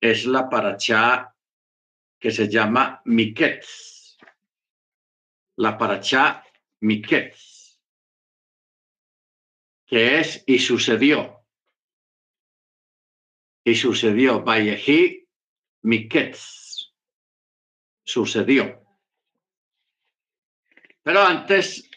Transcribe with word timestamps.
es 0.00 0.26
la 0.26 0.48
paracha 0.48 1.34
que 2.18 2.30
se 2.30 2.48
llama 2.48 3.00
Miket. 3.04 3.64
La 5.56 5.76
paracha 5.78 6.44
Miket, 6.80 7.34
que 9.86 10.20
es 10.20 10.44
y 10.46 10.58
sucedió. 10.58 11.44
Y 13.64 13.74
sucedió, 13.74 14.42
Vallejí 14.44 15.26
Miket. 15.82 16.36
Sucedió. 18.04 18.82
Pero 21.02 21.22
antes 21.22 21.90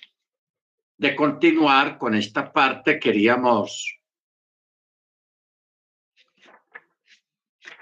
de 0.98 1.16
continuar 1.16 1.98
con 1.98 2.16
esta 2.16 2.52
parte, 2.52 3.00
queríamos 3.00 3.99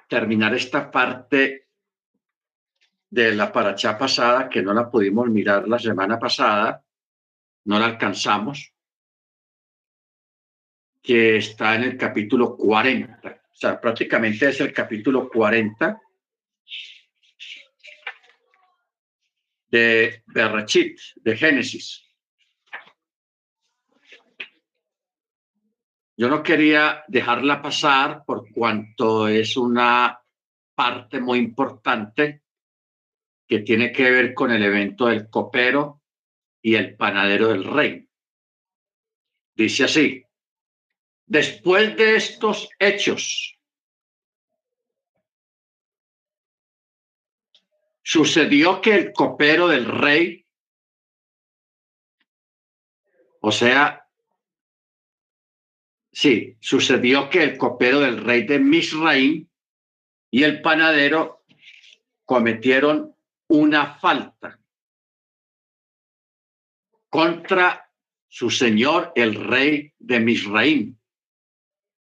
terminar 0.07 0.53
esta 0.55 0.89
parte 0.89 1.67
de 3.09 3.35
la 3.35 3.51
paracha 3.51 3.97
pasada, 3.97 4.49
que 4.49 4.61
no 4.61 4.73
la 4.73 4.89
pudimos 4.89 5.29
mirar 5.29 5.67
la 5.67 5.79
semana 5.79 6.19
pasada, 6.19 6.83
no 7.65 7.79
la 7.79 7.85
alcanzamos, 7.85 8.73
que 11.01 11.37
está 11.37 11.75
en 11.75 11.83
el 11.83 11.97
capítulo 11.97 12.55
40. 12.57 13.29
O 13.29 13.55
sea, 13.55 13.79
prácticamente 13.79 14.49
es 14.49 14.59
el 14.61 14.73
capítulo 14.73 15.29
40 15.29 16.01
de 19.69 20.23
Berrachit, 20.27 20.99
de 21.15 21.37
Génesis. 21.37 22.06
Yo 26.19 26.29
no 26.29 26.41
quería 26.41 27.03
dejarla 27.07 27.61
pasar 27.61 28.25
por 28.25 28.51
cuanto 28.51 29.27
es 29.27 29.55
una 29.55 30.19
parte 30.73 31.19
muy 31.21 31.37
importante 31.37 32.41
que 33.47 33.59
tiene 33.59 33.91
que 33.91 34.09
ver 34.09 34.33
con 34.33 34.51
el 34.51 34.63
evento 34.63 35.05
del 35.05 35.29
copero 35.29 36.01
y 36.59 36.73
el 36.73 36.97
panadero 36.97 37.49
del 37.49 37.63
rey. 37.65 38.09
Dice 39.53 39.83
así, 39.83 40.25
después 41.27 41.95
de 41.95 42.15
estos 42.15 42.67
hechos, 42.79 43.59
sucedió 48.01 48.81
que 48.81 48.95
el 48.95 49.13
copero 49.13 49.67
del 49.67 49.85
rey, 49.85 50.47
o 53.39 53.51
sea, 53.51 54.06
Sí, 56.19 56.57
sucedió 56.59 57.29
que 57.29 57.43
el 57.43 57.57
copero 57.59 57.99
del 57.99 58.23
rey 58.23 58.41
de 58.41 58.57
Misraim 58.57 59.47
y 60.31 60.43
el 60.43 60.63
panadero 60.63 61.45
cometieron 62.25 63.15
una 63.47 63.99
falta 63.99 64.59
contra 67.07 67.93
su 68.27 68.49
señor, 68.49 69.11
el 69.13 69.35
rey 69.35 69.93
de 69.99 70.19
Misraim. 70.19 70.97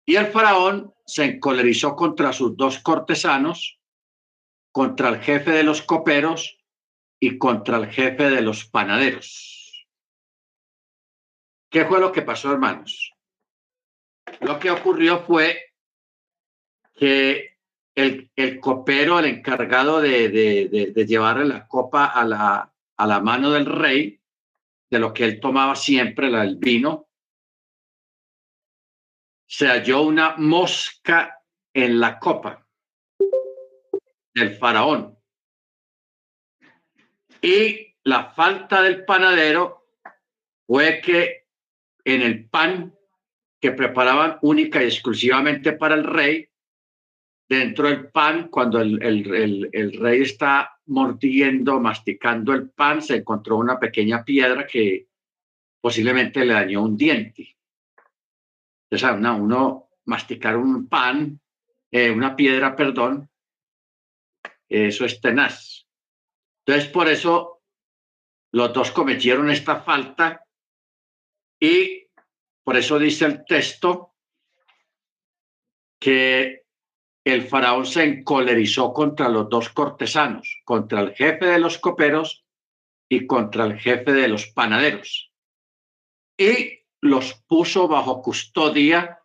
Y 0.05 0.17
el 0.17 0.27
faraón 0.27 0.93
se 1.07 1.27
encolerizó 1.27 1.95
contra 1.95 2.33
sus 2.33 2.57
dos 2.57 2.81
cortesanos, 2.81 3.79
contra 4.73 5.11
el 5.11 5.21
jefe 5.21 5.53
de 5.53 5.63
los 5.63 5.83
coperos 5.83 6.59
y 7.21 7.39
contra 7.39 7.77
el 7.77 7.87
jefe 7.87 8.29
de 8.29 8.43
los 8.43 8.65
panaderos. 8.65 9.87
¿Qué 11.71 11.85
fue 11.85 12.01
lo 12.01 12.11
que 12.11 12.23
pasó, 12.23 12.51
hermanos? 12.51 13.15
Lo 14.41 14.59
que 14.59 14.71
ocurrió 14.71 15.21
fue 15.21 15.75
que 16.95 17.59
el, 17.95 18.31
el 18.37 18.61
copero, 18.61 19.19
el 19.19 19.27
encargado 19.27 20.01
de, 20.01 20.29
de, 20.29 21.45
la 21.45 21.67
copa 21.67 22.07
a 22.07 22.25
la, 22.25 22.73
a 22.97 23.07
la 23.07 23.21
mano 23.21 23.51
del 23.51 23.67
rey, 23.67 24.21
de 24.91 24.99
lo 24.99 25.13
que 25.13 25.25
él 25.25 25.41
tomaba 25.41 25.75
siempre, 25.77 26.29
el 26.29 26.57
vino, 26.57 27.09
se 29.47 29.67
halló 29.67 30.03
una 30.03 30.37
mosca 30.37 31.43
en 31.75 31.99
la 32.01 32.19
copa 32.19 32.67
del 34.35 34.57
faraón. 34.57 35.19
Y 37.43 37.95
la 38.05 38.31
falta 38.31 38.83
del 38.83 39.05
panadero 39.05 39.89
fue 40.67 41.01
que 41.01 41.49
en 42.05 42.23
el 42.23 42.49
pan 42.49 42.95
que 43.61 43.73
preparaban 43.73 44.39
única 44.43 44.83
y 44.83 44.87
exclusivamente 44.87 45.73
para 45.73 45.95
el 45.95 46.05
rey. 46.05 46.49
Dentro 47.49 47.89
del 47.89 48.09
pan, 48.11 48.49
cuando 48.49 48.81
el, 48.81 49.03
el, 49.03 49.93
rey 50.01 50.23
está 50.23 50.79
mordiendo, 50.87 51.81
masticando 51.81 52.53
el 52.53 52.71
pan, 52.71 53.03
se 53.03 53.17
encontró 53.17 53.57
una 53.57 53.79
pequeña 53.79 54.25
piedra 54.25 54.67
que 54.67 55.09
posiblemente 55.81 56.45
le 56.45 56.55
dañó 56.55 56.85
un 56.85 56.97
diente. 56.97 57.57
Entonces, 58.89 59.21
no, 59.21 59.37
uno 59.37 59.89
masticar 60.05 60.57
un 60.57 60.89
pan, 60.89 61.41
eh, 61.91 62.11
una 62.11 62.37
piedra, 62.37 62.77
perdón, 62.77 63.29
eso 64.69 65.05
es 65.05 65.21
tenaz. 65.21 65.89
Entonces, 66.65 66.89
por 66.91 67.09
eso 67.09 67.63
los 68.53 68.73
dos 68.73 68.93
cometieron 68.93 69.51
esta 69.51 69.81
falta 69.81 70.45
y 71.59 72.00
por 72.71 72.77
eso 72.77 73.01
dice 73.01 73.25
el 73.25 73.45
texto 73.45 74.15
que 76.01 76.67
el 77.25 77.43
faraón 77.49 77.85
se 77.85 78.05
encolerizó 78.05 78.93
contra 78.93 79.29
los 79.29 79.49
dos 79.49 79.71
cortesanos, 79.71 80.61
contra 80.65 81.01
el 81.01 81.13
jefe 81.17 81.47
de 81.47 81.59
los 81.59 81.79
coperos 81.79 82.47
y 83.09 83.27
contra 83.27 83.65
el 83.65 83.77
jefe 83.77 84.13
de 84.13 84.29
los 84.29 84.47
panaderos. 84.47 85.33
Y 86.39 86.85
los 87.01 87.43
puso 87.49 87.89
bajo 87.89 88.23
custodia 88.23 89.19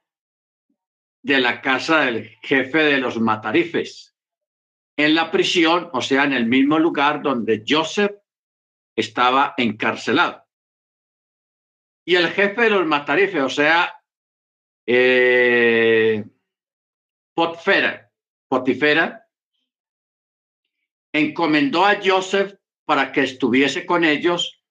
de 1.21 1.39
la 1.39 1.61
casa 1.61 1.99
del 1.99 2.29
jefe 2.41 2.79
de 2.79 2.97
los 2.97 3.19
matarifes, 3.19 4.17
en 4.97 5.13
la 5.13 5.29
prisión, 5.29 5.91
o 5.93 6.01
sea, 6.01 6.23
en 6.23 6.33
el 6.33 6.47
mismo 6.47 6.79
lugar 6.79 7.21
donde 7.21 7.63
Joseph 7.67 8.15
estaba 8.95 9.53
encarcelado. 9.55 10.44
Y 12.05 12.15
el 12.15 12.29
jefe 12.29 12.61
de 12.61 12.69
los 12.69 12.85
matarifes, 12.85 13.41
o 13.41 13.49
sea, 13.49 13.93
eh, 14.85 16.23
Potfera, 17.33 18.11
Potifera, 18.47 19.27
encomendó 21.11 21.85
a 21.85 21.99
Joseph 22.03 22.53
para 22.85 23.11
que 23.11 23.23
estuviese 23.23 23.85
con 23.85 24.03
ellos 24.03 24.61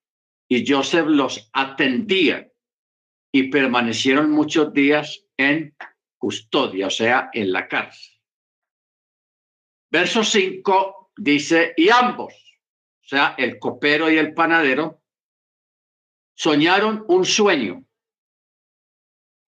y 0.49 0.65
Joseph 0.67 1.07
los 1.07 1.51
atendía 1.53 2.49
y 3.33 3.49
permanecieron 3.51 4.31
muchos 4.31 4.73
días 4.73 5.25
en 5.37 5.77
custodia, 6.17 6.87
o 6.87 6.91
sea, 6.91 7.31
en 7.33 7.51
la 7.51 7.67
cárcel. 7.67 8.15
Verso 9.91 10.23
5 10.23 11.13
dice, 11.17 11.75
y 11.77 11.89
ambos, 11.89 12.33
o 12.33 13.09
sea, 13.09 13.35
el 13.37 13.59
copero 13.59 14.11
y 14.11 14.19
el 14.19 14.35
panadero, 14.35 15.04
soñaron 16.35 17.05
un 17.09 17.25
sueño. 17.25 17.85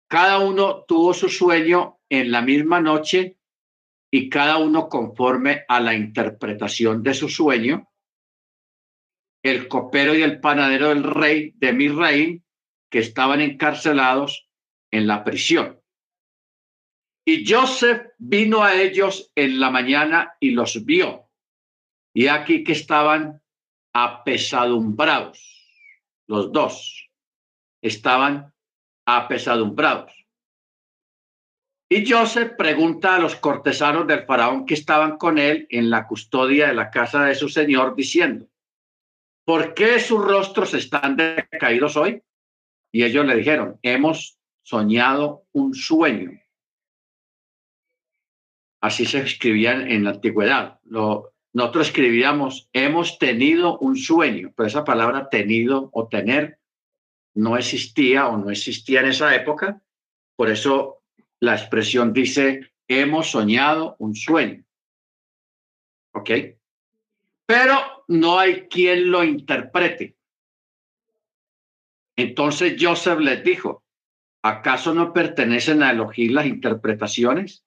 Cada 0.07 0.39
uno 0.39 0.85
tuvo 0.87 1.13
su 1.13 1.27
sueño 1.27 1.99
en 2.09 2.31
la 2.31 2.41
misma 2.41 2.79
noche 2.79 3.37
y 4.09 4.29
cada 4.29 4.57
uno 4.57 4.87
conforme 4.87 5.65
a 5.67 5.79
la 5.81 5.93
interpretación 5.93 7.03
de 7.03 7.13
su 7.13 7.27
sueño. 7.27 7.91
El 9.43 9.67
copero 9.67 10.15
y 10.15 10.21
el 10.21 10.39
panadero 10.39 10.89
del 10.89 11.03
rey 11.03 11.53
de 11.55 11.73
Misraín, 11.73 12.45
que 12.89 12.99
estaban 12.99 13.41
encarcelados 13.41 14.49
en 14.91 15.07
la 15.07 15.23
prisión. 15.23 15.81
Y 17.25 17.45
Joseph 17.45 18.13
vino 18.17 18.63
a 18.63 18.75
ellos 18.75 19.31
en 19.35 19.59
la 19.59 19.69
mañana 19.69 20.37
y 20.39 20.51
los 20.51 20.85
vio. 20.85 21.29
Y 22.13 22.27
aquí 22.27 22.63
que 22.63 22.71
estaban 22.71 23.41
apesadumbrados 23.93 25.56
los 26.27 26.51
dos 26.51 27.09
estaban 27.81 28.53
apesadumbrados. 29.05 30.13
Y 31.89 32.09
Joseph 32.09 32.53
pregunta 32.57 33.15
a 33.15 33.19
los 33.19 33.37
cortesanos 33.37 34.05
del 34.07 34.25
faraón 34.25 34.65
que 34.65 34.73
estaban 34.73 35.17
con 35.17 35.37
él 35.37 35.67
en 35.69 35.89
la 35.89 36.05
custodia 36.05 36.67
de 36.67 36.73
la 36.73 36.91
casa 36.91 37.23
de 37.23 37.35
su 37.35 37.47
señor, 37.47 37.95
diciendo, 37.95 38.47
¿por 39.45 39.73
qué 39.73 39.99
sus 39.99 40.21
rostros 40.21 40.73
están 40.73 41.15
decaídos 41.15 41.95
hoy? 41.95 42.21
Y 42.91 43.03
ellos 43.03 43.25
le 43.25 43.37
dijeron, 43.37 43.79
hemos 43.81 44.37
soñado 44.63 45.45
un 45.53 45.73
sueño. 45.73 46.31
Así 48.81 49.05
se 49.05 49.19
escribían 49.19 49.89
en 49.89 50.03
la 50.03 50.11
antigüedad. 50.11 50.79
Lo, 50.83 51.33
nosotros 51.53 51.87
escribíamos, 51.87 52.69
hemos 52.73 53.17
tenido 53.19 53.77
un 53.79 53.95
sueño, 53.95 54.53
pero 54.55 54.67
esa 54.67 54.83
palabra 54.83 55.29
tenido 55.29 55.89
o 55.93 56.07
tener 56.07 56.59
no 57.33 57.57
existía 57.57 58.27
o 58.27 58.37
no 58.37 58.49
existía 58.49 59.01
en 59.01 59.07
esa 59.07 59.33
época. 59.35 59.81
Por 60.35 60.49
eso 60.49 61.03
la 61.39 61.55
expresión 61.55 62.13
dice, 62.13 62.71
hemos 62.87 63.31
soñado 63.31 63.95
un 63.99 64.15
sueño. 64.15 64.63
¿Ok? 66.13 66.29
Pero 67.45 68.03
no 68.07 68.39
hay 68.39 68.67
quien 68.67 69.11
lo 69.11 69.23
interprete. 69.23 70.17
Entonces 72.15 72.75
Joseph 72.79 73.19
les 73.19 73.43
dijo, 73.43 73.83
¿acaso 74.41 74.93
no 74.93 75.13
pertenecen 75.13 75.83
a 75.83 75.91
elegir 75.91 76.31
las 76.31 76.47
interpretaciones? 76.47 77.63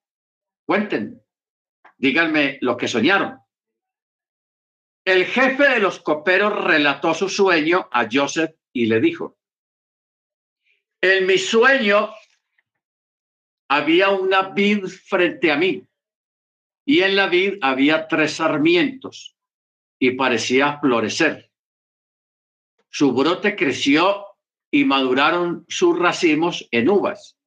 Cuenten, 0.66 1.22
díganme 1.96 2.58
lo 2.60 2.76
que 2.76 2.88
soñaron. 2.88 3.38
El 5.04 5.24
jefe 5.24 5.68
de 5.68 5.80
los 5.80 6.00
coperos 6.00 6.64
relató 6.64 7.14
su 7.14 7.28
sueño 7.28 7.88
a 7.90 8.06
Joseph 8.10 8.54
y 8.72 8.86
le 8.86 9.00
dijo, 9.00 9.38
en 11.00 11.26
mi 11.26 11.38
sueño 11.38 12.10
había 13.68 14.10
una 14.10 14.50
vid 14.50 14.84
frente 14.84 15.50
a 15.50 15.56
mí 15.56 15.86
y 16.84 17.00
en 17.00 17.16
la 17.16 17.28
vid 17.28 17.54
había 17.62 18.08
tres 18.08 18.34
sarmientos 18.34 19.36
y 19.98 20.12
parecía 20.12 20.78
florecer. 20.80 21.50
Su 22.90 23.12
brote 23.12 23.56
creció 23.56 24.26
y 24.70 24.84
maduraron 24.84 25.64
sus 25.68 25.98
racimos 25.98 26.68
en 26.70 26.90
uvas. 26.90 27.38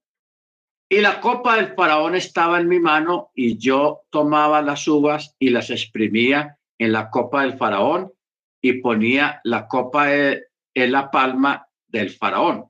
Y 0.89 1.01
la 1.01 1.21
copa 1.21 1.57
del 1.57 1.75
faraón 1.75 2.15
estaba 2.15 2.59
en 2.59 2.67
mi 2.67 2.79
mano 2.79 3.31
y 3.35 3.57
yo 3.57 4.03
tomaba 4.09 4.61
las 4.61 4.87
uvas 4.87 5.35
y 5.39 5.49
las 5.49 5.69
exprimía 5.69 6.57
en 6.83 6.91
la 6.91 7.09
copa 7.09 7.43
del 7.43 7.57
faraón 7.57 8.11
y 8.61 8.73
ponía 8.73 9.39
la 9.45 9.67
copa 9.67 10.13
en 10.13 10.91
la 10.91 11.09
palma 11.09 11.65
del 11.87 12.09
faraón. 12.09 12.65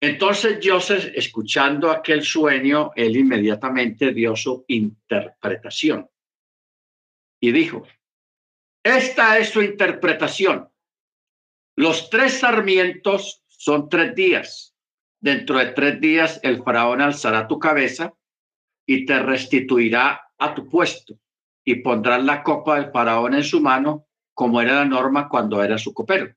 Entonces 0.00 0.58
Joseph, 0.62 1.12
escuchando 1.14 1.90
aquel 1.90 2.22
sueño, 2.22 2.92
él 2.96 3.16
inmediatamente 3.16 4.14
dio 4.14 4.34
su 4.34 4.64
interpretación 4.68 6.08
y 7.38 7.52
dijo, 7.52 7.86
esta 8.82 9.36
es 9.38 9.50
su 9.50 9.60
interpretación. 9.60 10.70
Los 11.76 12.08
tres 12.08 12.40
sarmientos 12.40 13.42
son 13.48 13.90
tres 13.90 14.14
días. 14.14 14.74
Dentro 15.20 15.58
de 15.58 15.66
tres 15.72 16.00
días 16.00 16.40
el 16.42 16.62
faraón 16.62 17.02
alzará 17.02 17.46
tu 17.46 17.58
cabeza 17.58 18.14
y 18.86 19.04
te 19.04 19.18
restituirá 19.18 20.32
a 20.38 20.54
tu 20.54 20.66
puesto 20.66 21.18
y 21.70 21.82
pondrá 21.82 22.16
la 22.16 22.42
copa 22.42 22.76
del 22.80 22.90
faraón 22.90 23.34
en 23.34 23.44
su 23.44 23.60
mano 23.60 24.06
como 24.32 24.62
era 24.62 24.76
la 24.76 24.86
norma 24.86 25.28
cuando 25.28 25.62
era 25.62 25.76
su 25.76 25.92
copero. 25.92 26.34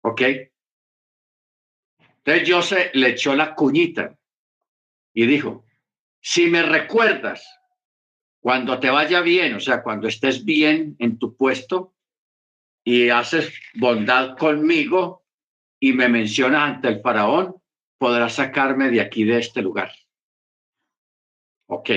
¿Ok? 0.00 0.22
Entonces 2.24 2.50
José 2.50 2.90
le 2.94 3.10
echó 3.10 3.34
la 3.34 3.54
cuñita 3.54 4.16
y 5.12 5.26
dijo, 5.26 5.66
si 6.18 6.46
me 6.46 6.62
recuerdas 6.62 7.46
cuando 8.40 8.80
te 8.80 8.88
vaya 8.88 9.20
bien, 9.20 9.52
o 9.56 9.60
sea, 9.60 9.82
cuando 9.82 10.08
estés 10.08 10.46
bien 10.46 10.96
en 10.98 11.18
tu 11.18 11.36
puesto 11.36 11.94
y 12.82 13.10
haces 13.10 13.52
bondad 13.74 14.38
conmigo 14.38 15.26
y 15.78 15.92
me 15.92 16.08
mencionas 16.08 16.76
ante 16.76 16.88
el 16.88 17.02
faraón, 17.02 17.56
podrás 17.98 18.32
sacarme 18.32 18.88
de 18.88 19.02
aquí, 19.02 19.24
de 19.24 19.40
este 19.40 19.60
lugar. 19.60 19.92
Ok. 21.66 21.90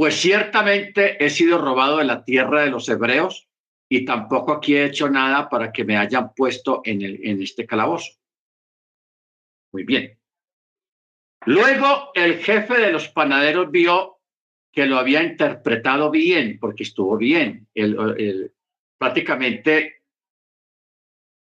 Pues 0.00 0.18
ciertamente 0.18 1.22
he 1.22 1.28
sido 1.28 1.58
robado 1.58 1.98
de 1.98 2.06
la 2.06 2.24
tierra 2.24 2.62
de 2.62 2.70
los 2.70 2.88
hebreos 2.88 3.50
y 3.86 4.06
tampoco 4.06 4.52
aquí 4.52 4.74
he 4.74 4.86
hecho 4.86 5.10
nada 5.10 5.50
para 5.50 5.72
que 5.72 5.84
me 5.84 5.98
hayan 5.98 6.32
puesto 6.32 6.80
en, 6.86 7.02
el, 7.02 7.20
en 7.22 7.42
este 7.42 7.66
calabozo. 7.66 8.18
Muy 9.74 9.84
bien. 9.84 10.18
Luego 11.44 12.12
el 12.14 12.38
jefe 12.38 12.78
de 12.78 12.92
los 12.92 13.08
panaderos 13.08 13.70
vio 13.70 14.20
que 14.72 14.86
lo 14.86 14.96
había 14.96 15.22
interpretado 15.22 16.10
bien, 16.10 16.58
porque 16.58 16.84
estuvo 16.84 17.18
bien. 17.18 17.68
El, 17.74 18.54
prácticamente 18.96 20.04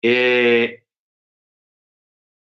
eh, 0.02 0.84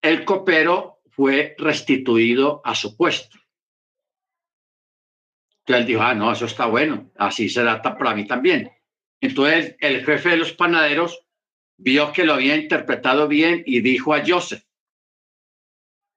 el 0.02 0.24
copero 0.24 1.02
fue 1.10 1.56
restituido 1.58 2.62
a 2.64 2.74
su 2.74 2.96
puesto. 2.96 3.39
Entonces 5.70 5.82
él 5.82 5.88
dijo, 5.88 6.02
ah, 6.02 6.16
no, 6.16 6.32
eso 6.32 6.46
está 6.46 6.66
bueno, 6.66 7.12
así 7.16 7.48
será 7.48 7.80
para 7.80 8.16
mí 8.16 8.26
también. 8.26 8.72
Entonces 9.22 9.76
el 9.80 10.04
jefe 10.04 10.30
de 10.30 10.38
los 10.38 10.54
panaderos 10.54 11.24
vio 11.78 12.12
que 12.12 12.26
lo 12.26 12.34
había 12.34 12.56
interpretado 12.56 13.28
bien 13.28 13.62
y 13.68 13.82
dijo 13.82 14.16
a 14.16 14.24
Joseph, 14.26 14.64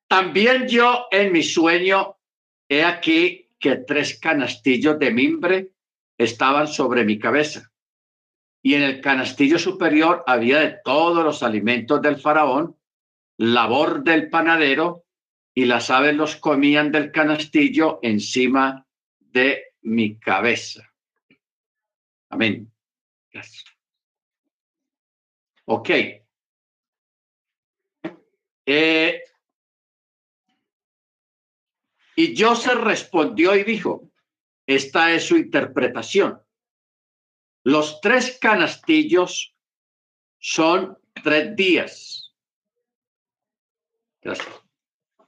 también 0.09 0.69
yo 0.69 1.05
en 1.11 1.33
mi 1.33 1.43
sueño 1.43 2.17
he 2.67 2.83
aquí 2.83 3.51
que 3.59 3.77
tres 3.77 4.19
canastillos 4.19 4.99
de 4.99 5.11
mimbre 5.11 5.73
estaban 6.17 6.67
sobre 6.67 7.05
mi 7.05 7.19
cabeza. 7.19 7.71
Y 8.63 8.73
en 8.73 8.83
el 8.85 9.03
canastillo 9.03 9.59
superior 9.59 10.25
había 10.27 10.61
de 10.61 10.79
todos 10.83 11.23
los 11.23 11.43
alimentos 11.43 12.01
del 12.01 12.17
faraón, 12.17 12.79
labor 13.37 14.03
del 14.03 14.31
panadero, 14.31 15.05
y 15.55 15.67
las 15.67 15.91
aves 15.91 16.17
los 16.17 16.37
comían 16.37 16.91
del 16.91 17.13
canastillo 17.13 17.99
encima 18.01 18.87
de 19.33 19.75
mi 19.83 20.19
cabeza. 20.19 20.89
Amén. 22.29 22.73
Gracias. 23.31 23.65
Ok. 25.65 25.91
Eh, 28.65 29.23
y 32.17 32.41
Joseph 32.41 32.79
respondió 32.79 33.57
y 33.57 33.65
dijo, 33.65 34.11
esta 34.67 35.13
es 35.13 35.25
su 35.25 35.37
interpretación. 35.37 36.41
Los 37.65 38.01
tres 38.01 38.39
canastillos 38.41 39.57
son 40.39 40.99
tres 41.23 41.57
días. 41.57 42.35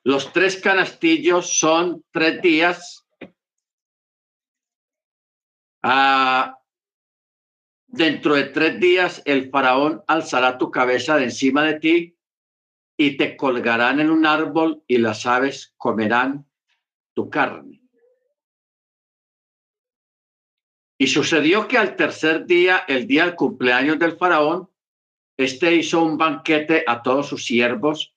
Los 0.02 0.32
tres 0.32 0.60
canastillos 0.60 1.58
son 1.58 2.04
tres 2.10 2.40
días. 2.42 3.03
Ah, 5.86 6.62
dentro 7.86 8.36
de 8.36 8.44
tres 8.44 8.80
días 8.80 9.20
el 9.26 9.50
faraón 9.50 10.02
alzará 10.06 10.56
tu 10.56 10.70
cabeza 10.70 11.18
de 11.18 11.24
encima 11.24 11.62
de 11.62 11.78
ti 11.78 12.18
y 12.96 13.18
te 13.18 13.36
colgarán 13.36 14.00
en 14.00 14.10
un 14.10 14.24
árbol 14.24 14.82
y 14.86 14.96
las 14.96 15.26
aves 15.26 15.74
comerán 15.76 16.46
tu 17.12 17.28
carne. 17.28 17.82
Y 20.96 21.08
sucedió 21.08 21.68
que 21.68 21.76
al 21.76 21.96
tercer 21.96 22.46
día, 22.46 22.84
el 22.88 23.06
día 23.06 23.26
del 23.26 23.34
cumpleaños 23.34 23.98
del 23.98 24.16
faraón, 24.16 24.70
este 25.36 25.74
hizo 25.74 26.02
un 26.02 26.16
banquete 26.16 26.84
a 26.86 27.02
todos 27.02 27.28
sus 27.28 27.44
siervos 27.44 28.14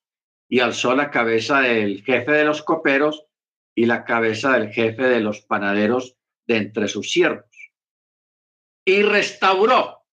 y 0.47 0.61
alzó 0.61 0.95
la 0.95 1.11
cabeza 1.11 1.59
del 1.59 2.01
jefe 2.01 2.31
de 2.31 2.45
los 2.45 2.63
coperos 2.63 3.25
y 3.75 3.87
la 3.87 4.05
cabeza 4.05 4.53
del 4.53 4.69
jefe 4.69 5.03
de 5.03 5.19
los 5.19 5.41
panaderos 5.41 6.15
de 6.45 6.55
entre 6.55 6.87
sus 6.87 7.11
siervos. 7.11 7.56
Y 8.87 9.01
restauró 9.01 10.05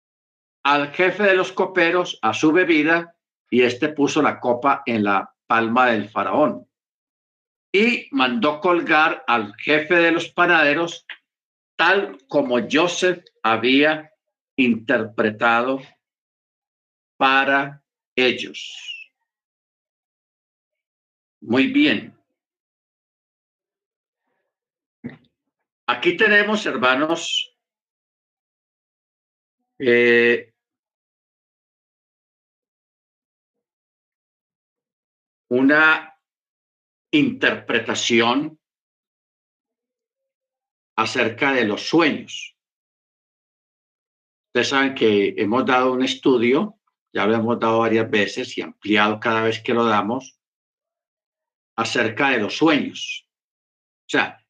al 0.64 0.90
jefe 0.90 1.22
de 1.22 1.36
los 1.36 1.52
coperos 1.52 2.18
a 2.22 2.34
su 2.34 2.50
bebida 2.50 3.14
y 3.48 3.62
éste 3.62 3.88
puso 3.90 4.20
la 4.20 4.40
copa 4.40 4.82
en 4.84 5.04
la 5.04 5.32
palma 5.46 5.86
del 5.92 6.08
faraón 6.08 6.66
y 7.72 8.08
mandó 8.10 8.60
colgar 8.60 9.22
al 9.28 9.54
jefe 9.56 9.94
de 9.94 10.10
los 10.10 10.28
panaderos 10.28 11.06
tal 11.76 12.18
como 12.26 12.58
Joseph 12.68 13.24
había 13.44 14.10
interpretado 14.56 15.80
para 17.16 17.80
ellos. 18.16 19.12
Muy 21.40 21.68
bien. 21.68 22.16
Aquí 25.86 26.16
tenemos, 26.16 26.66
hermanos, 26.66 27.53
eh, 29.86 30.54
una 35.50 36.18
interpretación 37.12 38.58
acerca 40.96 41.52
de 41.52 41.64
los 41.64 41.82
sueños. 41.82 42.56
Ustedes 44.48 44.68
saben 44.68 44.94
que 44.94 45.34
hemos 45.36 45.66
dado 45.66 45.92
un 45.92 46.02
estudio, 46.02 46.78
ya 47.12 47.26
lo 47.26 47.34
hemos 47.34 47.60
dado 47.60 47.80
varias 47.80 48.10
veces 48.10 48.56
y 48.56 48.62
ampliado 48.62 49.20
cada 49.20 49.42
vez 49.42 49.62
que 49.62 49.74
lo 49.74 49.84
damos, 49.84 50.38
acerca 51.76 52.30
de 52.30 52.38
los 52.38 52.56
sueños. 52.56 53.28
O 54.06 54.08
sea, 54.08 54.44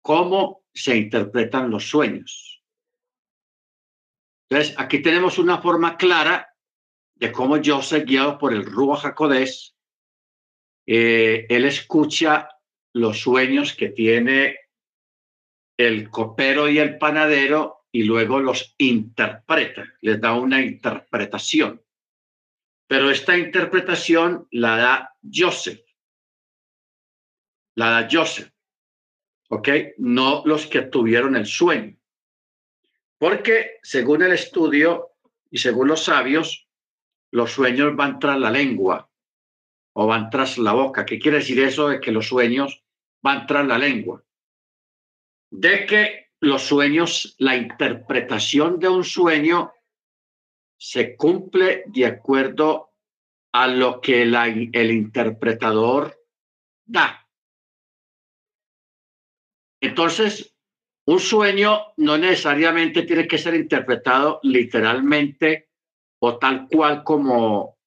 cómo 0.00 0.64
se 0.72 0.96
interpretan 0.96 1.70
los 1.70 1.88
sueños. 1.88 2.55
Entonces, 4.48 4.74
aquí 4.78 5.00
tenemos 5.00 5.38
una 5.38 5.60
forma 5.60 5.96
clara 5.96 6.48
de 7.14 7.32
cómo 7.32 7.62
soy 7.82 8.02
guiado 8.02 8.38
por 8.38 8.52
el 8.52 8.64
Ruach 8.64 9.00
Jacodés 9.00 9.76
eh, 10.86 11.46
él 11.48 11.64
escucha 11.64 12.48
los 12.92 13.20
sueños 13.20 13.74
que 13.74 13.88
tiene 13.88 14.56
el 15.76 16.08
copero 16.08 16.68
y 16.68 16.78
el 16.78 16.96
panadero 16.96 17.86
y 17.90 18.04
luego 18.04 18.40
los 18.40 18.74
interpreta, 18.78 19.84
les 20.00 20.20
da 20.20 20.34
una 20.34 20.62
interpretación. 20.62 21.82
Pero 22.86 23.10
esta 23.10 23.36
interpretación 23.36 24.46
la 24.52 24.76
da 24.76 25.16
Joseph. 25.22 25.80
La 27.74 27.90
da 27.90 28.08
Joseph. 28.10 28.50
¿Ok? 29.48 29.68
No 29.98 30.42
los 30.46 30.66
que 30.66 30.82
tuvieron 30.82 31.36
el 31.36 31.46
sueño. 31.46 31.96
Porque 33.18 33.78
según 33.82 34.22
el 34.22 34.32
estudio 34.32 35.12
y 35.50 35.58
según 35.58 35.88
los 35.88 36.04
sabios, 36.04 36.68
los 37.30 37.52
sueños 37.52 37.96
van 37.96 38.18
tras 38.18 38.38
la 38.38 38.50
lengua 38.50 39.10
o 39.94 40.06
van 40.06 40.30
tras 40.30 40.58
la 40.58 40.72
boca. 40.72 41.06
¿Qué 41.06 41.18
quiere 41.18 41.38
decir 41.38 41.60
eso 41.60 41.88
de 41.88 42.00
que 42.00 42.12
los 42.12 42.28
sueños 42.28 42.84
van 43.22 43.46
tras 43.46 43.66
la 43.66 43.78
lengua? 43.78 44.22
De 45.50 45.86
que 45.86 46.30
los 46.40 46.62
sueños, 46.62 47.34
la 47.38 47.56
interpretación 47.56 48.78
de 48.78 48.88
un 48.88 49.04
sueño 49.04 49.72
se 50.78 51.16
cumple 51.16 51.84
de 51.86 52.06
acuerdo 52.06 52.92
a 53.52 53.66
lo 53.68 54.02
que 54.02 54.22
el 54.22 54.90
interpretador 54.90 56.22
da. 56.84 57.26
Entonces, 59.80 60.55
un 61.06 61.20
sueño 61.20 61.92
no 61.98 62.18
necesariamente 62.18 63.02
tiene 63.02 63.28
que 63.28 63.38
ser 63.38 63.54
interpretado 63.54 64.40
literalmente 64.42 65.68
o 66.18 66.36
tal 66.38 66.66
cual 66.68 67.04
como 67.04 67.78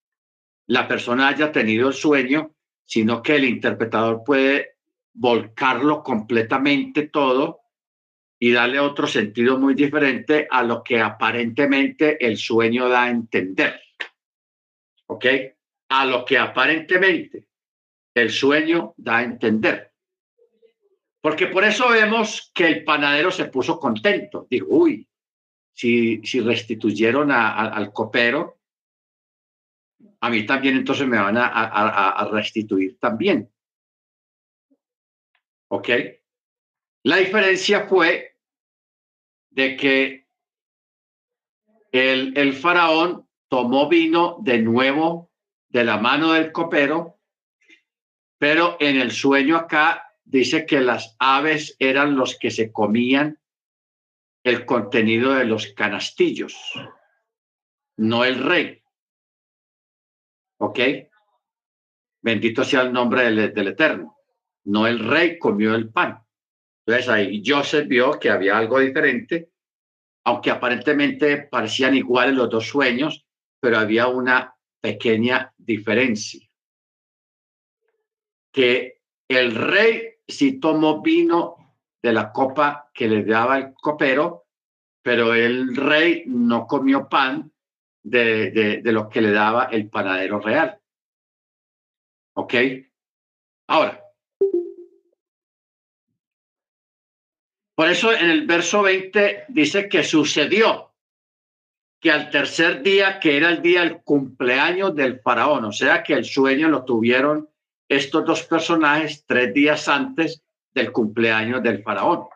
la 0.67 0.87
persona 0.87 1.27
haya 1.27 1.51
tenido 1.51 1.89
el 1.89 1.93
sueño, 1.93 2.55
sino 2.85 3.21
que 3.21 3.35
el 3.35 3.43
interpretador 3.43 4.23
puede 4.23 4.77
volcarlo 5.13 6.01
completamente 6.01 7.07
todo 7.07 7.59
y 8.39 8.53
darle 8.53 8.79
otro 8.79 9.05
sentido 9.05 9.59
muy 9.59 9.73
diferente 9.73 10.47
a 10.49 10.63
lo 10.63 10.81
que 10.81 11.01
aparentemente 11.01 12.25
el 12.25 12.37
sueño 12.37 12.87
da 12.87 13.03
a 13.03 13.09
entender. 13.09 13.81
¿Ok? 15.07 15.25
A 15.89 16.05
lo 16.05 16.23
que 16.23 16.37
aparentemente 16.37 17.49
el 18.13 18.29
sueño 18.31 18.93
da 18.95 19.17
a 19.17 19.23
entender. 19.23 19.88
Porque 21.21 21.47
por 21.47 21.63
eso 21.63 21.89
vemos 21.89 22.51
que 22.53 22.67
el 22.67 22.83
panadero 22.83 23.31
se 23.31 23.45
puso 23.45 23.79
contento. 23.79 24.47
Digo, 24.49 24.67
uy, 24.69 25.07
si, 25.73 26.21
si 26.23 26.39
restituyeron 26.39 27.31
al 27.31 27.91
copero, 27.91 28.59
a 30.21 30.29
mí 30.29 30.45
también 30.45 30.77
entonces 30.77 31.07
me 31.07 31.17
van 31.17 31.37
a, 31.37 31.47
a 31.47 32.29
restituir 32.29 32.97
también. 32.99 33.49
¿Ok? 35.69 35.89
La 37.03 37.17
diferencia 37.17 37.87
fue 37.87 38.37
de 39.51 39.75
que 39.75 40.27
el, 41.91 42.37
el 42.37 42.53
faraón 42.53 43.27
tomó 43.47 43.89
vino 43.89 44.37
de 44.41 44.59
nuevo 44.59 45.31
de 45.69 45.83
la 45.83 45.97
mano 45.97 46.33
del 46.33 46.51
copero, 46.51 47.19
pero 48.37 48.77
en 48.79 48.99
el 48.99 49.11
sueño 49.11 49.55
acá 49.55 50.08
dice 50.29 50.65
que 50.65 50.79
las 50.79 51.15
aves 51.17 51.75
eran 51.79 52.15
los 52.15 52.37
que 52.37 52.51
se 52.51 52.71
comían 52.71 53.39
el 54.43 54.65
contenido 54.65 55.33
de 55.33 55.45
los 55.45 55.67
canastillos, 55.73 56.55
no 57.97 58.23
el 58.23 58.43
rey. 58.43 58.81
¿Ok? 60.59 60.79
Bendito 62.21 62.63
sea 62.63 62.81
el 62.81 62.93
nombre 62.93 63.23
del, 63.23 63.53
del 63.53 63.67
Eterno. 63.69 64.17
No 64.65 64.85
el 64.85 64.99
rey 64.99 65.39
comió 65.39 65.73
el 65.73 65.89
pan. 65.89 66.23
Entonces 66.85 67.09
ahí 67.09 67.41
Joseph 67.45 67.87
vio 67.87 68.19
que 68.19 68.29
había 68.29 68.57
algo 68.57 68.79
diferente, 68.79 69.51
aunque 70.25 70.51
aparentemente 70.51 71.43
parecían 71.43 71.95
iguales 71.95 72.35
los 72.35 72.49
dos 72.49 72.67
sueños, 72.67 73.25
pero 73.59 73.79
había 73.79 74.07
una 74.07 74.53
pequeña 74.79 75.53
diferencia. 75.57 76.47
Que 78.51 79.01
el 79.27 79.55
rey 79.55 80.18
sí 80.29 80.59
tomó 80.59 81.01
vino 81.01 81.75
de 82.01 82.13
la 82.13 82.31
copa 82.31 82.89
que 82.93 83.07
le 83.07 83.23
daba 83.23 83.57
el 83.57 83.73
copero, 83.73 84.45
pero 85.01 85.33
el 85.33 85.75
rey 85.75 86.23
no 86.27 86.65
comió 86.67 87.09
pan 87.09 87.51
de, 88.03 88.51
de, 88.51 88.81
de 88.81 88.91
lo 88.91 89.09
que 89.09 89.21
le 89.21 89.31
daba 89.31 89.65
el 89.65 89.89
panadero 89.89 90.39
real. 90.39 90.79
¿Ok? 92.35 92.53
Ahora, 93.67 94.09
Por 97.79 97.87
eso 97.87 98.11
en 98.11 98.29
el 98.29 98.45
verso 98.45 98.81
20 98.81 99.45
dice 99.47 99.87
que 99.87 100.03
sucedió 100.03 100.91
que 102.01 102.11
al 102.11 102.29
tercer 102.29 102.83
día, 102.83 103.21
que 103.21 103.37
era 103.37 103.47
el 103.47 103.61
día 103.61 103.79
del 103.85 104.01
cumpleaños 104.01 104.93
del 104.93 105.21
faraón, 105.21 105.63
o 105.63 105.71
sea 105.71 106.03
que 106.03 106.11
el 106.11 106.25
sueño 106.25 106.67
lo 106.67 106.83
tuvieron 106.83 107.47
estos 107.89 108.23
dos 108.23 108.43
personajes 108.43 109.25
tres 109.25 109.53
días 109.53 109.87
antes 109.87 110.41
del 110.73 110.91
cumpleaños 110.91 111.61
del 111.63 111.83
faraón. 111.83 112.27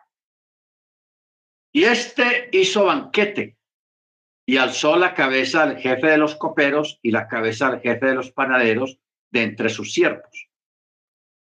Y 1.72 1.84
este 1.84 2.50
hizo 2.52 2.84
banquete 2.84 3.56
y 4.46 4.58
alzó 4.58 4.96
la 4.96 5.14
cabeza 5.14 5.62
al 5.62 5.78
jefe 5.78 6.08
de 6.08 6.18
los 6.18 6.34
coperos 6.34 6.98
y 7.02 7.10
la 7.10 7.28
cabeza 7.28 7.68
al 7.68 7.80
jefe 7.80 8.06
de 8.06 8.14
los 8.14 8.30
panaderos 8.32 8.98
de 9.30 9.42
entre 9.42 9.68
sus 9.68 9.92
siervos. 9.92 10.48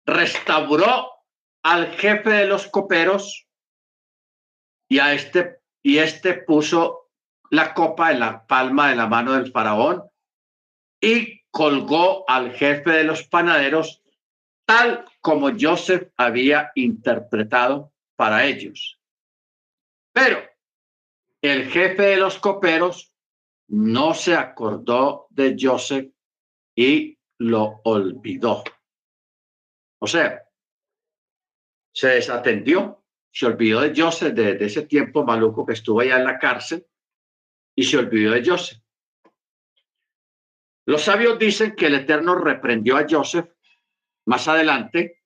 Restauró 0.05 1.11
al 1.63 1.93
jefe 1.93 2.31
de 2.31 2.47
los 2.47 2.67
coperos 2.67 3.47
y 4.89 4.99
a 4.99 5.13
este 5.13 5.61
y 5.83 5.99
este 5.99 6.35
puso 6.35 7.11
la 7.51 7.73
copa 7.73 8.11
en 8.13 8.21
la 8.21 8.47
palma 8.47 8.91
de 8.91 8.97
la 8.97 9.07
mano 9.07 9.33
del 9.33 9.53
faraón 9.53 10.05
y 11.01 11.38
colgó 11.51 12.29
al 12.29 12.53
jefe 12.53 12.91
de 12.91 13.05
los 13.05 13.25
panaderos 13.25 14.03
tal 14.65 15.05
como 15.21 15.51
Joseph 15.59 16.13
había 16.17 16.73
interpretado 16.75 17.93
para 18.17 18.45
ellos. 18.45 19.01
Pero 20.13 20.43
el 21.41 21.71
jefe 21.71 22.03
de 22.03 22.17
los 22.17 22.39
coperos 22.39 23.15
no 23.69 24.15
se 24.15 24.35
acordó 24.35 25.27
de 25.31 25.57
Joseph 25.59 26.13
y 26.75 27.19
lo 27.39 27.81
olvidó. 27.85 28.65
O 30.01 30.07
sea, 30.07 30.45
se 31.93 32.09
desatendió 32.09 32.99
se 33.39 33.47
olvidó 33.47 33.83
de 33.83 33.93
Joseph 33.95 34.35
de, 34.35 34.65
ese 34.65 34.83
tiempo 34.83 35.25
maluco 35.25 35.65
que 35.65 35.75
estuvo 35.75 36.01
allá 36.01 36.17
en 36.17 36.25
la 36.25 36.39
cárcel 36.39 36.85
y 37.77 37.85
se 37.85 37.97
olvidó 37.97 38.33
de 38.33 38.45
Joseph. 38.45 38.83
Los 40.89 41.03
sabios 41.03 41.39
dicen 41.39 41.77
que 41.77 41.89
el 41.89 41.97
Eterno 41.97 42.35
reprendió 42.35 42.97
a 42.97 43.05
Joseph 43.07 43.51
más 44.25 44.49
adelante 44.49 45.23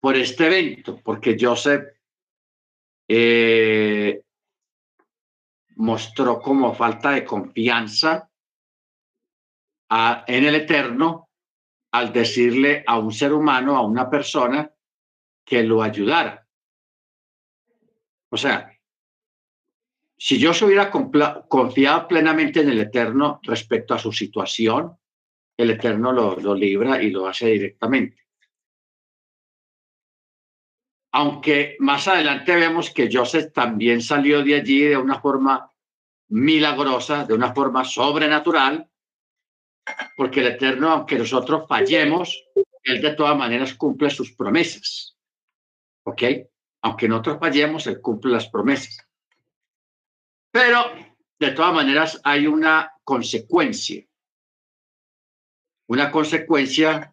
por 0.00 0.16
este 0.16 0.48
evento, 0.48 1.00
porque 1.02 1.34
Joseph 1.40 1.82
eh, 3.08 4.22
mostró 5.76 6.42
como 6.42 6.74
falta 6.74 7.12
de 7.12 7.24
confianza 7.24 8.30
en 9.88 10.44
el 10.44 10.56
Eterno 10.56 11.30
al 11.92 12.12
decirle 12.12 12.84
a 12.86 12.98
un 12.98 13.12
ser 13.12 13.32
humano, 13.32 13.78
a 13.78 13.86
una 13.86 14.10
persona, 14.10 14.70
que 15.42 15.62
lo 15.62 15.82
ayudara. 15.82 16.46
O 18.28 18.36
sea, 18.36 18.73
si 20.16 20.38
yo 20.38 20.54
se 20.54 20.64
hubiera 20.64 20.90
confiado 20.90 22.08
plenamente 22.08 22.60
en 22.60 22.70
el 22.70 22.80
Eterno 22.80 23.40
respecto 23.42 23.94
a 23.94 23.98
su 23.98 24.12
situación, 24.12 24.96
el 25.56 25.70
Eterno 25.70 26.12
lo, 26.12 26.36
lo 26.36 26.54
libra 26.54 27.02
y 27.02 27.10
lo 27.10 27.26
hace 27.26 27.48
directamente. 27.48 28.24
Aunque 31.12 31.76
más 31.78 32.08
adelante 32.08 32.56
vemos 32.56 32.90
que 32.90 33.08
Joseph 33.12 33.52
también 33.52 34.00
salió 34.00 34.42
de 34.42 34.56
allí 34.56 34.80
de 34.80 34.96
una 34.96 35.20
forma 35.20 35.72
milagrosa, 36.28 37.24
de 37.24 37.34
una 37.34 37.54
forma 37.54 37.84
sobrenatural, 37.84 38.90
porque 40.16 40.40
el 40.40 40.46
Eterno, 40.48 40.90
aunque 40.90 41.18
nosotros 41.18 41.66
fallemos, 41.68 42.44
Él 42.82 43.00
de 43.00 43.14
todas 43.14 43.36
maneras 43.36 43.74
cumple 43.74 44.10
sus 44.10 44.32
promesas. 44.32 45.14
¿ok? 46.04 46.22
Aunque 46.82 47.08
nosotros 47.08 47.38
fallemos, 47.40 47.86
Él 47.86 48.00
cumple 48.00 48.32
las 48.32 48.48
promesas. 48.48 49.03
Pero, 50.54 50.94
de 51.40 51.50
todas 51.50 51.74
maneras, 51.74 52.20
hay 52.22 52.46
una 52.46 52.92
consecuencia. 53.02 54.06
Una 55.88 56.12
consecuencia, 56.12 57.12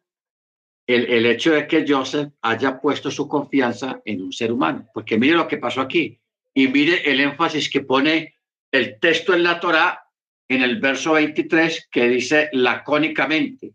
el, 0.85 1.05
el 1.05 1.25
hecho 1.25 1.51
de 1.53 1.65
que 1.65 1.83
Joseph 1.87 2.31
haya 2.43 2.79
puesto 2.79 3.09
su 3.09 3.27
confianza 3.27 3.99
en 4.05 4.21
un 4.21 4.31
ser 4.31 4.51
humano. 4.51 4.87
Porque 4.93 5.17
mire 5.17 5.33
lo 5.33 5.47
que 5.47 5.57
pasó 5.57 5.81
aquí. 5.81 6.21
Y 6.53 6.67
mire 6.67 7.09
el 7.09 7.19
énfasis 7.19 7.67
que 7.71 7.81
pone 7.81 8.35
el 8.71 8.99
texto 8.99 9.33
en 9.33 9.41
la 9.41 9.59
Torá 9.59 10.05
en 10.47 10.61
el 10.61 10.79
verso 10.79 11.13
23 11.13 11.87
que 11.91 12.09
dice 12.09 12.49
lacónicamente, 12.51 13.73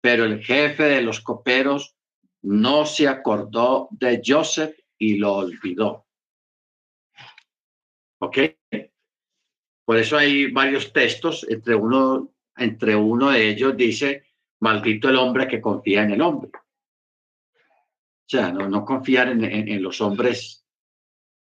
pero 0.00 0.26
el 0.26 0.44
jefe 0.44 0.84
de 0.84 1.02
los 1.02 1.22
coperos 1.22 1.96
no 2.42 2.86
se 2.86 3.08
acordó 3.08 3.88
de 3.90 4.22
Joseph 4.24 4.78
y 4.96 5.16
lo 5.16 5.34
olvidó. 5.34 6.06
¿Ok? 8.20 8.38
Por 9.88 9.96
eso 9.96 10.18
hay 10.18 10.50
varios 10.50 10.92
textos, 10.92 11.46
entre 11.48 11.74
uno, 11.74 12.34
entre 12.54 12.94
uno 12.94 13.30
de 13.30 13.48
ellos 13.48 13.74
dice, 13.74 14.26
maldito 14.60 15.08
el 15.08 15.16
hombre 15.16 15.48
que 15.48 15.62
confía 15.62 16.02
en 16.02 16.10
el 16.10 16.20
hombre. 16.20 16.50
O 16.52 18.26
sea, 18.26 18.52
no, 18.52 18.68
no 18.68 18.84
confiar 18.84 19.28
en, 19.28 19.42
en 19.42 19.82
los 19.82 20.02
hombres 20.02 20.62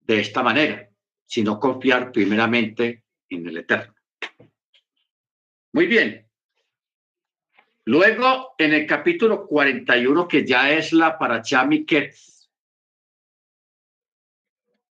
de 0.01 0.21
esta 0.21 0.43
manera, 0.43 0.91
sino 1.25 1.59
confiar 1.59 2.13
primeramente 2.13 3.07
en 3.31 3.49
el 3.49 3.57
Eterno. 3.57 3.95
Muy 5.73 5.87
bien. 5.87 6.29
Luego, 7.87 8.55
en 8.59 8.75
el 8.75 8.87
capítulo 8.87 9.47
41, 9.47 10.29
que 10.29 10.45
ya 10.47 10.71
es 10.71 10.93
la 10.93 11.19
para 11.19 11.41
Chamiquetz, 11.41 12.51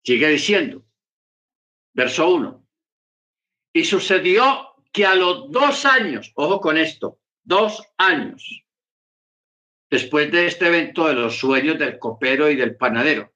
sigue 0.05 0.29
diciendo, 0.29 0.85
verso 1.93 2.33
1. 2.33 2.64
Y 3.75 3.83
sucedió 3.83 4.73
que 4.93 5.05
a 5.05 5.15
los 5.15 5.51
dos 5.51 5.83
años, 5.83 6.31
ojo 6.35 6.61
con 6.61 6.77
esto, 6.77 7.19
dos 7.43 7.83
años, 7.97 8.63
después 9.89 10.31
de 10.31 10.47
este 10.47 10.67
evento 10.67 11.09
de 11.09 11.15
los 11.15 11.37
sueños 11.37 11.77
del 11.77 11.99
copero 11.99 12.49
y 12.49 12.55
del 12.55 12.77
panadero, 12.77 13.33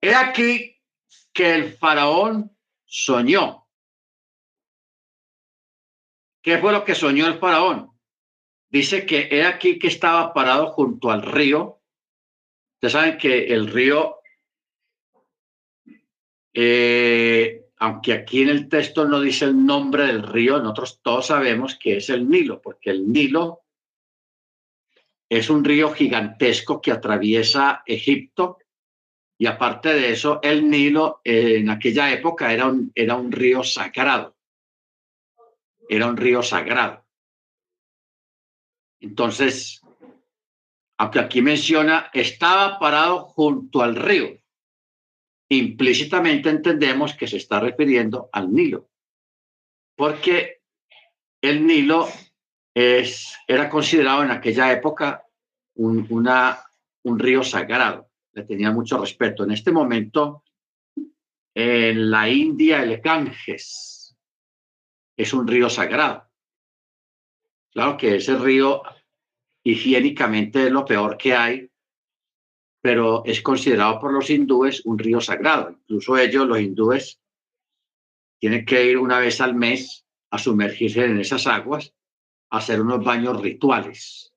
he 0.00 0.14
aquí 0.14 0.80
que 1.32 1.54
el 1.56 1.72
faraón 1.72 2.56
soñó 2.84 3.66
¿Qué 6.40 6.58
fue 6.58 6.72
lo 6.72 6.84
que 6.84 6.94
soñó 6.94 7.26
el 7.26 7.38
faraón? 7.40 7.92
Dice 8.68 9.06
que 9.06 9.28
era 9.30 9.48
aquí 9.48 9.78
que 9.80 9.88
estaba 9.88 10.32
parado 10.32 10.68
junto 10.72 11.10
al 11.10 11.22
río. 11.22 11.80
Ustedes 12.74 12.92
saben 12.92 13.18
que 13.18 13.52
el 13.52 13.68
río, 13.68 14.20
eh, 16.52 17.62
aunque 17.82 18.12
aquí 18.12 18.42
en 18.42 18.48
el 18.48 18.68
texto 18.68 19.08
no 19.08 19.20
dice 19.20 19.46
el 19.46 19.66
nombre 19.66 20.06
del 20.06 20.22
río, 20.22 20.60
nosotros 20.60 21.00
todos 21.02 21.26
sabemos 21.26 21.74
que 21.74 21.96
es 21.96 22.10
el 22.10 22.28
Nilo, 22.28 22.62
porque 22.62 22.90
el 22.90 23.12
Nilo 23.12 23.62
es 25.28 25.50
un 25.50 25.64
río 25.64 25.90
gigantesco 25.90 26.80
que 26.80 26.92
atraviesa 26.92 27.82
Egipto 27.84 28.58
y 29.36 29.46
aparte 29.46 29.94
de 29.94 30.12
eso, 30.12 30.38
el 30.44 30.70
Nilo 30.70 31.22
en 31.24 31.70
aquella 31.70 32.12
época 32.12 32.52
era 32.52 32.68
un, 32.68 32.92
era 32.94 33.16
un 33.16 33.32
río 33.32 33.64
sagrado 33.64 34.36
era 35.88 36.06
un 36.06 36.16
río 36.16 36.40
sagrado. 36.44 37.04
Entonces, 39.00 39.80
aunque 40.98 41.18
aquí 41.18 41.42
menciona, 41.42 42.10
estaba 42.14 42.78
parado 42.78 43.24
junto 43.24 43.82
al 43.82 43.96
río. 43.96 44.41
Implícitamente 45.52 46.48
entendemos 46.48 47.14
que 47.14 47.26
se 47.26 47.36
está 47.36 47.60
refiriendo 47.60 48.30
al 48.32 48.50
Nilo, 48.50 48.88
porque 49.94 50.62
el 51.42 51.66
Nilo 51.66 52.08
era 52.74 53.68
considerado 53.68 54.22
en 54.22 54.30
aquella 54.30 54.72
época 54.72 55.26
un, 55.74 56.08
un 57.02 57.18
río 57.18 57.44
sagrado, 57.44 58.08
le 58.32 58.44
tenía 58.44 58.70
mucho 58.70 58.96
respeto. 58.96 59.44
En 59.44 59.50
este 59.50 59.72
momento, 59.72 60.42
en 61.54 62.10
la 62.10 62.30
India, 62.30 62.82
el 62.82 63.02
Ganges 63.02 64.16
es 65.14 65.34
un 65.34 65.46
río 65.46 65.68
sagrado. 65.68 66.30
Claro 67.72 67.98
que 67.98 68.16
ese 68.16 68.38
río 68.38 68.80
higiénicamente 69.62 70.64
es 70.64 70.72
lo 70.72 70.86
peor 70.86 71.18
que 71.18 71.34
hay, 71.34 71.71
pero 72.82 73.22
es 73.24 73.40
considerado 73.40 74.00
por 74.00 74.12
los 74.12 74.28
hindúes 74.28 74.84
un 74.84 74.98
río 74.98 75.20
sagrado. 75.20 75.70
Incluso 75.70 76.18
ellos, 76.18 76.46
los 76.46 76.60
hindúes, 76.60 77.20
tienen 78.40 78.66
que 78.66 78.84
ir 78.84 78.98
una 78.98 79.20
vez 79.20 79.40
al 79.40 79.54
mes 79.54 80.04
a 80.30 80.38
sumergirse 80.38 81.04
en 81.04 81.20
esas 81.20 81.46
aguas, 81.46 81.94
a 82.50 82.58
hacer 82.58 82.80
unos 82.80 83.02
baños 83.04 83.40
rituales. 83.40 84.34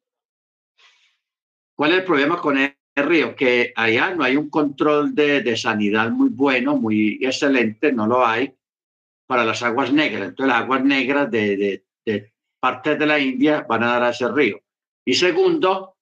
¿Cuál 1.76 1.92
es 1.92 1.98
el 1.98 2.04
problema 2.06 2.40
con 2.40 2.58
el 2.58 2.76
río? 2.96 3.36
Que 3.36 3.74
allá 3.76 4.14
no 4.14 4.24
hay 4.24 4.38
un 4.38 4.50
control 4.50 5.16
de, 5.16 5.42
de 5.42 5.58
sanidad 5.58 6.12
muy 6.12 6.30
bueno, 6.30 6.78
muy 6.78 7.20
excelente, 7.22 7.92
no 7.92 8.06
lo 8.06 8.26
hay 8.26 8.56
para 9.26 9.44
las 9.44 9.64
aguas 9.64 9.92
negras. 9.92 10.30
Entonces 10.30 10.54
las 10.54 10.62
aguas 10.64 10.84
negras 10.84 11.32
de, 11.32 11.84
de, 12.06 12.34
partes 12.60 12.98
de 12.98 13.06
la 13.06 13.20
India 13.20 13.66
van 13.68 13.84
a 13.84 13.88
dar 13.88 14.04
a 14.04 14.10
ese 14.10 14.32
río. 14.32 14.62
Y 15.04 15.16
segundo, 15.16 15.95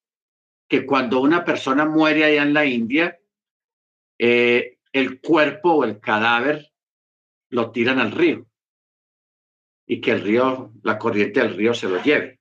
que 0.68 0.86
cuando 0.86 1.22
una 1.22 1.44
persona 1.44 1.86
muere 1.86 2.26
allá 2.26 2.44
en 2.44 2.54
la 2.54 2.66
India, 2.66 3.20
eh, 4.18 4.80
el 4.92 5.20
cuerpo 5.22 5.74
o 5.74 5.84
el 5.84 6.00
cadáver 6.00 6.72
lo 7.50 7.72
tiran 7.72 8.00
al 8.00 8.12
río 8.12 8.48
y 9.86 10.00
que 10.02 10.12
el 10.12 10.22
río, 10.22 10.72
la 10.84 10.98
corriente 10.98 11.42
del 11.42 11.56
río 11.56 11.74
se 11.74 11.90
lo 11.90 12.02
lleve. 12.02 12.40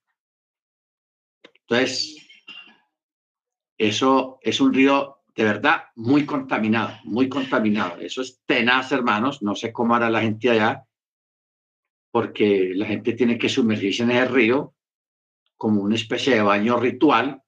Entonces, 1.67 2.17
eso 3.77 4.39
es 4.43 4.61
un 4.61 4.73
río 4.73 5.23
de 5.35 5.45
verdad 5.45 5.85
muy 5.97 6.27
contaminado, 6.27 6.99
muy 7.05 7.29
contaminado. 7.29 7.99
Eso 8.01 8.23
es 8.23 8.43
tenaz, 8.45 8.93
hermanos. 8.93 9.43
No 9.43 9.55
sé 9.55 9.73
cómo 9.73 9.95
hará 9.95 10.11
la 10.11 10.21
gente 10.21 10.51
allá, 10.51 10.87
porque 12.11 12.73
la 12.75 12.87
gente 12.87 13.15
tiene 13.15 13.39
que 13.39 13.49
sumergirse 13.49 14.03
en 14.03 14.11
ese 14.11 14.27
río 14.27 14.75
como 15.57 15.83
una 15.83 15.95
especie 15.95 16.35
de 16.35 16.43
baño 16.43 16.77
ritual, 16.79 17.43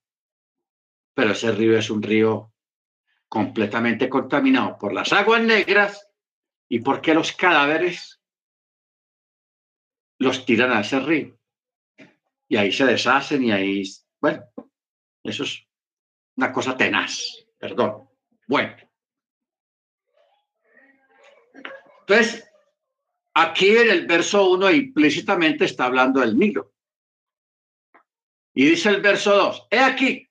pero 1.15 1.31
ese 1.31 1.53
río 1.53 1.79
es 1.79 1.89
un 1.91 2.03
río 2.03 2.53
completamente 3.29 4.09
contaminado 4.09 4.77
por 4.79 4.93
las 4.93 5.13
aguas 5.13 5.43
negras 5.43 6.09
y 6.69 6.81
porque 6.81 7.15
los 7.15 7.33
cadáveres 7.33 8.21
los 10.19 10.45
tiran 10.45 10.73
a 10.73 10.81
ese 10.81 11.01
río. 11.01 11.39
Y 12.49 12.57
ahí 12.57 12.73
se 12.73 12.85
deshacen 12.85 13.43
y 13.43 13.53
ahí, 13.53 13.83
bueno, 14.21 14.45
eso 15.23 15.45
es 15.45 15.67
una 16.37 16.53
cosa 16.53 16.77
tenaz 16.77 17.45
perdón. 17.65 18.11
Bueno. 18.47 18.77
Entonces, 22.01 22.47
aquí 23.33 23.71
en 23.71 23.91
el 23.91 24.07
verso 24.07 24.51
1 24.51 24.71
implícitamente 24.71 25.65
está 25.65 25.87
hablando 25.87 26.21
del 26.21 26.37
Nilo. 26.39 26.75
Y 28.53 28.67
dice 28.67 28.91
el 28.91 29.01
verso 29.01 29.35
2, 29.35 29.69
he 29.71 29.79
aquí 29.81 30.31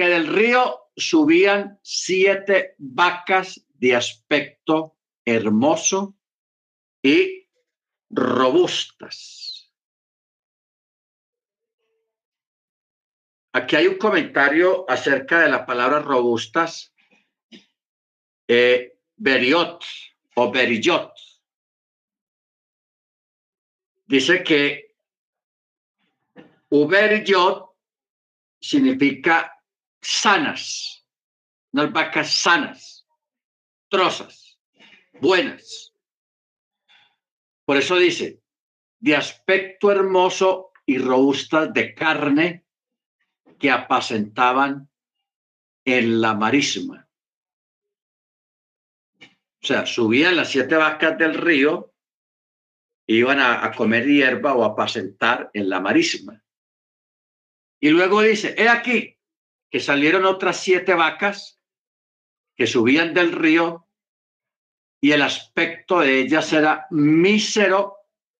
que 0.00 0.08
del 0.08 0.28
río 0.28 0.88
subían 0.96 1.78
siete 1.82 2.74
vacas 2.78 3.66
de 3.74 3.94
aspecto 3.94 4.96
hermoso 5.26 6.16
y 7.02 7.46
robustas 8.08 9.70
Aquí 13.52 13.76
hay 13.76 13.88
un 13.88 13.98
comentario 13.98 14.88
acerca 14.88 15.40
de 15.40 15.50
la 15.50 15.66
palabra 15.66 15.98
robustas, 15.98 16.94
eh, 18.48 18.96
beriot 19.16 19.84
o 20.36 20.50
berillot. 20.50 21.12
Dice 24.06 24.42
que 24.42 24.94
uberillot 26.70 27.76
significa 28.60 29.59
sanas, 30.02 31.06
unas 31.72 31.92
vacas 31.92 32.32
sanas, 32.32 33.06
trozas, 33.88 34.58
buenas. 35.20 35.94
Por 37.64 37.76
eso 37.76 37.96
dice, 37.96 38.40
de 38.98 39.16
aspecto 39.16 39.90
hermoso 39.90 40.72
y 40.86 40.98
robustas 40.98 41.72
de 41.72 41.94
carne 41.94 42.64
que 43.58 43.70
apacentaban 43.70 44.88
en 45.84 46.20
la 46.20 46.34
marisma. 46.34 47.08
O 49.62 49.66
sea, 49.66 49.84
subían 49.84 50.36
las 50.36 50.50
siete 50.50 50.74
vacas 50.74 51.18
del 51.18 51.34
río, 51.34 51.92
iban 53.06 53.40
a, 53.40 53.70
comer 53.72 54.06
hierba 54.06 54.54
o 54.54 54.64
a 54.64 54.68
apacentar 54.68 55.50
en 55.52 55.68
la 55.68 55.80
marisma. 55.80 56.42
Y 57.78 57.90
luego 57.90 58.22
dice, 58.22 58.54
he 58.56 58.68
aquí 58.68 59.19
que 59.70 59.80
salieron 59.80 60.24
otras 60.24 60.58
siete 60.58 60.94
vacas 60.94 61.60
que 62.56 62.66
subían 62.66 63.14
del 63.14 63.32
río 63.32 63.86
y 65.00 65.12
el 65.12 65.22
aspecto 65.22 66.00
de 66.00 66.20
ellas 66.20 66.52
era 66.52 66.86
mísero 66.90 67.96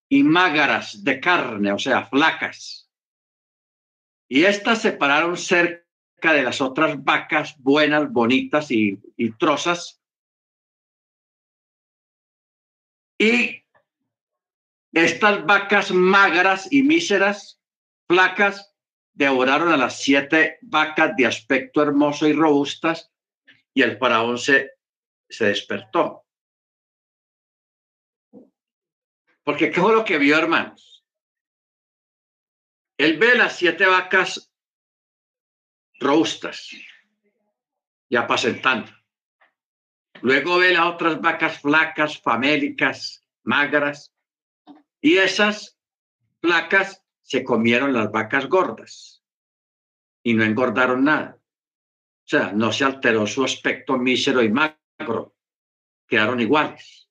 y 0.09 0.23
mágaras 0.25 1.05
de 1.05 1.21
carne, 1.21 1.73
o 1.73 1.79
sea, 1.79 2.07
flacas. 2.07 2.91
Y 4.29 4.45
estas 4.45 4.83
se 4.83 4.93
pararon 4.93 5.37
cerca 5.37 5.85
de 6.23 6.43
las 6.43 6.61
otras 6.61 7.03
vacas 7.03 7.57
buenas, 7.59 8.13
bonitas 8.13 8.71
y, 8.71 8.99
y 9.17 9.33
trozas. 9.33 10.03
Y 13.19 13.65
estas 14.93 15.47
vacas 15.47 15.93
magras 15.93 16.71
y 16.71 16.83
míseras, 16.83 17.61
flacas, 18.09 18.70
devoraron 19.13 19.73
a 19.73 19.77
las 19.77 20.01
siete 20.01 20.59
vacas 20.63 21.15
de 21.17 21.27
aspecto 21.27 21.83
hermoso 21.83 22.27
y 22.27 22.33
robustas 22.33 23.13
y 23.75 23.83
el 23.83 23.99
faraón 23.99 24.39
se, 24.39 24.73
se 25.29 25.47
despertó. 25.47 26.25
Porque 29.45 29.71
¿qué 29.71 29.81
fue 29.81 29.95
lo 29.95 30.05
que 30.05 30.19
vio, 30.19 30.37
hermanos? 30.37 31.05
Él 32.99 33.19
ve 33.19 33.35
las 33.35 33.57
siete 33.57 33.87
vacas 33.87 34.53
robustas 35.99 36.71
y 38.09 38.17
apacentando. 38.17 38.93
Luego 40.23 40.59
ve 40.59 40.73
las 40.73 40.87
otras 40.87 41.21
vacas 41.21 41.61
flacas, 41.61 42.21
famélicas, 42.21 43.25
magras, 43.43 44.13
y 45.01 45.17
esas 45.17 45.79
flacas 46.43 47.00
se 47.31 47.45
comieron 47.45 47.93
las 47.93 48.11
vacas 48.11 48.49
gordas 48.49 49.23
y 50.25 50.35
no 50.35 50.43
engordaron 50.43 51.05
nada. 51.05 51.39
O 51.39 52.29
sea, 52.29 52.51
no 52.53 52.73
se 52.73 52.85
alteró 52.85 53.25
su 53.25 53.45
aspecto 53.45 53.97
mísero 53.97 54.43
y 54.43 54.49
magro, 54.49 55.37
quedaron 56.09 56.41
iguales. 56.41 57.09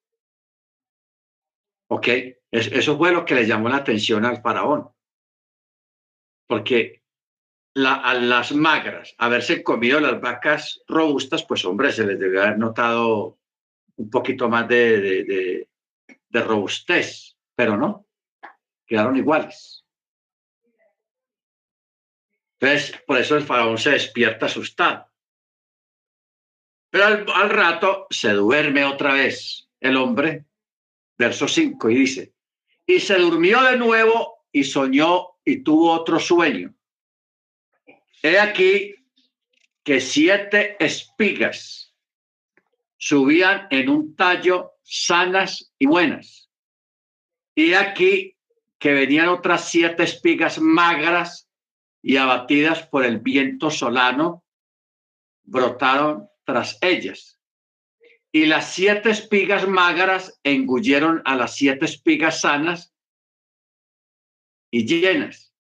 ¿Ok? 1.87 2.07
eso 2.51 2.97
fue 2.97 3.13
lo 3.13 3.23
que 3.23 3.35
le 3.35 3.47
llamó 3.47 3.69
la 3.69 3.77
atención 3.77 4.25
al 4.25 4.41
faraón. 4.41 4.89
Porque 6.47 7.01
a 7.77 8.13
las 8.15 8.51
magras, 8.51 9.15
haberse 9.19 9.63
comido 9.63 10.01
las 10.01 10.19
vacas 10.19 10.81
robustas, 10.85 11.45
pues 11.45 11.63
hombre, 11.63 11.93
se 11.93 12.05
les 12.05 12.19
debe 12.19 12.41
haber 12.41 12.57
notado 12.57 13.39
un 13.95 14.09
poquito 14.09 14.49
más 14.49 14.67
de 14.67 15.65
robustez, 16.29 17.37
pero 17.55 17.77
no, 17.77 18.05
quedaron 18.85 19.15
iguales. 19.15 19.78
Entonces, 22.59 23.01
por 23.07 23.17
eso 23.17 23.37
el 23.37 23.43
faraón 23.43 23.77
se 23.77 23.91
despierta 23.91 24.47
asustado. 24.47 25.07
Pero 26.89 27.05
al, 27.05 27.49
rato 27.49 28.07
se 28.09 28.33
duerme 28.33 28.83
otra 28.83 29.13
vez 29.13 29.69
el 29.79 29.95
hombre, 29.95 30.45
verso 31.17 31.47
5, 31.47 31.89
y 31.89 31.95
dice, 31.95 32.33
y 32.85 32.99
se 32.99 33.17
durmió 33.17 33.61
de 33.63 33.77
nuevo 33.77 34.45
y 34.51 34.63
soñó 34.63 35.37
y 35.45 35.63
tuvo 35.63 35.91
otro 35.91 36.19
sueño. 36.19 36.73
He 38.21 38.39
aquí 38.39 38.95
que 39.83 40.01
siete 40.01 40.75
espigas 40.83 41.95
subían 42.97 43.67
en 43.69 43.89
un 43.89 44.15
tallo 44.15 44.73
sanas 44.83 45.71
y 45.79 45.85
buenas. 45.85 46.49
Y 47.55 47.73
aquí 47.73 48.35
que 48.77 48.93
venían 48.93 49.29
otras 49.29 49.69
siete 49.69 50.03
espigas 50.03 50.59
magras 50.59 51.48
y 52.01 52.17
abatidas 52.17 52.87
por 52.87 53.05
el 53.05 53.19
viento 53.19 53.69
solano, 53.69 54.43
brotaron 55.43 56.29
tras 56.43 56.77
ellas. 56.81 57.39
Y 58.31 58.45
las 58.45 58.73
siete 58.73 59.09
espigas 59.09 59.67
magras 59.67 60.39
engulleron 60.43 61.21
a 61.25 61.35
las 61.35 61.55
siete 61.55 61.85
espigas 61.85 62.41
sanas 62.41 62.93
y 64.71 64.85
llenas. 64.85 65.53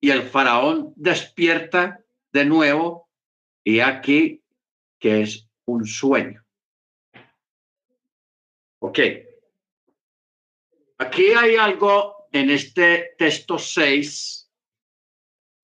Y 0.00 0.10
el 0.10 0.22
faraón 0.22 0.92
despierta 0.96 2.04
de 2.32 2.44
nuevo 2.44 3.08
y 3.64 3.80
aquí 3.80 4.42
que 4.98 5.22
es 5.22 5.48
un 5.64 5.86
sueño. 5.86 6.44
Ok. 8.80 8.98
Aquí 10.98 11.26
hay 11.32 11.56
algo 11.56 12.28
en 12.32 12.50
este 12.50 13.14
texto 13.18 13.58
6 13.58 14.45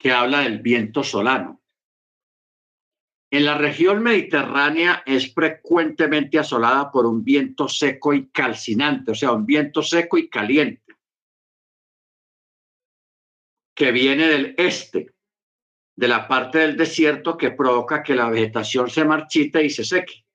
que 0.03 0.11
habla 0.11 0.41
del 0.41 0.59
viento 0.59 1.05
solano. 1.05 1.63
En 3.31 3.45
la 3.45 3.57
región 3.57 4.03
mediterránea 4.03 5.05
es 5.07 5.33
frecuentemente 5.33 6.41
asolada 6.41 6.91
por 6.91 7.07
un 7.07 7.23
viento 7.23 7.69
seco 7.69 8.13
y 8.13 8.29
calcinante, 8.29 9.13
o 9.13 9.15
sea, 9.15 9.31
un 9.31 9.47
viento 9.47 9.81
seco 9.81 10.19
y 10.19 10.29
caliente, 10.29 10.97
que 13.75 13.93
viene 13.93 14.27
del 14.27 14.55
este, 14.59 15.15
de 15.97 16.09
la 16.09 16.27
parte 16.27 16.59
del 16.59 16.77
desierto 16.77 17.37
que 17.37 17.53
provoca 17.53 18.03
que 18.03 18.17
la 18.17 18.29
vegetación 18.29 18.91
se 18.91 19.05
marchite 19.05 19.65
y 19.65 19.71
se 19.71 19.85
seque. 19.85 20.27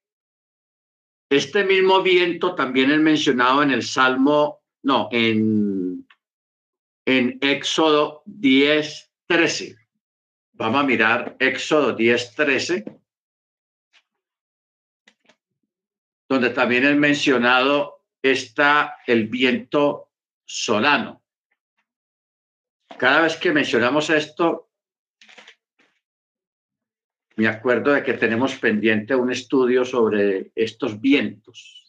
Este 1.29 1.65
mismo 1.65 2.01
viento 2.01 2.55
también 2.55 2.89
es 2.89 2.99
mencionado 2.99 3.61
en 3.63 3.71
el 3.71 3.83
Salmo, 3.83 4.63
no, 4.83 5.09
en, 5.11 6.07
en 7.05 7.37
Éxodo 7.41 8.23
10, 8.25 9.06
13. 9.27 9.75
Vamos 10.53 10.81
a 10.81 10.85
mirar 10.85 11.35
Éxodo 11.37 11.93
10, 11.93 12.35
13, 12.35 12.85
donde 16.29 16.49
también 16.49 16.85
es 16.85 16.95
mencionado 16.95 18.05
está 18.21 18.97
el 19.05 19.27
viento 19.27 20.11
solano. 20.45 21.21
Cada 22.97 23.21
vez 23.21 23.37
que 23.37 23.51
mencionamos 23.51 24.09
esto, 24.09 24.71
me 27.35 27.47
acuerdo 27.47 27.91
de 27.91 28.03
que 28.03 28.13
tenemos 28.13 28.55
pendiente 28.55 29.13
un 29.13 29.31
estudio 29.31 29.85
sobre 29.85 30.51
estos 30.55 30.99
vientos, 30.99 31.85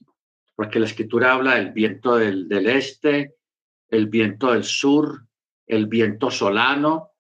porque 0.55 0.79
la 0.79 0.87
escritura 0.87 1.33
habla 1.33 1.55
del 1.55 1.72
viento 1.72 2.16
del, 2.16 2.48
del 2.48 2.68
este, 2.68 3.37
el 3.88 4.09
viento 4.09 4.53
del 4.53 4.64
sur, 4.64 5.24
el 5.66 5.87
viento 5.87 6.31
solano, 6.31 7.12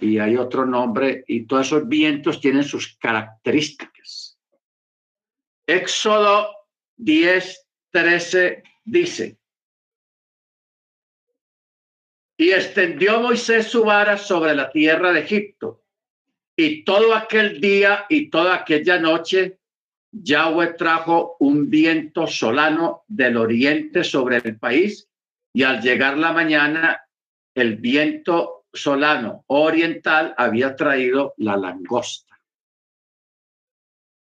y 0.00 0.18
hay 0.18 0.36
otro 0.36 0.64
nombre, 0.64 1.24
y 1.26 1.46
todos 1.46 1.66
esos 1.66 1.88
vientos 1.88 2.40
tienen 2.40 2.64
sus 2.64 2.96
características. 2.98 4.38
Éxodo 5.66 6.48
10, 6.96 7.66
13 7.90 8.62
dice, 8.84 9.38
y 12.36 12.50
extendió 12.50 13.20
Moisés 13.20 13.66
su 13.66 13.84
vara 13.84 14.16
sobre 14.16 14.54
la 14.54 14.70
tierra 14.70 15.12
de 15.12 15.20
Egipto, 15.20 15.82
y 16.56 16.84
todo 16.84 17.14
aquel 17.14 17.60
día 17.60 18.06
y 18.08 18.30
toda 18.30 18.54
aquella 18.54 18.98
noche 18.98 19.58
Yahweh 20.10 20.74
trajo 20.74 21.36
un 21.40 21.68
viento 21.68 22.26
solano 22.26 23.04
del 23.06 23.36
oriente 23.36 24.04
sobre 24.04 24.38
el 24.38 24.58
país, 24.58 25.08
y 25.52 25.64
al 25.64 25.82
llegar 25.82 26.16
la 26.16 26.32
mañana, 26.32 27.02
el 27.54 27.76
viento 27.76 28.57
solano 28.80 29.44
oriental 29.48 30.34
había 30.36 30.74
traído 30.76 31.34
la 31.38 31.56
langosta. 31.56 32.40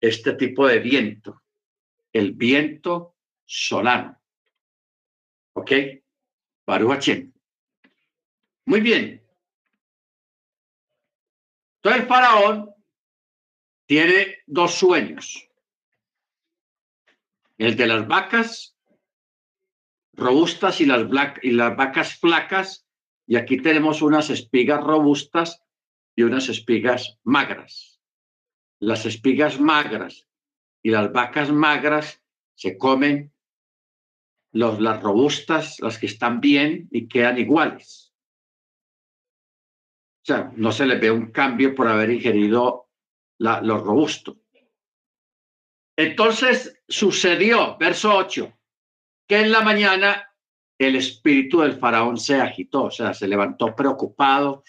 Este 0.02 0.34
tipo 0.34 0.68
de 0.68 0.80
viento, 0.80 1.44
el 2.13 2.34
viento 2.34 3.15
solano. 3.46 4.22
¿Ok? 5.54 5.72
Baruch 6.65 7.10
Muy 8.65 8.82
bien. 8.82 9.24
Entonces 11.78 12.02
el 12.02 12.08
faraón 12.08 12.74
tiene 13.86 14.39
dos 14.48 14.74
sueños. 14.74 15.48
El 17.58 17.76
de 17.76 17.88
las 17.88 18.08
vacas 18.08 18.76
robustas 20.13 20.82
y 20.82 20.86
las, 20.86 21.06
y 21.41 21.52
las 21.52 21.76
vacas 21.76 22.18
flacas 22.20 22.85
y 23.28 23.36
aquí 23.38 23.58
tenemos 23.58 24.02
unas 24.02 24.30
espigas 24.30 24.84
robustas 24.84 25.64
y 26.16 26.24
unas 26.24 26.50
espigas 26.50 27.20
magras. 27.24 28.00
Las 28.80 29.06
espigas 29.06 29.60
magras 29.60 30.28
y 30.84 30.92
las 30.92 31.12
vacas 31.12 31.52
magras 31.52 32.22
se 32.56 32.78
comen 32.78 33.34
los, 34.52 34.80
las 34.80 35.02
robustas, 35.02 35.80
las 35.80 35.98
que 35.98 36.06
están 36.06 36.40
bien 36.40 36.88
y 36.92 37.08
quedan 37.08 37.38
iguales. 37.38 38.14
O 40.22 40.26
sea, 40.26 40.52
no 40.56 40.72
se 40.72 40.86
le 40.86 40.98
ve 40.98 41.12
un 41.12 41.32
cambio 41.32 41.76
por 41.76 41.88
haber 41.88 42.10
ingerido 42.10 42.90
la, 43.38 43.62
lo 43.62 43.78
robusto. 43.80 44.40
Entonces 45.98 46.82
sucedió, 46.88 47.78
verso 47.78 48.16
8, 48.16 48.52
que 49.28 49.42
en 49.42 49.52
la 49.52 49.62
mañana 49.62 50.35
el 50.78 50.96
espíritu 50.96 51.62
del 51.62 51.80
faraón 51.80 52.18
se 52.18 52.36
agitó, 52.36 52.84
o 52.84 52.92
sea, 52.92 53.14
se 53.14 53.28
levantó 53.28 53.76
preocupado. 53.76 54.64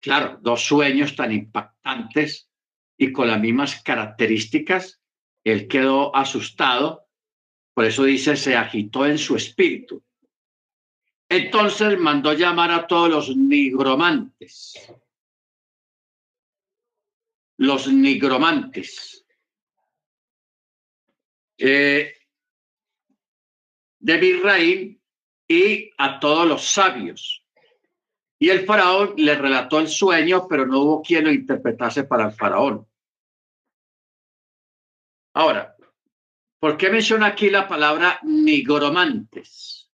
Claro, 0.00 0.38
dos 0.40 0.64
sueños 0.64 1.14
tan 1.14 1.32
impactantes 1.32 2.50
y 2.96 3.12
con 3.12 3.28
las 3.28 3.40
mismas 3.40 3.82
características, 3.82 5.00
él 5.44 5.68
quedó 5.68 6.14
asustado, 6.14 7.08
por 7.74 7.84
eso 7.84 8.04
dice, 8.04 8.36
se 8.36 8.56
agitó 8.56 9.06
en 9.06 9.18
su 9.18 9.36
espíritu. 9.36 10.02
Entonces 11.28 11.98
mandó 11.98 12.34
llamar 12.34 12.70
a 12.70 12.86
todos 12.86 13.08
los 13.08 13.36
nigromantes. 13.36 14.74
Los 17.56 17.88
nigromantes. 17.88 19.24
Eh, 21.56 22.12
de 24.02 24.16
Birraim 24.18 24.98
y 25.48 25.90
a 25.96 26.18
todos 26.18 26.46
los 26.46 26.64
sabios 26.64 27.44
Y 28.38 28.50
el 28.50 28.66
faraón 28.66 29.14
le 29.16 29.36
relató 29.36 29.78
el 29.78 29.88
sueño, 29.88 30.46
pero 30.48 30.66
no 30.66 30.80
hubo 30.80 31.02
quien 31.02 31.24
lo 31.24 31.32
interpretase 31.32 32.04
para 32.04 32.24
el 32.26 32.32
faraón. 32.32 32.86
Ahora, 35.34 35.76
¿por 36.58 36.76
qué 36.76 36.90
menciona 36.90 37.26
aquí 37.26 37.50
la 37.50 37.68
palabra 37.68 38.18
nigromantes? 38.24 39.88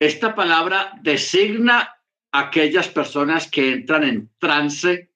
Esta 0.00 0.34
palabra 0.34 0.98
designa 1.02 1.94
aquellas 2.32 2.88
personas 2.88 3.50
que 3.50 3.70
entran 3.70 4.04
en 4.04 4.30
trance 4.38 5.10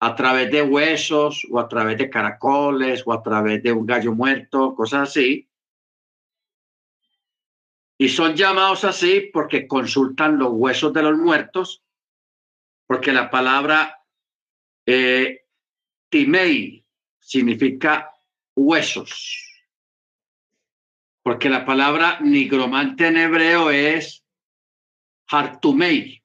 a 0.00 0.14
través 0.14 0.50
de 0.50 0.60
huesos 0.60 1.46
o 1.50 1.58
a 1.58 1.66
través 1.66 1.96
de 1.96 2.10
caracoles 2.10 3.02
o 3.06 3.12
a 3.14 3.22
través 3.22 3.62
de 3.62 3.72
un 3.72 3.86
gallo 3.86 4.12
muerto, 4.12 4.74
cosas 4.74 5.08
así, 5.08 5.47
y 8.00 8.08
son 8.08 8.36
llamados 8.36 8.84
así 8.84 9.28
porque 9.32 9.66
consultan 9.66 10.38
los 10.38 10.50
huesos 10.52 10.92
de 10.92 11.02
los 11.02 11.18
muertos, 11.18 11.82
porque 12.86 13.12
la 13.12 13.28
palabra 13.28 14.04
eh, 14.86 15.46
timei 16.08 16.86
significa 17.18 18.10
huesos. 18.54 19.44
Porque 21.24 21.50
la 21.50 21.66
palabra 21.66 22.20
nigromante 22.20 23.08
en 23.08 23.16
hebreo 23.16 23.70
es 23.70 24.24
hartumei. 25.26 26.22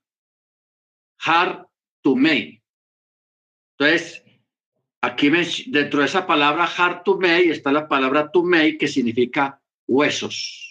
Hartumei. 1.19 2.61
Entonces, 3.77 4.23
aquí 5.01 5.29
dentro 5.67 5.99
de 5.99 6.05
esa 6.05 6.27
palabra 6.27 6.65
hartumei 6.65 7.49
está 7.49 7.71
la 7.71 7.87
palabra 7.87 8.31
tumei 8.31 8.77
que 8.77 8.87
significa 8.87 9.59
huesos. 9.87 10.62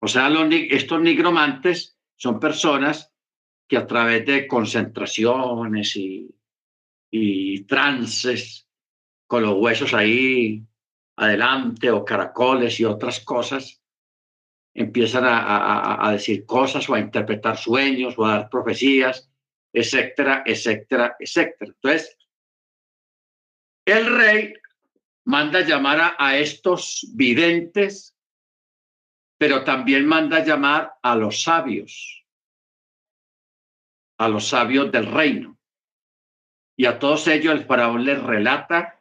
O 0.00 0.08
sea, 0.08 0.28
estos 0.70 1.00
nigromantes 1.00 1.96
son 2.16 2.40
personas 2.40 3.12
que 3.68 3.76
a 3.76 3.86
través 3.86 4.24
de 4.26 4.46
concentraciones 4.46 5.94
y, 5.96 6.34
y 7.10 7.64
trances, 7.64 8.66
con 9.26 9.42
los 9.42 9.54
huesos 9.54 9.94
ahí 9.94 10.64
adelante 11.16 11.90
o 11.90 12.04
caracoles 12.04 12.80
y 12.80 12.84
otras 12.84 13.20
cosas, 13.20 13.80
empiezan 14.74 15.24
a, 15.24 16.08
a, 16.08 16.12
decir 16.12 16.46
cosas 16.46 16.88
o 16.88 16.94
a 16.94 17.00
interpretar 17.00 17.56
sueños 17.56 18.14
o 18.16 18.24
a 18.24 18.38
dar 18.38 18.48
profecías, 18.48 19.30
etcétera, 19.72 20.42
etcétera, 20.46 21.16
etcétera. 21.18 21.72
Entonces, 21.74 22.16
el 23.84 24.16
rey 24.16 24.54
manda 25.26 25.60
llamar 25.60 26.14
a 26.18 26.36
estos 26.36 27.06
videntes 27.14 28.16
pero 29.40 29.64
también 29.64 30.06
manda 30.06 30.44
llamar 30.44 30.98
a 31.00 31.16
los 31.16 31.42
sabios, 31.42 32.26
a 34.18 34.28
los 34.28 34.46
sabios 34.46 34.92
del 34.92 35.06
reino. 35.06 35.58
Y 36.76 36.84
a 36.84 36.98
todos 36.98 37.26
ellos 37.26 37.54
el 37.54 37.64
faraón 37.64 38.04
les 38.04 38.22
relata 38.22 39.00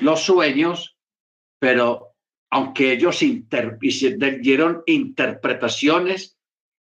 los 0.00 0.24
sueños, 0.24 0.98
pero 1.60 2.16
aunque 2.50 2.90
ellos 2.90 3.20
dieron 4.40 4.82
interpretaciones, 4.86 6.36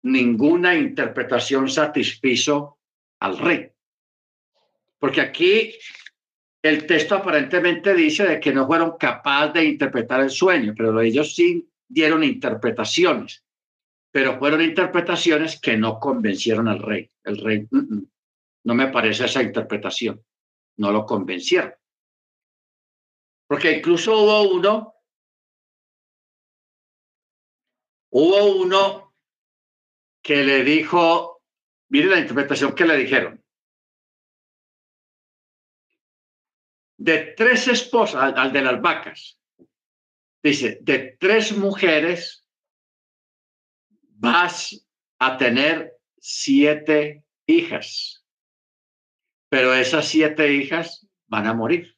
ninguna 0.02 0.74
interpretación 0.74 1.68
satisfizo 1.68 2.78
al 3.20 3.36
rey. 3.36 3.72
Porque 4.98 5.20
aquí 5.20 5.74
el 6.62 6.86
texto 6.86 7.14
aparentemente 7.14 7.92
dice 7.92 8.26
de 8.26 8.40
que 8.40 8.54
no 8.54 8.66
fueron 8.66 8.96
capaces 8.96 9.52
de 9.52 9.64
interpretar 9.66 10.22
el 10.22 10.30
sueño, 10.30 10.72
pero 10.74 10.98
ellos 10.98 11.34
sí 11.34 11.68
dieron 11.92 12.24
interpretaciones, 12.24 13.44
pero 14.10 14.38
fueron 14.38 14.62
interpretaciones 14.62 15.60
que 15.60 15.76
no 15.76 16.00
convencieron 16.00 16.68
al 16.68 16.80
rey. 16.80 17.10
El 17.22 17.38
rey, 17.38 17.68
no 17.70 18.74
me 18.74 18.88
parece 18.88 19.26
esa 19.26 19.42
interpretación, 19.42 20.24
no 20.78 20.90
lo 20.90 21.04
convencieron. 21.04 21.74
Porque 23.46 23.72
incluso 23.72 24.18
hubo 24.18 24.54
uno, 24.54 24.94
hubo 28.10 28.62
uno 28.62 29.14
que 30.22 30.42
le 30.44 30.64
dijo, 30.64 31.42
mire 31.90 32.06
la 32.06 32.20
interpretación 32.20 32.74
que 32.74 32.86
le 32.86 32.96
dijeron. 32.96 33.44
De 36.96 37.34
tres 37.36 37.68
esposas, 37.68 38.32
al 38.36 38.52
de 38.52 38.62
las 38.62 38.80
vacas, 38.80 39.41
dice, 40.42 40.78
de 40.82 41.16
tres 41.18 41.56
mujeres 41.56 42.46
vas 44.00 44.86
a 45.18 45.36
tener 45.36 45.96
siete 46.18 47.24
hijas, 47.46 48.24
pero 49.48 49.74
esas 49.74 50.06
siete 50.06 50.52
hijas 50.52 51.06
van 51.26 51.46
a 51.46 51.54
morir. 51.54 51.96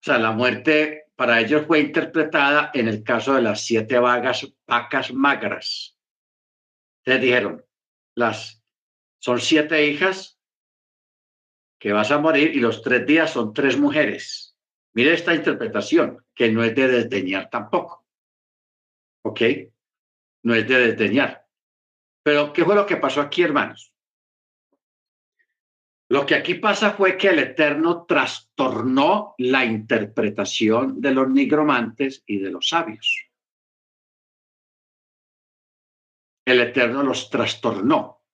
O 0.00 0.04
sea, 0.04 0.18
la 0.18 0.32
muerte 0.32 1.08
para 1.16 1.40
ellos 1.40 1.66
fue 1.66 1.80
interpretada 1.80 2.70
en 2.72 2.86
el 2.86 3.02
caso 3.02 3.34
de 3.34 3.42
las 3.42 3.62
siete 3.62 3.98
vagas, 3.98 4.46
vacas 4.66 5.12
magras. 5.12 5.98
Te 7.02 7.18
dijeron, 7.18 7.64
las 8.14 8.62
son 9.18 9.40
siete 9.40 9.86
hijas 9.86 10.38
que 11.80 11.92
vas 11.92 12.10
a 12.10 12.18
morir 12.18 12.54
y 12.54 12.60
los 12.60 12.82
tres 12.82 13.04
días 13.06 13.32
son 13.32 13.52
tres 13.52 13.76
mujeres. 13.76 14.47
Mire 14.94 15.14
esta 15.14 15.34
interpretación, 15.34 16.24
que 16.34 16.50
no 16.50 16.64
es 16.64 16.74
de 16.74 16.88
desdeñar 16.88 17.50
tampoco. 17.50 18.06
¿Ok? 19.24 19.40
No 20.44 20.54
es 20.54 20.66
de 20.66 20.92
desdeñar. 20.92 21.46
Pero, 22.22 22.52
¿qué 22.52 22.64
fue 22.64 22.74
lo 22.74 22.86
que 22.86 22.96
pasó 22.96 23.20
aquí, 23.20 23.42
hermanos? 23.42 23.92
Lo 26.10 26.24
que 26.24 26.34
aquí 26.34 26.54
pasa 26.54 26.92
fue 26.92 27.18
que 27.18 27.28
el 27.28 27.38
Eterno 27.38 28.06
trastornó 28.06 29.34
la 29.38 29.64
interpretación 29.64 31.00
de 31.00 31.10
los 31.12 31.28
nigromantes 31.28 32.22
y 32.26 32.38
de 32.38 32.50
los 32.50 32.68
sabios. 32.68 33.26
El 36.46 36.60
Eterno 36.60 37.02
los 37.02 37.28
trastornó, 37.28 37.98
o 38.00 38.24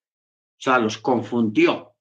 sea, 0.57 0.79
los 0.79 0.99
confundió. 0.99 1.94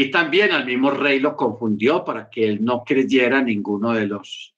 Y 0.00 0.10
también 0.10 0.50
al 0.52 0.64
mismo 0.64 0.90
rey 0.90 1.20
lo 1.20 1.36
confundió 1.36 2.02
para 2.02 2.30
que 2.30 2.46
él 2.46 2.64
no 2.64 2.84
creyera 2.84 3.42
ninguno 3.42 3.92
de 3.92 4.08
las 4.08 4.54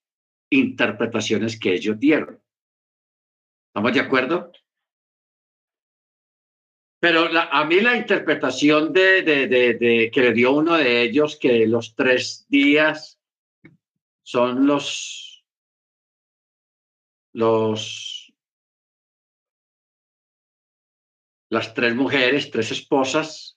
interpretaciones 0.49 1.59
que 1.59 1.75
ellos 1.75 1.99
dieron. 1.99 2.41
¿Estamos 3.67 3.93
de 3.93 3.99
acuerdo? 3.99 4.53
Pero 7.01 7.29
a 7.35 7.65
mí 7.65 7.81
la 7.81 7.97
interpretación 7.97 8.93
de, 8.93 10.11
que 10.15 10.21
le 10.21 10.33
dio 10.33 10.53
uno 10.53 10.77
de 10.77 11.03
ellos, 11.03 11.37
que 11.37 11.67
los 11.67 11.97
tres 11.97 12.47
días 12.49 13.19
son 14.23 14.65
los, 14.65 15.45
los, 17.33 18.33
las 21.51 21.75
tres 21.75 21.97
mujeres, 21.97 22.49
tres 22.49 22.71
esposas, 22.71 23.52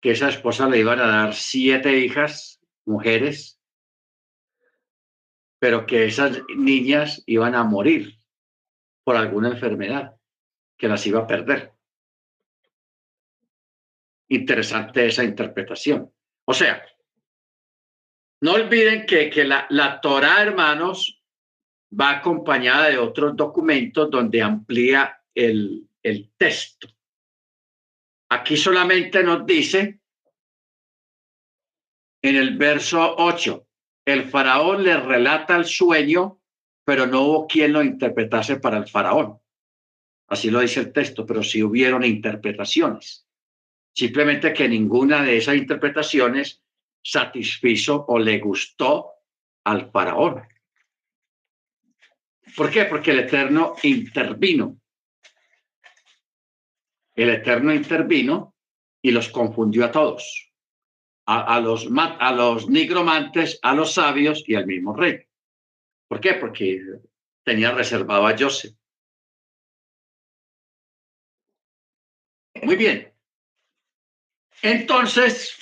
que 0.00 0.12
esa 0.12 0.28
esposa 0.28 0.68
le 0.68 0.78
iban 0.78 0.98
a 0.98 1.06
dar 1.06 1.34
siete 1.34 1.98
hijas, 1.98 2.60
mujeres, 2.84 3.60
pero 5.58 5.86
que 5.86 6.06
esas 6.06 6.40
niñas 6.56 7.22
iban 7.26 7.54
a 7.54 7.64
morir 7.64 8.18
por 9.04 9.16
alguna 9.16 9.50
enfermedad, 9.50 10.16
que 10.76 10.88
las 10.88 11.06
iba 11.06 11.20
a 11.20 11.26
perder. 11.26 11.72
Interesante 14.28 15.06
esa 15.06 15.24
interpretación. 15.24 16.10
O 16.46 16.54
sea, 16.54 16.82
no 18.40 18.52
olviden 18.54 19.04
que, 19.04 19.28
que 19.28 19.44
la, 19.44 19.66
la 19.68 20.00
Torah, 20.00 20.40
hermanos, 20.40 21.22
va 21.92 22.18
acompañada 22.18 22.88
de 22.88 22.98
otros 22.98 23.36
documentos 23.36 24.10
donde 24.10 24.40
amplía 24.40 25.20
el, 25.34 25.86
el 26.02 26.30
texto. 26.38 26.88
Aquí 28.30 28.56
solamente 28.56 29.24
nos 29.24 29.44
dice 29.44 30.00
en 32.22 32.36
el 32.36 32.56
verso 32.56 33.16
8, 33.18 33.66
el 34.04 34.28
faraón 34.28 34.84
le 34.84 34.96
relata 34.96 35.56
el 35.56 35.64
sueño, 35.64 36.40
pero 36.84 37.06
no 37.06 37.22
hubo 37.22 37.46
quien 37.46 37.72
lo 37.72 37.82
interpretase 37.82 38.60
para 38.60 38.78
el 38.78 38.88
faraón. 38.88 39.40
Así 40.28 40.48
lo 40.50 40.60
dice 40.60 40.80
el 40.80 40.92
texto, 40.92 41.26
pero 41.26 41.42
sí 41.42 41.62
hubieron 41.62 42.04
interpretaciones. 42.04 43.26
Simplemente 43.92 44.52
que 44.52 44.68
ninguna 44.68 45.24
de 45.24 45.38
esas 45.38 45.56
interpretaciones 45.56 46.62
satisfizo 47.02 48.04
o 48.06 48.18
le 48.18 48.38
gustó 48.38 49.10
al 49.64 49.90
faraón. 49.90 50.42
¿Por 52.56 52.70
qué? 52.70 52.84
Porque 52.84 53.10
el 53.10 53.20
Eterno 53.20 53.74
intervino 53.82 54.80
el 57.22 57.30
Eterno 57.30 57.72
intervino 57.74 58.54
y 59.02 59.10
los 59.10 59.28
confundió 59.28 59.84
a 59.84 59.92
todos, 59.92 60.52
a, 61.26 61.60
los, 61.60 61.88
a 61.96 62.32
los 62.32 62.68
nigromantes, 62.68 63.58
a 63.62 63.74
los 63.74 63.94
sabios 63.94 64.42
y 64.46 64.54
al 64.54 64.66
mismo 64.66 64.94
rey. 64.94 65.26
¿Por 66.08 66.20
qué? 66.20 66.34
Porque 66.34 66.80
tenía 67.44 67.72
reservado 67.72 68.26
a 68.26 68.36
Joseph. 68.36 68.74
muy 72.62 72.76
bien. 72.76 73.12
Entonces, 74.62 75.56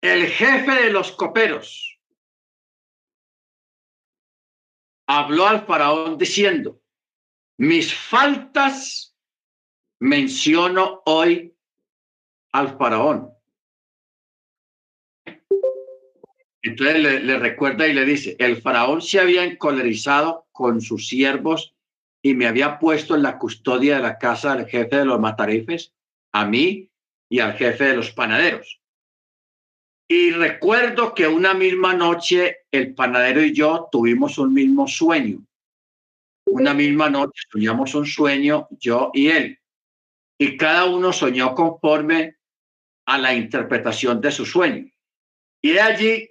el 0.00 0.26
jefe 0.28 0.70
de 0.70 0.90
los 0.90 1.12
coperos 1.12 1.98
habló 5.06 5.46
al 5.46 5.66
faraón 5.66 6.16
diciendo, 6.16 6.80
mis 7.58 7.94
faltas 7.94 9.14
menciono 10.00 11.02
hoy 11.06 11.54
al 12.52 12.76
faraón. 12.76 13.30
Entonces 16.62 17.22
le, 17.22 17.38
recuerda 17.38 17.86
y 17.86 17.92
le 17.92 18.06
dice, 18.06 18.36
el 18.38 18.60
faraón 18.62 19.02
se 19.02 19.20
había 19.20 19.44
encolerizado 19.44 20.46
con 20.50 20.80
sus 20.80 21.08
siervos 21.08 21.74
y 22.22 22.34
me 22.34 22.46
había 22.46 22.78
puesto 22.78 23.14
en 23.14 23.22
la 23.22 23.38
custodia 23.38 23.96
de 23.96 24.02
la 24.02 24.18
casa 24.18 24.56
del 24.56 24.66
jefe 24.66 24.96
de 24.96 25.04
los 25.04 25.20
matarifes, 25.20 25.92
a 26.32 26.46
mí 26.46 26.90
y 27.28 27.40
al 27.40 27.52
jefe 27.52 27.84
de 27.84 27.96
los 27.96 28.12
panaderos. 28.12 28.80
Y 30.08 30.30
recuerdo 30.30 31.14
que 31.14 31.28
una 31.28 31.52
misma 31.52 31.92
noche 31.92 32.58
el 32.70 32.94
panadero 32.94 33.42
y 33.42 33.52
yo 33.52 33.88
tuvimos 33.92 34.38
un 34.38 34.54
mismo 34.54 34.88
sueño. 34.88 35.44
Una 36.46 36.74
misma 36.74 37.08
noche 37.10 37.42
soñamos 37.50 37.94
un 37.94 38.06
sueño, 38.06 38.68
yo 38.70 39.10
y 39.14 39.28
él. 39.28 39.58
Y 40.38 40.56
cada 40.56 40.84
uno 40.84 41.12
soñó 41.12 41.54
conforme 41.54 42.36
a 43.06 43.18
la 43.18 43.34
interpretación 43.34 44.20
de 44.20 44.30
su 44.30 44.44
sueño. 44.44 44.90
Y 45.62 45.70
de 45.72 45.80
allí 45.80 46.30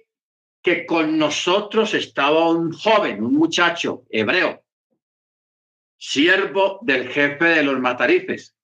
que 0.62 0.86
con 0.86 1.18
nosotros 1.18 1.94
estaba 1.94 2.50
un 2.50 2.72
joven, 2.72 3.22
un 3.22 3.34
muchacho 3.34 4.04
hebreo, 4.08 4.64
siervo 5.98 6.78
del 6.82 7.08
jefe 7.08 7.44
de 7.44 7.62
los 7.62 7.78
matarifes. 7.80 8.56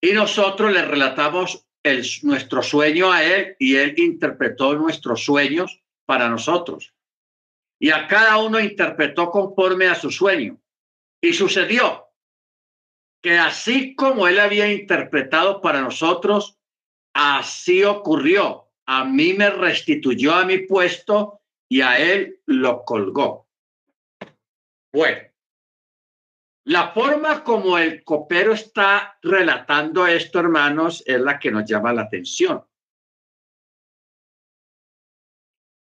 Y 0.00 0.12
nosotros 0.12 0.72
le 0.72 0.84
relatamos 0.84 1.66
el, 1.82 2.04
nuestro 2.22 2.62
sueño 2.62 3.10
a 3.12 3.24
él 3.24 3.56
y 3.58 3.76
él 3.76 3.94
interpretó 3.98 4.74
nuestros 4.74 5.24
sueños 5.24 5.82
para 6.06 6.28
nosotros. 6.28 6.94
Y 7.80 7.90
a 7.90 8.06
cada 8.06 8.36
uno 8.38 8.60
interpretó 8.60 9.30
conforme 9.30 9.88
a 9.88 9.94
su 9.94 10.10
sueño. 10.10 10.60
Y 11.22 11.32
sucedió 11.32 12.08
que 13.22 13.38
así 13.38 13.94
como 13.94 14.28
él 14.28 14.38
había 14.38 14.70
interpretado 14.72 15.60
para 15.60 15.80
nosotros, 15.80 16.58
así 17.14 17.84
ocurrió 17.84 18.70
a 18.92 19.04
mí 19.04 19.34
me 19.34 19.48
restituyó 19.50 20.34
a 20.34 20.44
mi 20.44 20.58
puesto 20.66 21.42
y 21.70 21.80
a 21.80 21.96
él 21.96 22.40
lo 22.46 22.84
colgó. 22.84 23.46
Bueno, 24.92 25.28
la 26.64 26.90
forma 26.90 27.44
como 27.44 27.78
el 27.78 28.02
copero 28.02 28.52
está 28.52 29.16
relatando 29.22 30.08
esto, 30.08 30.40
hermanos, 30.40 31.04
es 31.06 31.20
la 31.20 31.38
que 31.38 31.52
nos 31.52 31.66
llama 31.70 31.92
la 31.92 32.02
atención. 32.02 32.64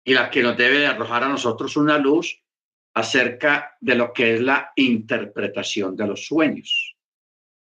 Y 0.06 0.14
la 0.14 0.30
que 0.30 0.42
nos 0.42 0.56
debe 0.56 0.86
arrojar 0.86 1.24
a 1.24 1.28
nosotros 1.28 1.76
una 1.76 1.98
luz 1.98 2.42
acerca 2.94 3.76
de 3.80 3.94
lo 3.94 4.14
que 4.14 4.36
es 4.36 4.40
la 4.40 4.72
interpretación 4.76 5.94
de 5.94 6.06
los 6.06 6.24
sueños. 6.24 6.96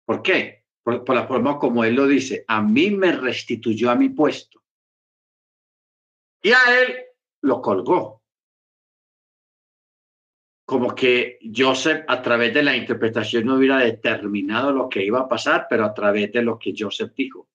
¿Por 0.05 0.21
qué? 0.21 0.65
por 0.83 1.15
la 1.15 1.25
forma 1.25 1.57
como 1.57 1.83
él 1.83 1.95
lo 1.95 2.05
dice, 2.05 2.45
a 2.47 2.61
mí 2.61 2.91
me 2.91 3.11
restituyó 3.11 3.89
a 3.89 3.95
mi 3.95 4.09
puesto 4.09 4.61
y 6.45 6.51
a 6.51 6.79
él 6.79 6.95
lo 7.41 7.59
colgó. 7.59 8.21
Como 10.63 10.93
que 10.93 11.39
Joseph 11.55 12.05
a 12.07 12.21
través 12.21 12.53
de 12.53 12.61
la 12.61 12.77
interpretación 12.77 13.47
no 13.47 13.55
hubiera 13.55 13.79
determinado 13.79 14.71
lo 14.71 14.87
que 14.87 15.03
iba 15.03 15.21
a 15.21 15.27
pasar, 15.27 15.65
pero 15.67 15.85
a 15.85 15.93
través 15.95 16.31
de 16.31 16.43
lo 16.43 16.59
que 16.59 16.75
Joseph 16.77 17.13
dijo. 17.15 17.49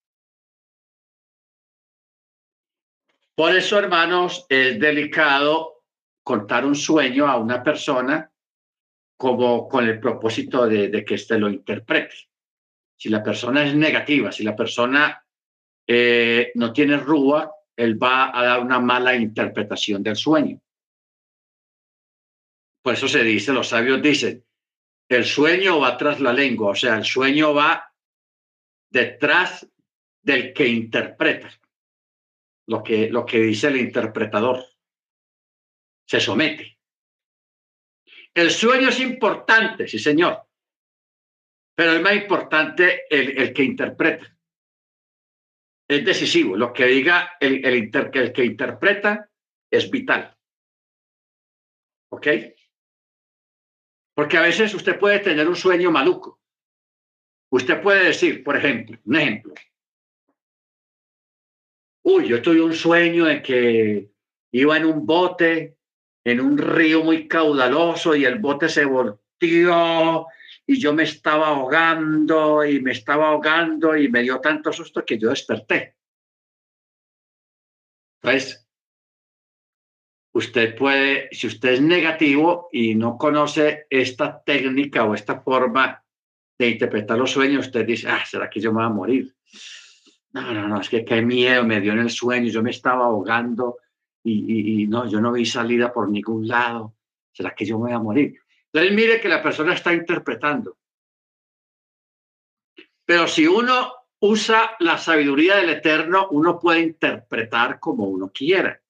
Por 3.41 3.57
eso, 3.57 3.79
hermanos, 3.79 4.45
es 4.51 4.79
delicado 4.79 5.85
contar 6.23 6.67
un 6.67 6.75
sueño 6.75 7.27
a 7.27 7.39
una 7.39 7.63
persona 7.63 8.31
como 9.17 9.67
con 9.67 9.89
el 9.89 9.99
propósito 9.99 10.67
de, 10.67 11.03
que 11.07 11.15
éste 11.15 11.39
lo 11.39 11.49
interprete. 11.49 12.15
Si 12.99 13.09
la 13.09 13.23
persona 13.23 13.65
es 13.65 13.75
negativa, 13.75 14.31
si 14.31 14.45
la 14.45 14.55
persona 14.55 15.25
eh, 15.87 16.53
no 16.57 16.71
tiene 16.71 16.99
rúa, 16.99 17.51
él 17.75 17.97
va 17.97 18.39
a 18.39 18.45
dar 18.45 18.61
una 18.61 18.79
mala 18.79 19.17
interpretación 19.17 20.03
del 20.03 20.17
sueño. 20.17 20.61
Por 22.83 22.93
eso 22.93 23.09
se 23.09 23.25
dice, 23.25 23.55
los 23.55 23.69
sabios 23.69 24.03
dicen, 24.03 24.45
el 25.09 25.25
sueño 25.25 25.81
va 25.81 25.97
tras 25.97 26.21
la 26.21 26.35
lengua, 26.35 26.73
o 26.73 26.77
sea, 26.77 26.99
el 26.99 27.07
sueño 27.07 27.55
va 27.55 27.91
detrás 28.91 29.67
del 30.21 30.53
que 30.53 30.67
interpreta, 30.67 31.51
lo 32.71 32.83
que, 32.83 33.11
lo 33.11 33.27
que 33.27 33.39
dice 33.41 33.67
el 33.69 33.77
interpretador. 33.77 34.65
Se 36.07 36.21
somete. 36.21 36.79
El 38.33 38.51
sueño 38.51 38.89
es 38.89 39.01
importante, 39.01 39.89
sí, 39.89 39.99
señor, 39.99 40.47
pero 41.75 41.93
es 41.93 42.01
más 42.01 42.15
importante 42.15 43.03
el, 43.11 43.37
el 43.37 43.53
que 43.53 43.65
interpreta 43.65 44.37
es 45.91 46.05
decisivo. 46.05 46.57
Lo 46.57 46.73
que 46.73 46.87
diga 46.87 47.33
el, 47.41 47.65
el, 47.65 47.91
el 47.93 48.33
que 48.33 48.45
interpreta 48.45 49.29
es 49.69 49.91
vital. 49.91 50.37
¿Ok? 52.13 52.29
Porque 54.15 54.37
a 54.37 54.43
veces 54.43 54.73
usted 54.73 54.99
puede 55.01 55.19
tener 55.19 55.49
un 55.49 55.57
sueño 55.57 55.91
maluco. 55.91 56.41
Usted 57.51 57.83
puede 57.83 58.05
decir, 58.05 58.45
por 58.45 58.57
ejemplo, 58.57 59.01
un 59.05 59.17
ejemplo. 59.17 59.55
Uy, 62.03 62.29
yo 62.29 62.41
tuve 62.41 62.63
un 62.63 62.75
sueño 62.75 63.27
de 63.27 63.43
que 63.43 64.11
iba 64.53 64.77
en 64.77 64.85
un 64.87 65.07
bote, 65.07 65.77
en 66.25 66.41
un 66.41 66.57
río 66.57 67.03
muy 67.03 67.29
caudaloso 67.29 68.15
y 68.15 68.25
el 68.25 68.39
bote 68.39 68.69
se 68.69 68.85
volteó 68.85 70.27
y 70.67 70.79
yo 70.79 70.93
me 70.93 71.03
estaba 71.03 71.49
ahogando 71.49 72.65
y 72.65 72.81
me 72.81 72.93
estaba 72.93 73.29
ahogando 73.29 73.97
y 73.97 74.09
me 74.09 74.23
dio 74.23 74.41
tanto 74.41 74.73
susto 74.73 75.05
que 75.05 75.19
yo 75.19 75.31
desperté. 75.31 75.97
Entonces, 78.23 78.69
usted 80.33 80.77
puede, 80.77 81.29
si 81.33 81.47
usted 81.47 81.73
es 81.73 81.81
negativo 81.81 82.69
y 82.73 82.95
no 82.95 83.17
conoce 83.19 83.87
esta 83.91 84.43
técnica 84.43 85.05
o 85.05 85.15
esta 85.15 85.41
forma 85.41 86.05
de 86.59 86.69
interpretar 86.69 87.19
los 87.19 87.31
sueños, 87.31 87.67
usted 87.67 87.87
dice, 87.87 88.09
ah, 88.09 88.25
¿será 88.25 88.49
que 88.49 88.61
yo 88.61 88.73
me 88.73 88.77
voy 88.77 88.85
a 88.85 88.89
morir? 88.91 89.35
No, 90.33 90.55
no, 90.55 90.69
no, 90.69 90.81
es 90.81 90.89
que 90.89 91.05
qué 91.05 91.23
miedo 91.23 91.65
me 91.65 91.81
dio 91.81 91.93
en 91.93 92.01
el 92.01 92.11
sueño, 92.11 92.51
yo 92.51 92.63
me 92.63 92.71
estaba 92.71 93.07
ahogando 93.07 93.79
y, 94.23 94.83
y 94.83 94.87
no, 94.87 95.09
yo 95.09 95.21
no 95.21 95.33
vi 95.33 95.45
salida 95.45 95.93
por 95.93 96.09
ningún 96.09 96.47
lado. 96.47 96.95
¿Será 97.33 97.55
que 97.55 97.65
yo 97.65 97.79
me 97.79 97.87
voy 97.87 97.93
a 97.93 97.99
morir? 97.99 98.41
Entonces 98.73 98.95
mire 98.95 99.21
que 99.21 99.29
la 99.29 99.43
persona 99.43 99.75
está 99.75 99.93
interpretando. 99.93 100.79
Pero 103.05 103.27
si 103.27 103.47
uno 103.47 103.93
usa 104.21 104.77
la 104.79 104.99
sabiduría 104.99 105.57
del 105.57 105.71
Eterno, 105.71 106.29
uno 106.31 106.59
puede 106.61 106.81
interpretar 106.81 107.81
como 107.81 108.05
uno 108.05 108.31
quiera. 108.33 108.81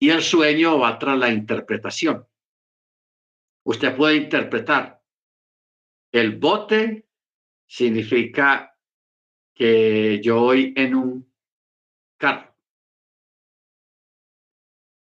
Y 0.00 0.10
el 0.10 0.22
sueño 0.22 0.78
va 0.78 0.98
tras 0.98 1.18
la 1.18 1.30
interpretación. 1.30 2.26
Usted 3.64 3.96
puede 3.96 4.16
interpretar. 4.16 5.02
El 6.12 6.36
bote 6.36 7.08
significa 7.66 8.77
que 9.58 10.20
yo 10.22 10.40
voy 10.40 10.72
en 10.76 10.94
un 10.94 11.32
carro 12.16 12.48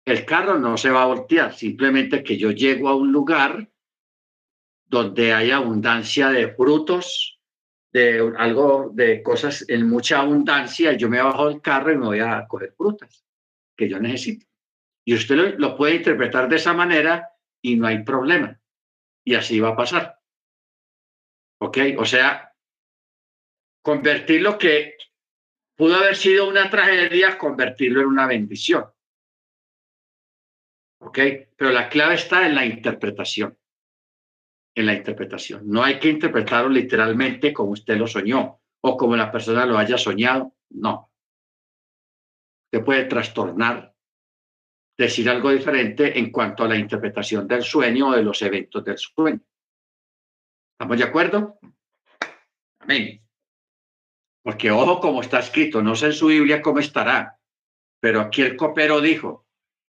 el 0.07 0.25
carro 0.25 0.59
no 0.59 0.77
se 0.79 0.91
va 0.91 1.03
a 1.03 1.07
voltear, 1.07 1.53
simplemente 1.53 2.23
que 2.23 2.39
yo 2.39 2.53
llego 2.53 2.89
a 2.89 2.95
un 2.95 3.11
lugar 3.11 3.68
donde 4.87 5.35
hay 5.35 5.51
abundancia 5.51 6.31
de 6.31 6.55
frutos, 6.55 7.41
de 7.93 8.33
algo, 8.39 8.93
de 8.95 9.20
cosas 9.20 9.64
en 9.68 9.89
mucha 9.89 10.20
abundancia, 10.20 10.93
yo 10.93 11.09
me 11.09 11.20
bajo 11.20 11.49
del 11.49 11.61
carro 11.61 11.93
y 11.93 11.97
me 11.97 12.07
voy 12.07 12.20
a 12.20 12.47
coger 12.47 12.73
frutas 12.77 13.25
que 13.77 13.89
yo 13.89 13.99
necesito. 13.99 14.47
Y 15.05 15.14
usted 15.14 15.57
lo, 15.59 15.77
puede 15.77 15.97
interpretar 15.97 16.49
de 16.49 16.57
esa 16.57 16.73
manera 16.73 17.29
y 17.61 17.75
no 17.75 17.89
hay 17.89 18.05
problema. 18.05 18.61
Y 19.25 19.35
así 19.35 19.59
va 19.59 19.70
a 19.70 19.77
pasar. 19.77 20.20
¿Ok? 21.61 21.79
O 21.99 22.05
sea, 22.05 22.55
convertir 23.87 24.43
lo 24.43 24.59
que 24.59 24.97
pudo 25.76 25.95
haber 25.95 26.16
sido 26.16 26.49
una 26.49 26.68
tragedia, 26.68 27.39
convertirlo 27.39 28.01
en 28.01 28.09
una 28.09 28.26
bendición. 28.26 28.84
¿Ok? 31.03 31.18
Pero 31.57 31.70
la 31.70 31.89
clave 31.89 32.16
está 32.16 32.49
en 32.49 32.57
la 32.57 32.66
interpretación. 32.66 33.57
En 34.74 34.87
la 34.87 34.93
interpretación. 34.93 35.68
No 35.68 35.84
hay 35.84 36.01
que 36.01 36.09
interpretarlo 36.09 36.68
literalmente 36.68 37.53
como 37.53 37.70
usted 37.70 37.97
lo 37.97 38.09
soñó 38.09 38.61
o 38.80 38.97
como 38.97 39.14
la 39.14 39.30
persona 39.30 39.64
lo 39.64 39.78
haya 39.78 39.97
soñado. 39.97 40.57
No. 40.70 41.12
Usted 42.64 42.84
puede 42.84 43.05
trastornar 43.05 43.95
decir 44.99 45.30
algo 45.30 45.51
diferente 45.51 46.18
en 46.18 46.32
cuanto 46.32 46.64
a 46.64 46.68
la 46.68 46.76
interpretación 46.76 47.47
del 47.47 47.62
sueño 47.62 48.09
o 48.09 48.16
de 48.16 48.24
los 48.24 48.43
eventos 48.43 48.84
del 48.84 48.99
sueño. 48.99 49.43
¿Estamos 50.72 50.99
de 50.99 51.05
acuerdo? 51.05 51.61
Amén. 52.80 53.26
Porque 54.47 54.70
ojo 54.70 55.01
como 55.01 55.22
está 55.22 55.40
escrito, 55.40 55.82
no 55.82 55.97
sé 55.97 56.07
en 56.07 56.12
su 56.12 56.28
Biblia 56.28 56.62
cómo 56.62 56.78
estará, 56.78 57.36
pero 57.99 58.20
aquí 58.20 58.42
el 58.42 58.55
copero 58.55 59.01
dijo, 59.01 59.44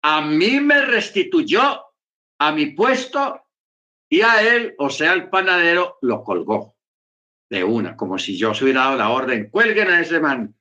a 0.05 0.21
mí 0.21 0.61
me 0.61 0.83
restituyó 0.83 1.83
a 2.39 2.53
mi 2.53 2.67
puesto 2.67 3.43
y 4.09 4.21
a 4.21 4.49
él, 4.49 4.77
o 4.79 4.89
sea, 4.89 5.15
el 5.15 5.31
panadero, 5.31 5.99
lo 6.01 6.23
colgó 6.23 6.77
de 7.51 7.65
una, 7.65 7.97
como 7.97 8.21
si 8.21 8.39
yo 8.39 8.55
se 8.55 8.63
hubiera 8.63 8.83
dado 8.83 8.97
la 8.99 9.11
orden, 9.11 9.51
cuelguen 9.51 9.89
a 9.89 10.01
ese 10.01 10.21
man, 10.21 10.55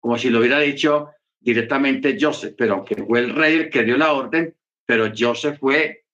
como 0.00 0.18
si 0.18 0.28
lo 0.28 0.40
hubiera 0.40 0.58
dicho 0.58 1.10
directamente 1.38 2.18
Joseph, 2.20 2.56
pero 2.58 2.74
aunque 2.74 2.96
fue 2.96 3.20
el 3.20 3.32
rey 3.32 3.54
el 3.58 3.70
que 3.70 3.84
dio 3.84 3.96
la 3.96 4.12
orden, 4.12 4.56
pero 4.84 5.12
Joseph 5.16 5.56
fue 5.60 6.04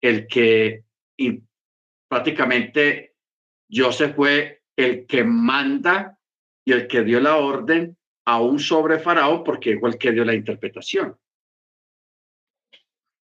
el 0.00 0.26
que 0.26 0.86
y 1.18 1.38
prácticamente 2.08 3.14
Joseph 3.70 4.16
fue 4.16 4.62
el 4.74 5.06
que 5.06 5.22
manda 5.22 6.18
y 6.64 6.72
el 6.72 6.86
que 6.86 7.02
dio 7.02 7.20
la 7.20 7.36
orden 7.36 7.96
aún 8.24 8.58
sobre 8.58 8.98
Faraón, 8.98 9.42
porque 9.44 9.72
el 9.72 9.98
que 9.98 10.12
dio 10.12 10.24
la 10.24 10.34
interpretación. 10.34 11.18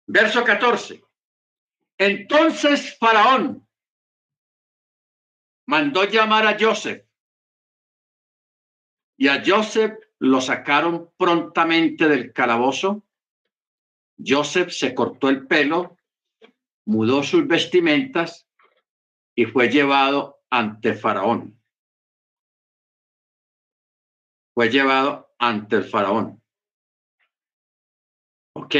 Verso 0.06 0.44
14. 0.44 1.02
Entonces 1.98 2.96
Faraón 2.98 3.66
mandó 5.66 6.04
llamar 6.04 6.46
a 6.46 6.56
Joseph 6.58 7.04
y 9.16 9.28
a 9.28 9.42
Joseph 9.44 9.98
lo 10.18 10.40
sacaron 10.40 11.10
prontamente 11.16 12.08
del 12.08 12.32
calabozo. 12.32 13.04
Joseph 14.18 14.70
se 14.70 14.94
cortó 14.94 15.28
el 15.28 15.46
pelo, 15.46 15.96
mudó 16.86 17.22
sus 17.22 17.46
vestimentas 17.46 18.48
y 19.34 19.44
fue 19.44 19.68
llevado 19.68 20.40
ante 20.50 20.94
Faraón. 20.94 21.59
Fue 24.60 24.68
llevado 24.68 25.32
ante 25.38 25.76
el 25.76 25.84
Faraón. 25.84 26.42
Ok. 28.52 28.74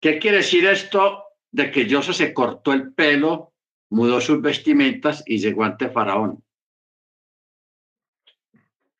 ¿Qué 0.00 0.18
quiere 0.18 0.38
decir 0.38 0.66
esto 0.66 1.26
de 1.52 1.70
que 1.70 1.86
Joseph 1.88 2.16
se 2.16 2.34
cortó 2.34 2.72
el 2.72 2.92
pelo, 2.92 3.54
mudó 3.90 4.20
sus 4.20 4.42
vestimentas 4.42 5.22
y 5.26 5.38
llegó 5.38 5.62
ante 5.62 5.88
Faraón? 5.90 6.44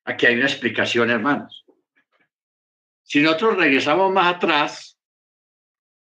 Aquí 0.05 0.27
hay 0.27 0.37
una 0.37 0.47
explicación, 0.47 1.11
hermanos. 1.11 1.67
Si 3.03 3.21
nosotros 3.21 3.57
regresamos 3.57 4.13
más 4.13 4.37
atrás, 4.37 4.97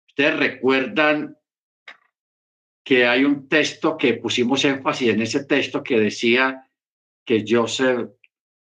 ustedes 0.06 0.38
recuerdan 0.38 1.36
que 2.88 3.06
hay 3.06 3.22
un 3.22 3.50
texto 3.50 3.98
que 3.98 4.14
pusimos 4.14 4.64
énfasis 4.64 5.10
en 5.10 5.20
ese 5.20 5.44
texto 5.44 5.82
que 5.82 6.00
decía 6.00 6.66
que 7.22 7.44
Joseph 7.46 8.12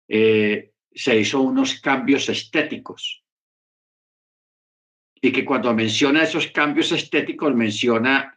eh, 0.08 0.72
se 0.92 1.16
hizo 1.16 1.40
unos 1.40 1.80
cambios 1.80 2.28
estéticos 2.28 3.24
y 5.14 5.30
que 5.30 5.44
cuando 5.44 5.72
menciona 5.74 6.24
esos 6.24 6.48
cambios 6.48 6.90
estéticos 6.90 7.54
menciona 7.54 8.36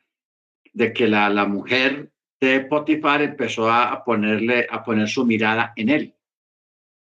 de 0.73 0.93
que 0.93 1.07
la, 1.07 1.27
la 1.29 1.47
mujer 1.47 2.11
de 2.39 2.59
Potifar 2.59 3.23
empezó 3.23 3.71
a, 3.71 4.03
ponerle 4.03 4.67
a 4.69 4.83
poner 4.83 5.09
su 5.09 5.25
mirada 5.25 5.73
en 5.75 5.89
él 5.89 6.15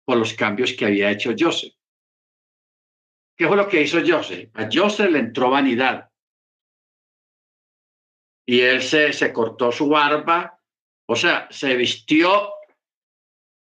por 0.04 0.18
los 0.18 0.34
cambios 0.34 0.74
que 0.74 0.86
había 0.86 1.12
hecho 1.12 1.34
Joseph. 1.40 1.76
¿Qué 3.38 3.48
fue 3.48 3.56
lo 3.56 3.70
que 3.70 3.84
hizo 3.84 4.00
Joseph? 4.06 4.50
A 4.54 4.68
Joseph 4.70 5.12
le 5.12 5.20
entró 5.20 5.50
vanidad 5.50 6.09
y 8.50 8.62
él 8.62 8.82
se, 8.82 9.14
se 9.14 9.32
cortó 9.32 9.72
su 9.72 9.88
barba, 9.90 10.60
o 11.06 11.16
sea, 11.16 11.48
se 11.52 11.76
vistió 11.76 12.52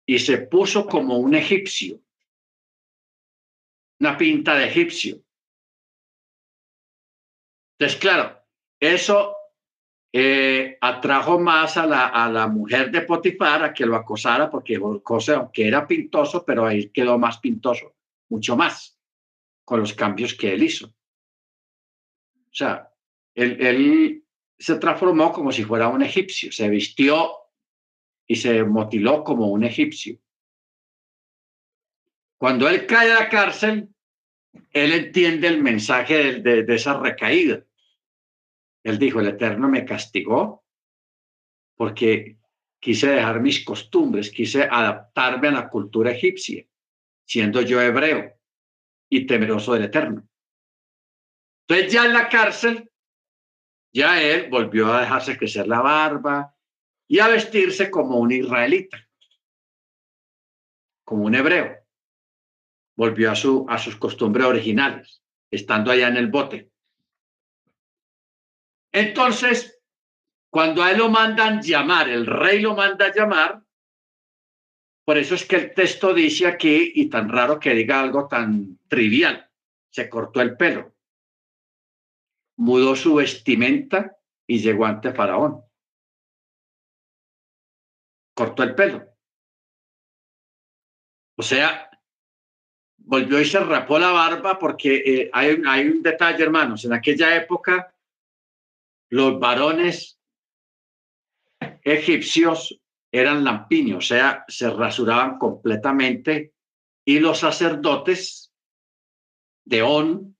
y 0.06 0.18
se 0.18 0.38
puso 0.38 0.86
como 0.86 1.18
un 1.18 1.34
egipcio, 1.34 2.00
una 3.98 4.16
pinta 4.16 4.54
de 4.54 4.68
egipcio. 4.68 5.22
Entonces, 7.74 8.00
claro, 8.00 8.42
eso 8.80 9.36
eh, 10.14 10.78
atrajo 10.80 11.38
más 11.38 11.76
a 11.76 11.84
la, 11.84 12.06
a 12.06 12.32
la 12.32 12.46
mujer 12.46 12.90
de 12.90 13.02
Potifar 13.02 13.62
a 13.62 13.74
que 13.74 13.84
lo 13.84 13.96
acosara, 13.96 14.48
porque 14.48 14.80
José, 15.04 15.34
aunque 15.34 15.68
era 15.68 15.86
pintoso, 15.86 16.42
pero 16.42 16.64
ahí 16.64 16.88
quedó 16.88 17.18
más 17.18 17.36
pintoso, 17.36 17.96
mucho 18.30 18.56
más, 18.56 18.98
con 19.62 19.80
los 19.80 19.92
cambios 19.92 20.32
que 20.32 20.54
él 20.54 20.62
hizo. 20.62 20.86
O 20.86 22.54
sea, 22.54 22.90
él 23.34 24.19
se 24.60 24.76
transformó 24.76 25.32
como 25.32 25.50
si 25.50 25.64
fuera 25.64 25.88
un 25.88 26.02
egipcio, 26.02 26.52
se 26.52 26.68
vistió 26.68 27.32
y 28.28 28.36
se 28.36 28.62
motiló 28.62 29.24
como 29.24 29.48
un 29.48 29.64
egipcio. 29.64 30.18
Cuando 32.38 32.68
él 32.68 32.86
cae 32.86 33.10
a 33.10 33.20
la 33.20 33.28
cárcel, 33.28 33.88
él 34.70 34.92
entiende 34.92 35.48
el 35.48 35.62
mensaje 35.62 36.40
de, 36.40 36.62
de 36.62 36.74
esa 36.74 36.98
recaída 37.00 37.64
él 38.82 38.98
dijo, 38.98 39.20
el 39.20 39.28
Eterno 39.28 39.68
me 39.68 39.84
castigó 39.84 40.64
porque 41.76 42.38
quise 42.78 43.08
dejar 43.08 43.40
mis 43.40 43.64
costumbres, 43.64 44.30
quise 44.30 44.62
adaptarme 44.62 45.48
a 45.48 45.52
la 45.52 45.68
cultura 45.68 46.12
egipcia, 46.12 46.66
siendo 47.24 47.62
yo 47.62 47.80
hebreo 47.80 48.34
y 49.08 49.26
temeroso 49.26 49.74
del 49.74 49.84
Eterno. 49.84 50.26
Entonces 51.66 51.92
ya 51.92 52.06
en 52.06 52.12
la 52.14 52.28
cárcel, 52.28 52.89
ya 53.92 54.22
él 54.22 54.48
volvió 54.50 54.92
a 54.92 55.00
dejarse 55.00 55.36
crecer 55.36 55.66
la 55.66 55.80
barba 55.80 56.54
y 57.08 57.18
a 57.18 57.28
vestirse 57.28 57.90
como 57.90 58.18
un 58.18 58.30
israelita, 58.30 59.08
como 61.04 61.24
un 61.24 61.34
hebreo. 61.34 61.76
Volvió 62.96 63.30
a, 63.30 63.34
su, 63.34 63.66
a 63.68 63.78
sus 63.78 63.96
costumbres 63.96 64.46
originales, 64.46 65.22
estando 65.50 65.90
allá 65.90 66.08
en 66.08 66.16
el 66.16 66.28
bote. 66.28 66.70
Entonces, 68.92 69.80
cuando 70.50 70.82
a 70.82 70.90
él 70.90 70.98
lo 70.98 71.08
mandan 71.08 71.62
llamar, 71.62 72.08
el 72.08 72.26
rey 72.26 72.60
lo 72.60 72.74
manda 72.74 73.12
llamar, 73.14 73.62
por 75.04 75.18
eso 75.18 75.34
es 75.34 75.44
que 75.44 75.56
el 75.56 75.74
texto 75.74 76.14
dice 76.14 76.46
aquí, 76.46 76.92
y 76.94 77.08
tan 77.08 77.28
raro 77.28 77.58
que 77.58 77.74
diga 77.74 78.00
algo 78.00 78.28
tan 78.28 78.78
trivial, 78.86 79.48
se 79.88 80.08
cortó 80.08 80.40
el 80.40 80.56
pelo, 80.56 80.89
mudó 82.60 82.94
su 82.94 83.14
vestimenta 83.14 84.18
y 84.46 84.58
llegó 84.58 84.84
ante 84.84 85.14
Faraón. 85.14 85.62
Cortó 88.34 88.62
el 88.62 88.74
pelo. 88.74 89.08
O 91.38 91.42
sea, 91.42 91.90
volvió 92.98 93.40
y 93.40 93.46
se 93.46 93.60
rapó 93.60 93.98
la 93.98 94.12
barba 94.12 94.58
porque 94.58 94.96
eh, 94.96 95.30
hay, 95.32 95.62
hay 95.66 95.88
un 95.88 96.02
detalle, 96.02 96.42
hermanos, 96.42 96.84
en 96.84 96.92
aquella 96.92 97.34
época 97.34 97.94
los 99.08 99.40
varones 99.40 100.20
egipcios 101.82 102.78
eran 103.10 103.42
lampiños, 103.42 104.04
o 104.04 104.06
sea, 104.06 104.44
se 104.48 104.68
rasuraban 104.68 105.38
completamente 105.38 106.52
y 107.06 107.20
los 107.20 107.38
sacerdotes 107.38 108.52
de 109.64 109.82
On, 109.82 110.36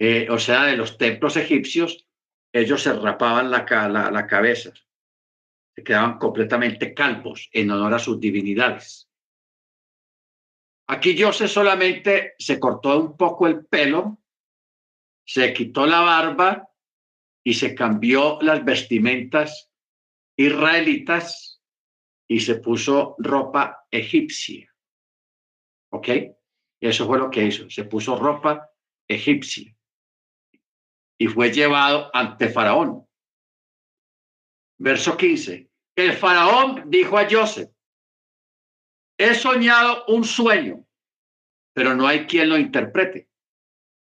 eh, 0.00 0.28
o 0.30 0.38
sea, 0.38 0.64
de 0.64 0.78
los 0.78 0.96
templos 0.96 1.36
egipcios, 1.36 2.08
ellos 2.52 2.82
se 2.82 2.94
rapaban 2.94 3.50
la, 3.50 3.66
la, 3.88 4.10
la 4.10 4.26
cabeza, 4.26 4.72
se 5.76 5.84
quedaban 5.84 6.18
completamente 6.18 6.94
calvos 6.94 7.50
en 7.52 7.70
honor 7.70 7.92
a 7.92 7.98
sus 7.98 8.18
divinidades. 8.18 9.10
Aquí 10.88 11.20
José 11.20 11.48
solamente 11.48 12.32
se 12.38 12.58
cortó 12.58 12.98
un 12.98 13.14
poco 13.14 13.46
el 13.46 13.66
pelo 13.66 14.20
se 15.26 15.52
quitó 15.52 15.86
la 15.86 16.00
barba 16.00 16.70
y 17.44 17.54
se 17.54 17.74
cambió 17.74 18.38
las 18.40 18.64
vestimentas 18.64 19.70
israelitas 20.36 21.62
y 22.26 22.40
se 22.40 22.56
puso 22.56 23.16
ropa 23.18 23.86
egipcia. 23.90 24.74
¿Ok? 25.92 26.08
Eso 26.80 27.06
fue 27.06 27.18
lo 27.18 27.30
que 27.30 27.44
hizo. 27.44 27.70
Se 27.70 27.84
puso 27.84 28.18
ropa 28.18 28.72
egipcia 29.06 29.76
y 31.20 31.28
fue 31.28 31.52
llevado 31.52 32.10
ante 32.14 32.48
Faraón. 32.48 33.06
Verso 34.78 35.16
15. 35.16 35.68
El 35.94 36.12
faraón 36.14 36.84
dijo 36.88 37.18
a 37.18 37.28
Joseph, 37.30 37.70
he 39.18 39.34
soñado 39.34 40.06
un 40.06 40.24
sueño, 40.24 40.86
pero 41.74 41.94
no 41.94 42.06
hay 42.06 42.26
quien 42.26 42.48
lo 42.48 42.56
interprete 42.56 43.30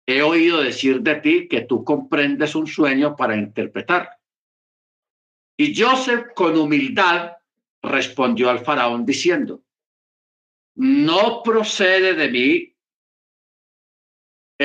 he 0.05 0.21
oído 0.21 0.61
decir 0.61 1.01
de 1.01 1.15
ti 1.15 1.47
que 1.47 1.61
tú 1.61 1.83
comprendes 1.83 2.55
un 2.55 2.67
sueño 2.67 3.15
para 3.15 3.35
interpretar. 3.35 4.09
Y 5.57 5.79
Joseph 5.79 6.27
con 6.35 6.57
humildad 6.57 7.33
respondió 7.81 8.49
al 8.49 8.59
faraón 8.59 9.05
diciendo, 9.05 9.63
no 10.75 11.41
procede 11.43 12.15
de 12.15 12.29
mí, 12.29 12.72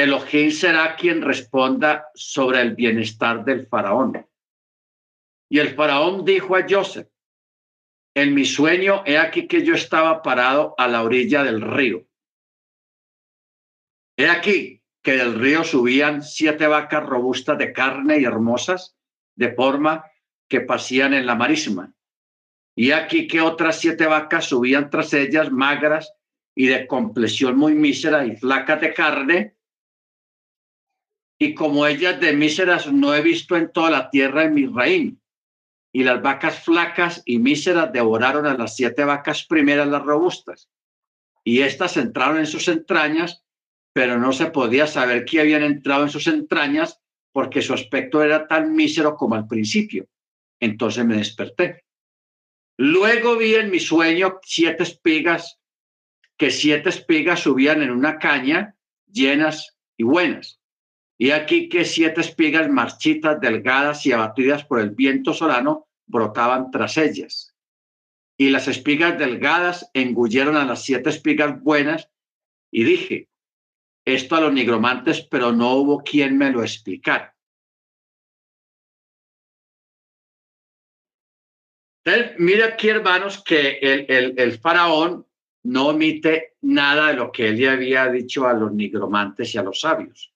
Elohim 0.02 0.50
será 0.50 0.96
quien 0.96 1.22
responda 1.22 2.08
sobre 2.14 2.60
el 2.60 2.74
bienestar 2.74 3.44
del 3.44 3.66
faraón. 3.66 4.26
Y 5.50 5.58
el 5.58 5.74
faraón 5.74 6.24
dijo 6.24 6.56
a 6.56 6.66
Joseph, 6.68 7.08
en 8.14 8.34
mi 8.34 8.44
sueño 8.44 9.02
he 9.06 9.16
aquí 9.16 9.46
que 9.46 9.64
yo 9.64 9.74
estaba 9.74 10.22
parado 10.22 10.74
a 10.76 10.88
la 10.88 11.02
orilla 11.02 11.44
del 11.44 11.60
río. 11.60 12.06
He 14.16 14.28
aquí 14.28 14.82
que 15.02 15.12
del 15.12 15.38
río 15.38 15.62
subían 15.62 16.22
siete 16.22 16.66
vacas 16.66 17.06
robustas 17.06 17.56
de 17.58 17.72
carne 17.72 18.18
y 18.18 18.24
hermosas, 18.24 18.96
de 19.36 19.54
forma 19.54 20.04
que 20.48 20.60
pasían 20.60 21.14
en 21.14 21.26
la 21.26 21.36
marisma. 21.36 21.94
Y 22.76 22.90
aquí 22.90 23.28
que 23.28 23.40
otras 23.40 23.78
siete 23.78 24.06
vacas 24.06 24.46
subían 24.46 24.90
tras 24.90 25.12
ellas, 25.14 25.50
magras 25.50 26.12
y 26.54 26.66
de 26.66 26.86
complexión 26.86 27.56
muy 27.56 27.74
mísera 27.74 28.26
y 28.26 28.36
flacas 28.36 28.80
de 28.80 28.92
carne. 28.92 29.56
Y 31.38 31.54
como 31.54 31.86
ellas 31.86 32.20
de 32.20 32.32
míseras 32.32 32.92
no 32.92 33.14
he 33.14 33.22
visto 33.22 33.56
en 33.56 33.70
toda 33.72 33.90
la 33.90 34.10
tierra 34.10 34.44
en 34.44 34.54
mi 34.54 34.66
reino 34.66 35.16
y 35.92 36.04
las 36.04 36.22
vacas 36.22 36.64
flacas 36.64 37.22
y 37.24 37.38
míseras 37.38 37.92
devoraron 37.92 38.46
a 38.46 38.56
las 38.56 38.76
siete 38.76 39.04
vacas 39.04 39.44
primeras, 39.44 39.88
las 39.88 40.02
robustas. 40.02 40.68
Y 41.44 41.62
éstas 41.62 41.96
entraron 41.96 42.38
en 42.38 42.46
sus 42.46 42.68
entrañas, 42.68 43.42
pero 43.92 44.18
no 44.18 44.32
se 44.32 44.46
podía 44.46 44.86
saber 44.86 45.24
qué 45.24 45.40
habían 45.40 45.62
entrado 45.62 46.04
en 46.04 46.10
sus 46.10 46.26
entrañas 46.26 47.00
porque 47.32 47.62
su 47.62 47.72
aspecto 47.72 48.22
era 48.22 48.46
tan 48.46 48.74
mísero 48.74 49.16
como 49.16 49.34
al 49.34 49.46
principio. 49.46 50.06
Entonces 50.60 51.04
me 51.04 51.16
desperté. 51.16 51.84
Luego 52.76 53.36
vi 53.36 53.54
en 53.54 53.70
mi 53.70 53.80
sueño 53.80 54.38
siete 54.44 54.82
espigas, 54.82 55.58
que 56.36 56.50
siete 56.50 56.90
espigas 56.90 57.40
subían 57.40 57.82
en 57.82 57.90
una 57.90 58.18
caña 58.18 58.76
llenas 59.10 59.76
y 59.96 60.04
buenas. 60.04 60.60
Y 61.18 61.32
aquí 61.32 61.68
que 61.68 61.84
siete 61.84 62.20
espigas 62.20 62.70
marchitas, 62.70 63.40
delgadas 63.40 64.06
y 64.06 64.12
abatidas 64.12 64.64
por 64.64 64.78
el 64.78 64.90
viento 64.90 65.34
solano 65.34 65.88
brotaban 66.06 66.70
tras 66.70 66.96
ellas. 66.96 67.56
Y 68.38 68.50
las 68.50 68.68
espigas 68.68 69.18
delgadas 69.18 69.90
engulleron 69.94 70.56
a 70.56 70.64
las 70.64 70.84
siete 70.84 71.10
espigas 71.10 71.60
buenas 71.60 72.08
y 72.70 72.84
dije, 72.84 73.28
esto 74.04 74.36
a 74.36 74.40
los 74.40 74.52
nigromantes, 74.52 75.22
pero 75.22 75.50
no 75.52 75.74
hubo 75.74 76.02
quien 76.04 76.38
me 76.38 76.50
lo 76.50 76.62
explicara. 76.62 77.34
mira 82.38 82.66
aquí, 82.66 82.88
hermanos, 82.88 83.42
que 83.44 83.78
el, 83.80 84.58
faraón 84.58 85.26
no 85.64 85.88
omite 85.88 86.54
nada 86.62 87.08
de 87.08 87.14
lo 87.14 87.30
que 87.30 87.48
él 87.48 87.58
ya 87.58 87.72
había 87.72 88.06
dicho 88.06 88.46
a 88.46 88.54
los 88.54 88.72
nigromantes 88.72 89.54
y 89.54 89.58
a 89.58 89.62
los 89.62 89.80
sabios. 89.80 90.32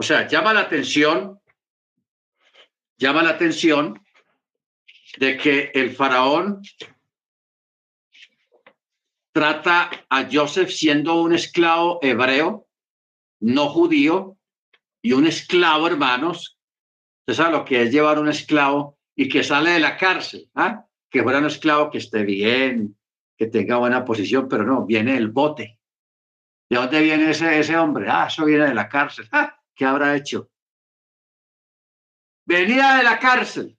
O 0.00 0.02
sea, 0.02 0.26
llama 0.26 0.54
la 0.54 0.60
atención, 0.60 1.38
llama 2.96 3.22
la 3.22 3.28
atención 3.28 4.02
de 5.18 5.36
que 5.36 5.72
el 5.74 5.94
faraón 5.94 6.62
trata 9.30 9.90
a 10.08 10.26
Joseph 10.32 10.70
siendo 10.70 11.20
un 11.20 11.34
esclavo 11.34 11.98
hebreo, 12.00 12.66
no 13.40 13.68
judío, 13.68 14.38
y 15.02 15.12
un 15.12 15.26
esclavo, 15.26 15.86
hermanos. 15.86 16.58
Usted 17.28 17.50
lo 17.50 17.66
que 17.66 17.82
es 17.82 17.92
llevar 17.92 18.18
un 18.18 18.30
esclavo 18.30 18.96
y 19.14 19.28
que 19.28 19.44
sale 19.44 19.72
de 19.72 19.80
la 19.80 19.98
cárcel, 19.98 20.48
¿ah? 20.54 20.86
que 21.10 21.22
fuera 21.22 21.40
un 21.40 21.46
esclavo 21.46 21.90
que 21.90 21.98
esté 21.98 22.22
bien, 22.24 22.96
que 23.36 23.48
tenga 23.48 23.76
buena 23.76 24.02
posición, 24.06 24.48
pero 24.48 24.64
no, 24.64 24.86
viene 24.86 25.18
el 25.18 25.28
bote. 25.28 25.78
¿De 26.70 26.78
dónde 26.78 27.02
viene 27.02 27.32
ese, 27.32 27.58
ese 27.58 27.76
hombre? 27.76 28.06
Ah, 28.08 28.28
eso 28.28 28.46
viene 28.46 28.64
de 28.64 28.74
la 28.74 28.88
cárcel. 28.88 29.28
¿Ah? 29.30 29.59
¿Qué 29.80 29.86
habrá 29.86 30.14
hecho? 30.14 30.50
Venía 32.44 32.96
de 32.96 33.02
la 33.02 33.18
cárcel. 33.18 33.78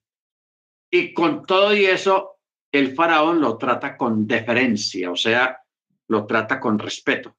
Y 0.89 1.13
con 1.13 1.45
todo 1.45 1.75
y 1.75 1.85
eso, 1.85 2.39
el 2.71 2.95
faraón 2.95 3.39
lo 3.39 3.55
trata 3.55 3.95
con 3.95 4.25
deferencia, 4.25 5.11
o 5.11 5.15
sea, 5.15 5.61
lo 6.07 6.25
trata 6.25 6.59
con 6.59 6.79
respeto. 6.79 7.37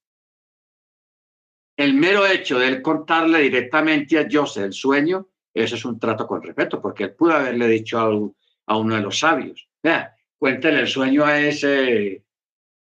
El 1.77 1.95
mero 1.95 2.25
hecho 2.25 2.57
de 2.61 2.69
él 2.69 2.83
contarle 2.83 3.41
directamente 3.41 4.17
a 4.17 4.29
José 4.31 4.63
el 4.63 4.73
sueño, 4.73 5.31
eso 5.53 5.75
es 5.75 5.85
un 5.85 5.99
trato 5.99 6.25
con 6.29 6.41
respeto, 6.41 6.81
porque 6.81 7.03
él 7.03 7.17
pudo 7.17 7.33
haberle 7.33 7.67
dicho 7.67 7.99
a, 7.99 8.77
uno 8.77 8.95
de 8.95 9.03
los 9.03 9.19
sabios, 9.19 9.69
vea, 9.83 10.15
cuéntele 10.39 10.79
el 10.79 10.87
sueño 10.87 11.25
a 11.25 11.41
ese, 11.41 12.25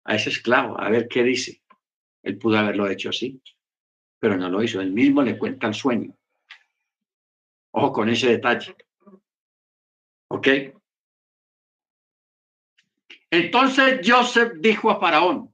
a 0.04 0.14
ese 0.14 0.30
esclavo, 0.30 0.80
a 0.80 0.92
ver 0.92 1.08
qué 1.08 1.24
dice. 1.24 1.64
Él 2.22 2.38
pudo 2.38 2.60
haberlo 2.60 2.88
hecho 2.88 3.10
así 3.10 3.42
pero 4.22 4.38
no 4.38 4.50
lo 4.50 4.62
hizo. 4.62 4.80
Él 4.80 4.92
mismo 4.92 5.24
le 5.24 5.38
cuenta 5.38 5.66
el 5.66 5.74
sueño. 5.74 6.16
Ojo 7.72 7.92
con 7.92 8.08
ese 8.08 8.28
detalle. 8.30 8.76
¿Ok? 10.28 10.48
Entonces 13.32 14.00
Joseph 14.06 14.54
dijo 14.60 14.92
a 14.92 15.00
Faraón, 15.00 15.52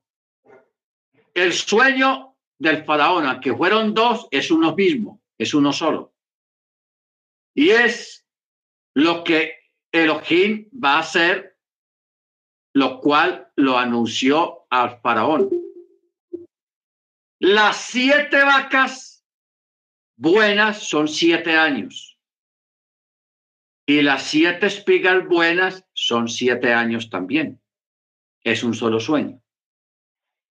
el 1.33 1.53
sueño 1.53 2.35
del 2.59 2.83
faraón, 2.83 3.25
aunque 3.25 3.55
fueron 3.55 3.93
dos, 3.93 4.27
es 4.31 4.51
uno 4.51 4.75
mismo, 4.75 5.21
es 5.37 5.53
uno 5.53 5.71
solo. 5.71 6.13
Y 7.53 7.69
es 7.69 8.25
lo 8.95 9.23
que 9.23 9.53
Elohim 9.91 10.67
va 10.83 10.95
a 10.95 10.99
hacer, 10.99 11.57
lo 12.73 12.99
cual 12.99 13.49
lo 13.55 13.77
anunció 13.77 14.65
al 14.69 14.99
faraón. 14.99 15.66
Las 17.39 17.77
siete 17.77 18.43
vacas 18.43 19.23
buenas 20.15 20.79
son 20.79 21.07
siete 21.07 21.55
años. 21.55 22.19
Y 23.85 24.01
las 24.01 24.23
siete 24.23 24.65
espigas 24.65 25.23
buenas 25.27 25.85
son 25.93 26.29
siete 26.29 26.73
años 26.73 27.11
también. 27.11 27.61
Es 28.43 28.63
un 28.63 28.73
solo 28.73 28.99
sueño. 28.99 29.39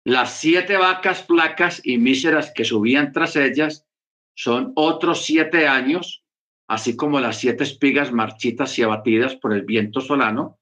Las 0.05 0.39
siete 0.39 0.77
vacas 0.77 1.25
flacas 1.25 1.81
y 1.83 1.97
míseras 1.97 2.53
que 2.55 2.63
subían 2.63 3.11
tras 3.11 3.35
ellas 3.35 3.85
son 4.33 4.71
otros 4.75 5.25
siete 5.25 5.67
años, 5.67 6.23
así 6.69 6.95
como 6.95 7.19
las 7.19 7.39
siete 7.39 7.65
espigas 7.65 8.13
marchitas 8.13 8.79
y 8.79 8.83
abatidas 8.83 9.35
por 9.35 9.51
el 9.51 9.63
viento 9.63 9.99
solano, 9.99 10.61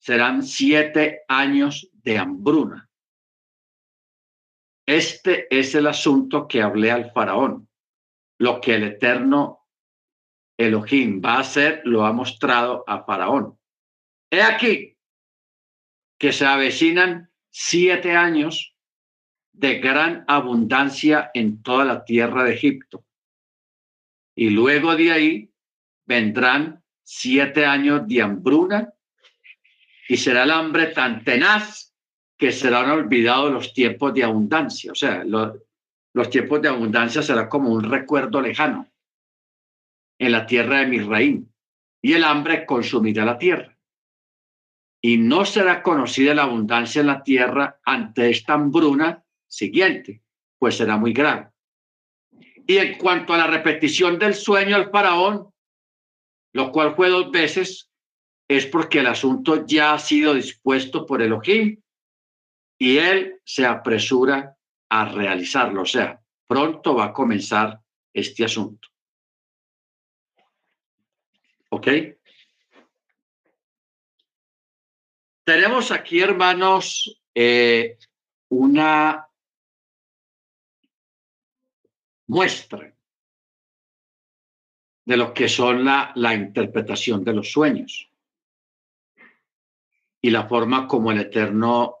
serán 0.00 0.42
siete 0.42 1.20
años 1.28 1.88
de 1.92 2.18
hambruna. 2.18 2.87
Este 4.88 5.46
es 5.50 5.74
el 5.74 5.86
asunto 5.86 6.48
que 6.48 6.62
hablé 6.62 6.90
al 6.90 7.12
faraón. 7.12 7.68
Lo 8.38 8.58
que 8.58 8.76
el 8.76 8.84
eterno 8.84 9.66
Elohim 10.56 11.20
va 11.22 11.34
a 11.34 11.40
hacer, 11.40 11.82
lo 11.84 12.06
ha 12.06 12.12
mostrado 12.14 12.84
a 12.86 13.04
faraón. 13.04 13.58
He 14.30 14.40
aquí 14.40 14.96
que 16.18 16.32
se 16.32 16.46
avecinan 16.46 17.30
siete 17.50 18.16
años 18.16 18.74
de 19.52 19.78
gran 19.78 20.24
abundancia 20.26 21.32
en 21.34 21.62
toda 21.62 21.84
la 21.84 22.02
tierra 22.06 22.44
de 22.44 22.54
Egipto. 22.54 23.04
Y 24.34 24.48
luego 24.48 24.96
de 24.96 25.12
ahí 25.12 25.52
vendrán 26.06 26.82
siete 27.02 27.66
años 27.66 28.08
de 28.08 28.22
hambruna 28.22 28.94
y 30.08 30.16
será 30.16 30.44
el 30.44 30.50
hambre 30.50 30.86
tan 30.86 31.24
tenaz 31.24 31.87
que 32.38 32.52
serán 32.52 32.88
olvidados 32.90 33.52
los 33.52 33.72
tiempos 33.72 34.14
de 34.14 34.22
abundancia. 34.22 34.92
O 34.92 34.94
sea, 34.94 35.24
los 35.24 36.30
tiempos 36.30 36.62
de 36.62 36.68
abundancia 36.68 37.20
será 37.20 37.48
como 37.48 37.70
un 37.70 37.82
recuerdo 37.82 38.40
lejano 38.40 38.88
en 40.20 40.32
la 40.32 40.46
tierra 40.46 40.80
de 40.80 40.86
Misraín, 40.86 41.52
y 42.02 42.12
el 42.12 42.24
hambre 42.24 42.64
consumirá 42.64 43.24
la 43.24 43.38
tierra. 43.38 43.76
Y 45.00 45.16
no 45.16 45.44
será 45.44 45.82
conocida 45.82 46.34
la 46.34 46.42
abundancia 46.44 47.00
en 47.00 47.06
la 47.08 47.22
tierra 47.22 47.78
ante 47.84 48.30
esta 48.30 48.54
hambruna 48.54 49.24
siguiente, 49.46 50.22
pues 50.58 50.76
será 50.76 50.96
muy 50.96 51.12
grave. 51.12 51.50
Y 52.66 52.78
en 52.78 52.98
cuanto 52.98 53.32
a 53.32 53.38
la 53.38 53.46
repetición 53.46 54.18
del 54.18 54.34
sueño 54.34 54.76
al 54.76 54.90
faraón, 54.90 55.52
lo 56.52 56.72
cual 56.72 56.94
fue 56.96 57.08
dos 57.08 57.30
veces, 57.30 57.90
es 58.48 58.66
porque 58.66 59.00
el 59.00 59.06
asunto 59.06 59.64
ya 59.66 59.94
ha 59.94 59.98
sido 59.98 60.34
dispuesto 60.34 61.06
por 61.06 61.22
Elohim 61.22 61.80
y 62.78 62.98
él 62.98 63.40
se 63.44 63.66
apresura 63.66 64.56
a 64.88 65.04
realizarlo. 65.06 65.82
O 65.82 65.86
sea, 65.86 66.20
pronto 66.46 66.94
va 66.94 67.06
a 67.06 67.12
comenzar 67.12 67.80
este 68.12 68.44
asunto. 68.44 68.88
¿Ok? 71.70 71.88
Tenemos 75.44 75.90
aquí, 75.90 76.20
hermanos, 76.20 77.20
eh, 77.34 77.98
una 78.50 79.26
muestra 82.28 82.94
de 85.06 85.16
lo 85.16 85.32
que 85.32 85.48
son 85.48 85.84
la, 85.84 86.12
la 86.14 86.34
interpretación 86.34 87.24
de 87.24 87.32
los 87.32 87.50
sueños. 87.50 88.04
y 90.20 90.30
la 90.30 90.48
forma 90.48 90.88
como 90.88 91.12
el 91.12 91.20
Eterno 91.20 91.98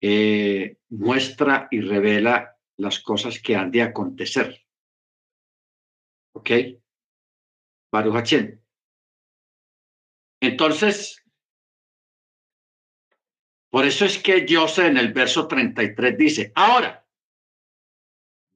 eh, 0.00 0.78
muestra 0.88 1.68
y 1.70 1.80
revela 1.80 2.58
las 2.76 3.00
cosas 3.00 3.40
que 3.40 3.56
han 3.56 3.70
de 3.70 3.82
acontecer. 3.82 4.66
¿Ok? 6.32 6.50
Baruch 7.92 8.32
Entonces, 10.40 11.22
por 13.70 13.84
eso 13.84 14.04
es 14.04 14.18
que 14.18 14.46
José 14.48 14.86
en 14.86 14.96
el 14.96 15.12
verso 15.12 15.46
33 15.46 16.16
dice, 16.16 16.52
ahora, 16.54 17.06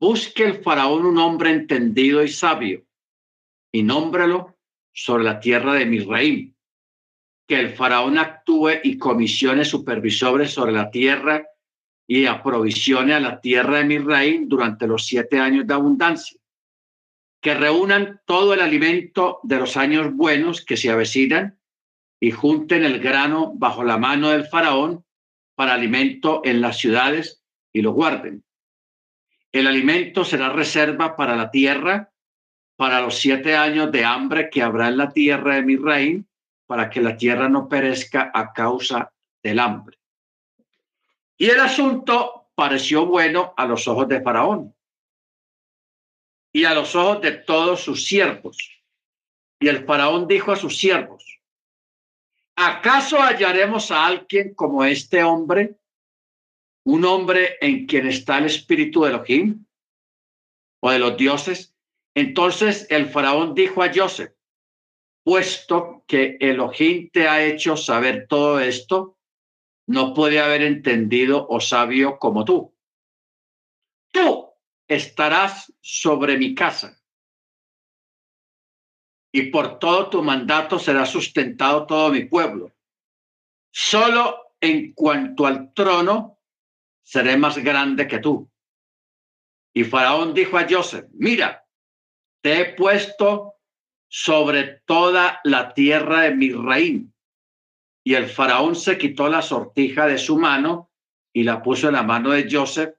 busque 0.01 0.45
el 0.45 0.63
faraón 0.63 1.05
un 1.05 1.19
hombre 1.19 1.51
entendido 1.51 2.23
y 2.23 2.29
sabio 2.29 2.87
y 3.73 3.83
nómbrelo 3.83 4.57
sobre 4.93 5.25
la 5.25 5.41
tierra 5.41 5.75
de 5.75 5.87
Misraim, 5.87 6.54
que 7.47 7.61
el 7.61 7.75
faraón 7.75 8.19
actúe 8.19 8.81
y 8.83 8.99
comisione 8.99 9.65
supervisores 9.65 10.53
sobre 10.53 10.73
la 10.73 10.91
tierra 10.91 11.47
y 12.07 12.27
aprovisione 12.27 13.15
a 13.15 13.21
la 13.21 13.41
tierra 13.41 13.79
de 13.79 13.85
Misraim 13.85 14.49
durante 14.49 14.87
los 14.87 15.07
siete 15.07 15.39
años 15.39 15.67
de 15.67 15.75
abundancia, 15.75 16.39
que 17.41 17.55
reúnan 17.55 18.21
todo 18.27 18.55
el 18.55 18.61
alimento 18.61 19.41
de 19.43 19.59
los 19.59 19.77
años 19.77 20.15
buenos 20.15 20.65
que 20.65 20.77
se 20.77 20.91
avecinan 20.91 21.59
y 22.21 22.31
junten 22.31 22.85
el 22.85 23.01
grano 23.01 23.53
bajo 23.55 23.85
la 23.85 23.99
mano 23.99 24.31
del 24.31 24.47
faraón 24.47 25.05
para 25.55 25.75
alimento 25.75 26.41
en 26.45 26.61
las 26.61 26.79
ciudades 26.79 27.43
y 27.73 27.83
lo 27.83 27.93
guarden. 27.93 28.45
El 29.53 29.67
alimento 29.67 30.25
será 30.25 30.49
reserva 30.49 31.17
para 31.17 31.37
la 31.37 31.51
tierra, 31.51 32.13
para 32.77 33.01
los 33.01 33.19
siete 33.19 33.55
años 33.57 33.93
de 33.93 34.05
hambre 34.05 34.51
que 34.51 34.63
habrá 34.63 34.89
en 34.89 34.97
la 34.97 35.13
tierra 35.13 35.57
de 35.57 35.63
mi 35.63 35.77
reino, 35.77 36.25
para 36.75 36.91
que 36.91 37.01
la 37.01 37.17
tierra 37.17 37.49
no 37.49 37.69
perezca 37.69 38.33
a 38.35 38.53
causa 38.53 39.13
del 39.41 39.61
hambre. 39.61 39.97
Y 41.37 41.49
el 41.49 41.61
asunto 41.61 42.49
pareció 42.53 43.07
bueno 43.07 43.55
a 43.57 43.65
los 43.65 43.87
ojos 43.87 44.09
de 44.09 44.21
Faraón 44.21 44.75
y 46.53 46.65
a 46.65 46.75
los 46.75 46.97
ojos 46.97 47.21
de 47.21 47.31
todos 47.31 47.81
sus 47.81 48.07
siervos. 48.07 48.59
Y 49.61 49.69
el 49.69 49.85
Faraón 49.85 50.27
dijo 50.27 50.51
a 50.51 50.57
sus 50.57 50.77
siervos, 50.77 51.39
¿acaso 52.57 53.23
hallaremos 53.23 53.93
a 53.93 54.07
alguien 54.07 54.53
como 54.55 54.85
este 54.85 55.23
hombre? 55.23 55.77
Un 56.83 57.05
hombre 57.05 57.57
en 57.61 57.87
quien 57.87 58.09
está 58.09 58.39
el 58.39 58.47
espíritu 58.47 59.05
de 59.05 59.11
Elohim 59.11 59.65
o 60.81 60.91
de 60.91 60.99
los 60.99 61.17
dioses. 61.17 61.73
Entonces 62.17 62.89
el 62.91 63.07
faraón 63.07 63.55
dijo 63.55 63.81
a 63.81 63.93
Joseph, 63.95 64.35
puesto 65.25 66.05
que 66.07 66.37
Elohim 66.39 67.11
te 67.11 67.27
ha 67.27 67.43
hecho 67.43 67.77
saber 67.77 68.27
todo 68.29 68.61
esto, 68.61 69.19
no 69.87 70.15
puede 70.15 70.41
haber 70.41 70.63
entendido 70.63 71.47
o 71.49 71.61
sabio 71.61 72.19
como 72.19 72.45
tú. 72.45 72.75
Tú 74.13 74.51
estarás 74.87 75.73
sobre 75.81 76.37
mi 76.37 76.55
casa 76.55 77.01
y 79.33 79.51
por 79.51 79.81
todo 79.81 80.11
tu 80.11 80.23
mandato 80.23 80.79
será 80.79 81.05
sustentado 81.05 81.87
todo 81.87 82.13
mi 82.13 82.27
pueblo. 82.27 82.73
Solo 83.73 84.55
en 84.61 84.93
cuanto 84.93 85.47
al 85.47 85.75
trono, 85.75 86.39
seré 87.03 87.37
más 87.37 87.59
grande 87.59 88.07
que 88.07 88.21
tú. 88.21 88.49
Y 89.75 89.83
Faraón 89.83 90.35
dijo 90.35 90.57
a 90.57 90.67
Joseph, 90.71 91.07
mira, 91.13 91.67
te 92.41 92.61
he 92.61 92.65
puesto 92.75 93.54
sobre 94.17 94.81
toda 94.87 95.41
la 95.43 95.75
tierra 95.75 96.21
de 96.21 96.37
mi 96.37 96.53
reino. 96.53 97.11
Y 98.07 98.15
el 98.15 98.29
faraón 98.29 98.77
se 98.77 98.97
quitó 98.97 99.29
la 99.29 99.43
sortija 99.43 100.07
de 100.07 100.19
su 100.19 100.39
mano 100.39 100.93
y 101.33 101.43
la 101.43 101.61
puso 101.61 101.89
en 101.89 101.95
la 101.95 102.05
mano 102.05 102.31
de 102.31 102.47
Joseph 102.49 102.95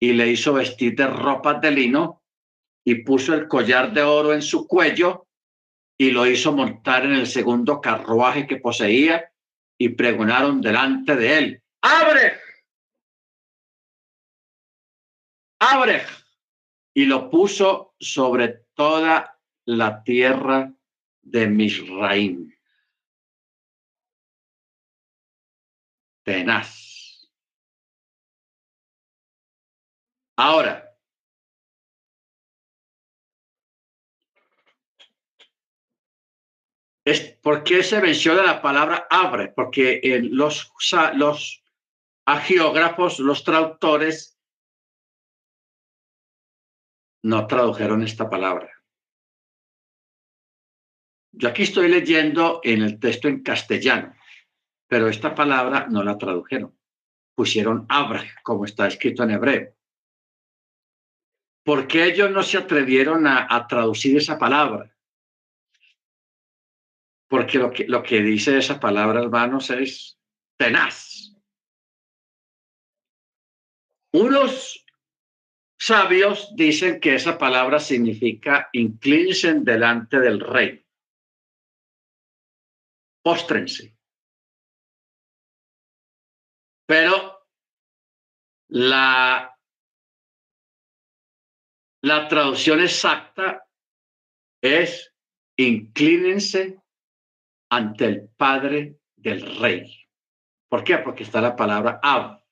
y 0.00 0.14
le 0.14 0.28
hizo 0.28 0.54
vestir 0.54 0.96
de 0.96 1.08
ropas 1.08 1.60
de 1.60 1.72
lino 1.72 2.22
y 2.86 3.02
puso 3.04 3.34
el 3.34 3.48
collar 3.48 3.92
de 3.92 4.02
oro 4.02 4.32
en 4.32 4.40
su 4.40 4.66
cuello 4.66 5.26
y 5.98 6.10
lo 6.10 6.26
hizo 6.26 6.54
montar 6.54 7.04
en 7.04 7.12
el 7.12 7.26
segundo 7.26 7.82
carruaje 7.82 8.46
que 8.46 8.56
poseía 8.56 9.30
y 9.78 9.90
pregonaron 9.90 10.62
delante 10.62 11.16
de 11.16 11.36
él, 11.36 11.62
abre, 11.82 12.40
abre, 15.60 16.02
y 16.94 17.04
lo 17.04 17.28
puso 17.28 17.94
sobre 18.00 18.64
toda 18.72 19.35
la 19.66 20.02
tierra 20.02 20.72
de 21.22 21.46
Misraim. 21.48 22.52
Tenaz. 26.24 27.30
Ahora, 30.36 30.86
¿Por 37.40 37.62
qué 37.62 37.84
se 37.84 38.00
menciona 38.00 38.42
la 38.42 38.60
palabra 38.60 39.06
abre? 39.08 39.52
Porque 39.54 40.00
los, 40.24 40.72
los 41.14 41.62
geógrafos, 42.42 43.20
los 43.20 43.44
traductores, 43.44 44.36
no 47.22 47.46
tradujeron 47.46 48.02
esta 48.02 48.28
palabra. 48.28 48.68
Yo 51.36 51.48
aquí 51.48 51.62
estoy 51.62 51.88
leyendo 51.88 52.60
en 52.64 52.82
el 52.82 52.98
texto 52.98 53.28
en 53.28 53.42
castellano, 53.42 54.14
pero 54.88 55.08
esta 55.08 55.34
palabra 55.34 55.86
no 55.88 56.02
la 56.02 56.18
tradujeron. 56.18 56.76
Pusieron 57.34 57.86
abre, 57.88 58.32
como 58.42 58.64
está 58.64 58.86
escrito 58.86 59.22
en 59.22 59.30
hebreo. 59.30 59.74
¿Por 61.64 61.86
qué 61.86 62.04
ellos 62.04 62.30
no 62.30 62.42
se 62.42 62.58
atrevieron 62.58 63.26
a 63.26 63.66
traducir 63.66 64.16
esa 64.16 64.38
palabra? 64.38 64.96
porque 67.28 67.58
lo 67.58 67.70
que, 67.70 67.86
lo 67.86 68.02
que 68.02 68.20
dice 68.22 68.58
esa 68.58 68.78
palabra, 68.78 69.20
hermanos, 69.20 69.70
es 69.70 70.18
tenaz. 70.56 71.34
Unos 74.12 74.84
sabios 75.78 76.54
dicen 76.54 77.00
que 77.00 77.16
esa 77.16 77.36
palabra 77.36 77.80
significa 77.80 78.68
inclínense 78.72 79.54
delante 79.54 80.20
del 80.20 80.40
rey. 80.40 80.85
Póstrense. 83.26 83.98
Pero 86.86 87.44
la, 88.68 89.52
la 92.04 92.28
traducción 92.28 92.82
exacta 92.82 93.68
es 94.62 95.12
inclínense 95.58 96.80
ante 97.68 98.04
el 98.04 98.28
Padre 98.28 99.00
del 99.16 99.58
Rey. 99.58 100.08
¿Por 100.68 100.84
qué? 100.84 100.98
Porque 100.98 101.24
está 101.24 101.40
la 101.40 101.56
palabra 101.56 101.98
Ab, 102.00 102.44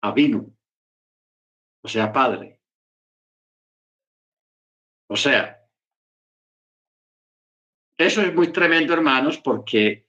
Abinu, 0.00 0.56
o 1.82 1.88
sea, 1.88 2.12
Padre. 2.12 2.60
O 5.08 5.16
sea, 5.16 5.61
eso 8.02 8.22
es 8.22 8.34
muy 8.34 8.52
tremendo, 8.52 8.92
hermanos, 8.92 9.38
porque 9.38 10.06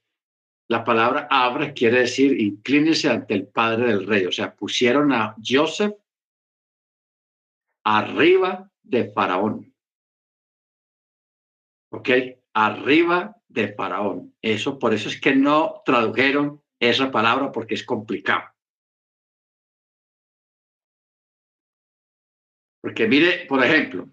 la 0.70 0.84
palabra 0.84 1.28
abre 1.30 1.74
quiere 1.74 2.00
decir 2.00 2.40
inclínese 2.40 3.10
ante 3.10 3.34
el 3.34 3.48
Padre 3.48 3.88
del 3.88 4.08
Rey. 4.08 4.26
O 4.26 4.32
sea, 4.32 4.56
pusieron 4.56 5.12
a 5.12 5.36
Joseph 5.46 5.94
arriba 7.84 8.72
de 8.82 9.12
Faraón. 9.12 9.74
¿Ok? 11.92 12.10
Arriba 12.54 13.36
de 13.48 13.74
Faraón. 13.74 14.36
Eso, 14.42 14.80
por 14.80 14.94
eso 14.94 15.10
es 15.10 15.20
que 15.20 15.36
no 15.36 15.82
tradujeron 15.86 16.62
esa 16.80 17.12
palabra 17.12 17.52
porque 17.52 17.76
es 17.76 17.84
complicado. 17.84 18.50
Porque 22.82 23.08
mire, 23.08 23.46
por 23.48 23.64
ejemplo, 23.64 24.10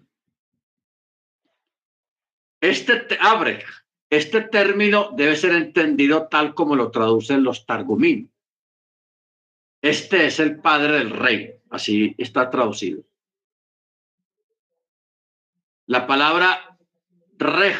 este 2.61 3.17
abre, 3.19 3.65
este 4.09 4.41
término 4.41 5.11
debe 5.15 5.35
ser 5.35 5.53
entendido 5.53 6.27
tal 6.27 6.53
como 6.53 6.75
lo 6.75 6.91
traducen 6.91 7.43
los 7.43 7.65
Targumín. 7.65 8.31
Este 9.81 10.27
es 10.27 10.39
el 10.39 10.61
padre 10.61 10.99
del 10.99 11.09
rey, 11.09 11.55
así 11.71 12.13
está 12.17 12.49
traducido. 12.49 13.03
La 15.87 16.05
palabra 16.05 16.77
rej 17.37 17.77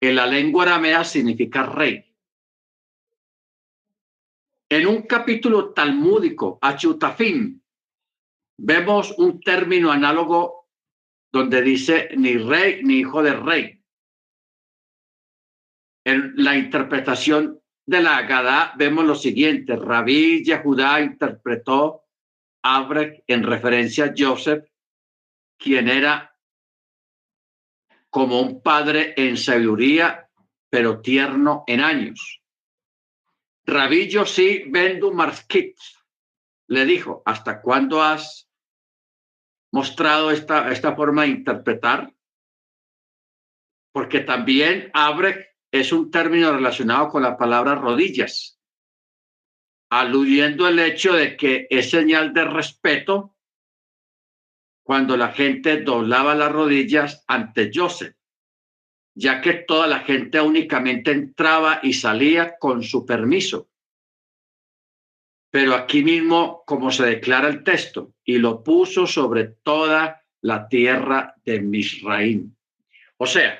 en 0.00 0.14
la 0.14 0.26
lengua 0.26 0.62
aramea 0.62 1.02
significa 1.04 1.64
rey. 1.64 2.04
En 4.68 4.86
un 4.86 5.02
capítulo 5.02 5.72
talmúdico, 5.72 6.58
Achutafim, 6.60 7.60
vemos 8.58 9.14
un 9.18 9.40
término 9.40 9.90
análogo 9.90 10.68
donde 11.32 11.62
dice 11.62 12.10
ni 12.16 12.36
rey 12.36 12.82
ni 12.84 12.98
hijo 12.98 13.22
de 13.22 13.32
rey. 13.32 13.77
En 16.08 16.32
la 16.36 16.56
interpretación 16.56 17.60
de 17.84 18.00
la 18.00 18.16
Agadá 18.16 18.72
vemos 18.78 19.04
lo 19.04 19.14
siguiente. 19.14 19.76
Rabí 19.76 20.42
Yehudá 20.42 21.02
interpretó 21.02 22.06
Abrek 22.62 23.24
en 23.26 23.42
referencia 23.42 24.06
a 24.06 24.14
Joseph, 24.16 24.64
quien 25.58 25.86
era 25.86 26.34
como 28.08 28.40
un 28.40 28.62
padre 28.62 29.12
en 29.18 29.36
sabiduría, 29.36 30.30
pero 30.70 31.02
tierno 31.02 31.64
en 31.66 31.82
años. 31.82 32.40
Rabí 33.66 34.08
Yossi 34.08 34.64
Bendu 34.66 35.12
Marskit 35.12 35.76
le 36.68 36.86
dijo, 36.86 37.22
¿hasta 37.26 37.60
cuándo 37.60 38.02
has 38.02 38.48
mostrado 39.74 40.30
esta, 40.30 40.72
esta 40.72 40.96
forma 40.96 41.24
de 41.24 41.28
interpretar? 41.28 42.14
Porque 43.92 44.20
también 44.20 44.90
abre 44.94 45.47
es 45.70 45.92
un 45.92 46.10
término 46.10 46.52
relacionado 46.52 47.08
con 47.08 47.22
la 47.22 47.36
palabra 47.36 47.74
rodillas, 47.74 48.58
aludiendo 49.90 50.68
el 50.68 50.78
hecho 50.78 51.12
de 51.12 51.36
que 51.36 51.66
es 51.70 51.90
señal 51.90 52.32
de 52.32 52.44
respeto 52.44 53.34
cuando 54.82 55.16
la 55.16 55.32
gente 55.32 55.82
doblaba 55.82 56.34
las 56.34 56.50
rodillas 56.50 57.24
ante 57.26 57.70
Joseph, 57.74 58.16
ya 59.14 59.40
que 59.42 59.52
toda 59.52 59.86
la 59.86 60.00
gente 60.00 60.40
únicamente 60.40 61.10
entraba 61.10 61.80
y 61.82 61.92
salía 61.92 62.56
con 62.58 62.82
su 62.82 63.04
permiso. 63.04 63.68
Pero 65.50 65.74
aquí 65.74 66.02
mismo, 66.02 66.62
como 66.66 66.90
se 66.90 67.04
declara 67.04 67.48
el 67.48 67.62
texto, 67.64 68.14
y 68.24 68.38
lo 68.38 68.62
puso 68.62 69.06
sobre 69.06 69.44
toda 69.62 70.24
la 70.40 70.68
tierra 70.68 71.34
de 71.44 71.60
Misraín. 71.60 72.56
O 73.16 73.26
sea, 73.26 73.58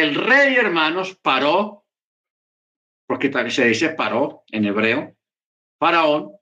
el 0.00 0.16
rey, 0.16 0.56
hermanos, 0.56 1.14
paró, 1.14 1.86
porque 3.06 3.30
se 3.50 3.66
dice 3.66 3.90
paró 3.90 4.44
en 4.48 4.64
hebreo, 4.64 5.16
faraón, 5.78 6.32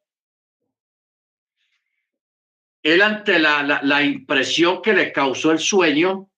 él 2.82 3.02
ante 3.02 3.38
la, 3.38 3.80
la, 3.82 4.02
impresión 4.02 4.80
que 4.80 4.94
le 4.94 5.12
causó 5.12 5.52
el 5.52 5.58
sueño 5.58 6.30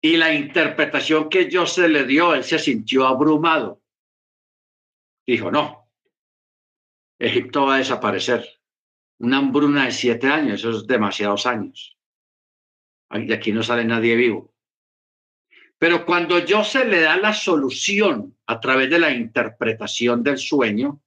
y 0.00 0.16
la 0.16 0.32
interpretación 0.32 1.28
que 1.28 1.50
José 1.52 1.88
le 1.88 2.04
dio, 2.04 2.32
él 2.32 2.44
se 2.44 2.58
sintió 2.58 3.06
abrumado. 3.06 3.82
Dijo, 5.26 5.50
no, 5.50 5.90
Egipto 7.18 7.66
va 7.66 7.74
a 7.74 7.78
desaparecer. 7.78 8.48
Una 9.18 9.38
hambruna 9.38 9.86
de 9.86 9.92
siete 9.92 10.28
años, 10.28 10.60
eso 10.60 10.70
es 10.70 10.86
demasiados 10.86 11.44
años. 11.44 11.98
De 13.22 13.34
aquí 13.34 13.52
no 13.52 13.62
sale 13.62 13.84
nadie 13.84 14.16
vivo. 14.16 14.52
Pero 15.78 16.04
cuando 16.04 16.36
José 16.46 16.84
le 16.84 17.02
da 17.02 17.16
la 17.16 17.32
solución 17.32 18.36
a 18.46 18.58
través 18.60 18.90
de 18.90 18.98
la 18.98 19.12
interpretación 19.12 20.22
del 20.22 20.38
sueño 20.38 21.00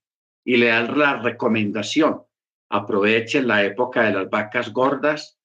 y 0.46 0.58
le 0.58 0.68
da 0.68 0.84
la 0.84 1.22
recomendación, 1.22 2.24
aprovechen 2.70 3.48
la 3.48 3.64
época 3.64 4.04
de 4.04 4.14
las 4.14 4.30
vacas 4.30 4.72
gordas, 4.72 5.38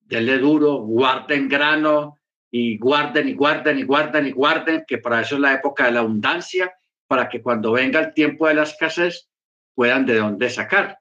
denle 0.00 0.38
duro, 0.38 0.74
guarden 0.78 1.48
grano 1.48 2.18
y 2.50 2.78
guarden 2.78 3.28
y 3.28 3.34
guarden 3.34 3.78
y 3.78 3.82
guarden 3.84 4.26
y 4.26 4.32
guarden, 4.32 4.84
que 4.86 4.98
para 4.98 5.22
eso 5.22 5.36
es 5.36 5.40
la 5.40 5.54
época 5.54 5.86
de 5.86 5.92
la 5.92 6.00
abundancia, 6.00 6.74
para 7.06 7.28
que 7.28 7.42
cuando 7.42 7.72
venga 7.72 8.00
el 8.00 8.12
tiempo 8.12 8.46
de 8.46 8.54
la 8.54 8.62
escasez 8.64 9.30
puedan 9.74 10.04
de 10.04 10.16
dónde 10.16 10.50
sacar, 10.50 10.98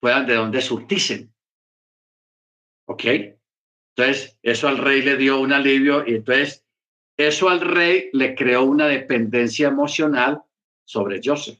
puedan 0.00 0.26
de 0.26 0.34
dónde 0.34 0.62
surticen. 0.62 1.34
¿Ok? 2.88 3.04
Entonces, 3.96 4.38
eso 4.42 4.68
al 4.68 4.78
rey 4.78 5.02
le 5.02 5.16
dio 5.16 5.40
un 5.40 5.52
alivio 5.52 6.04
y 6.06 6.14
entonces 6.16 6.64
eso 7.16 7.48
al 7.48 7.60
rey 7.60 8.10
le 8.12 8.34
creó 8.34 8.64
una 8.64 8.86
dependencia 8.86 9.68
emocional 9.68 10.42
sobre 10.84 11.20
Joseph 11.22 11.58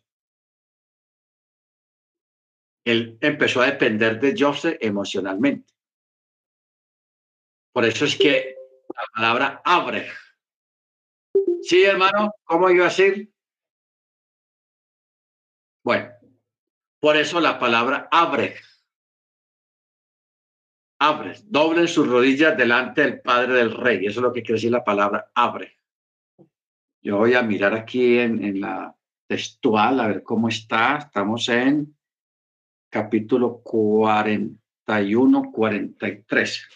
él 2.88 3.18
empezó 3.20 3.60
a 3.60 3.66
depender 3.66 4.18
de 4.18 4.34
Joseph 4.38 4.78
emocionalmente. 4.80 5.74
Por 7.74 7.84
eso 7.84 8.06
es 8.06 8.16
que 8.16 8.56
la 8.88 9.02
palabra 9.14 9.62
abre. 9.62 10.10
Sí, 11.60 11.84
hermano, 11.84 12.32
¿cómo 12.44 12.70
iba 12.70 12.86
a 12.86 12.88
decir? 12.88 13.30
Bueno, 15.84 16.10
por 16.98 17.18
eso 17.18 17.40
la 17.40 17.58
palabra 17.58 18.08
abre. 18.10 18.56
Abre, 21.01 21.34
doblen 21.44 21.86
sus 21.86 22.09
rodillas 22.09 22.57
delante 22.57 23.03
del 23.03 23.20
Padre 23.20 23.55
del 23.55 23.72
Rey. 23.72 24.05
Eso 24.07 24.18
es 24.18 24.24
lo 24.24 24.32
que 24.32 24.42
quiere 24.42 24.55
decir 24.55 24.72
la 24.72 24.82
palabra 24.82 25.30
abre. 25.34 25.78
Yo 27.01 27.18
voy 27.18 27.34
a 27.34 27.42
mirar 27.42 27.72
aquí 27.74 28.18
en, 28.18 28.42
en 28.44 28.61
la 28.61 28.96
textual 29.28 30.01
a 30.01 30.09
ver 30.09 30.24
cómo 30.24 30.49
está. 30.49 30.99
Estamos 30.99 31.49
en 31.49 31.96
capítulo 32.90 33.61
41, 33.62 35.53
43. 35.53 36.68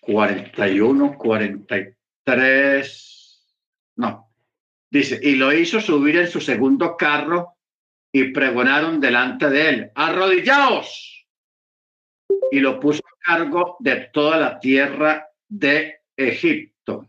Cuarenta 0.00 0.68
y 0.68 0.80
uno, 0.80 1.16
cuarenta 1.16 1.78
y 1.78 1.94
tres. 2.24 3.56
No. 3.96 4.23
Dice, 4.94 5.18
y 5.20 5.34
lo 5.34 5.52
hizo 5.52 5.80
subir 5.80 6.18
en 6.18 6.28
su 6.28 6.40
segundo 6.40 6.96
carro 6.96 7.56
y 8.12 8.30
pregonaron 8.30 9.00
delante 9.00 9.50
de 9.50 9.68
él, 9.68 9.90
arrodillaos. 9.92 11.26
Y 12.52 12.60
lo 12.60 12.78
puso 12.78 13.02
a 13.04 13.18
cargo 13.18 13.76
de 13.80 14.08
toda 14.12 14.38
la 14.38 14.60
tierra 14.60 15.26
de 15.48 16.02
Egipto. 16.16 17.08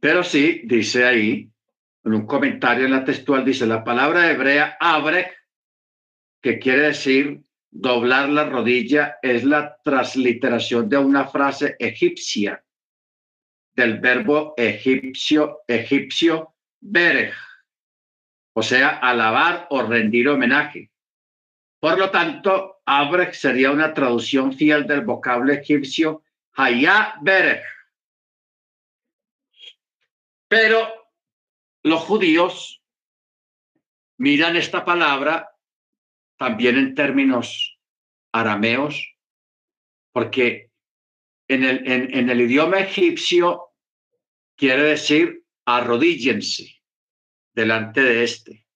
Pero 0.00 0.24
sí, 0.24 0.62
dice 0.64 1.04
ahí, 1.04 1.48
en 2.02 2.12
un 2.12 2.26
comentario 2.26 2.86
en 2.86 2.90
la 2.90 3.04
textual, 3.04 3.44
dice 3.44 3.64
la 3.64 3.84
palabra 3.84 4.28
hebrea 4.28 4.76
abrek, 4.80 5.36
que 6.42 6.58
quiere 6.58 6.82
decir 6.88 7.44
doblar 7.70 8.28
la 8.28 8.48
rodilla, 8.48 9.18
es 9.22 9.44
la 9.44 9.78
transliteración 9.84 10.88
de 10.88 10.98
una 10.98 11.28
frase 11.28 11.76
egipcia 11.78 12.60
del 13.76 14.00
verbo 14.00 14.54
egipcio, 14.56 15.60
egipcio, 15.68 16.54
berej, 16.80 17.34
o 18.54 18.62
sea, 18.62 18.98
alabar 18.98 19.66
o 19.70 19.82
rendir 19.82 20.28
homenaje. 20.28 20.90
Por 21.78 21.98
lo 21.98 22.10
tanto, 22.10 22.80
abrek 22.86 23.34
sería 23.34 23.70
una 23.70 23.92
traducción 23.92 24.54
fiel 24.54 24.86
del 24.86 25.02
vocablo 25.02 25.52
egipcio 25.52 26.22
hayá 26.54 27.16
berej, 27.20 27.62
pero 30.48 31.10
los 31.82 32.00
judíos 32.00 32.82
miran 34.18 34.56
esta 34.56 34.86
palabra 34.86 35.50
también 36.38 36.78
en 36.78 36.94
términos 36.94 37.78
arameos, 38.32 39.16
porque 40.12 40.70
en 41.48 41.62
el, 41.62 41.86
en, 41.86 42.30
el 42.30 42.40
idioma 42.40 42.80
egipcio 42.80 43.65
quiere 44.56 44.82
decir 44.82 45.44
arrodíllense 45.64 46.82
delante 47.54 48.02
de 48.02 48.24
este. 48.24 48.66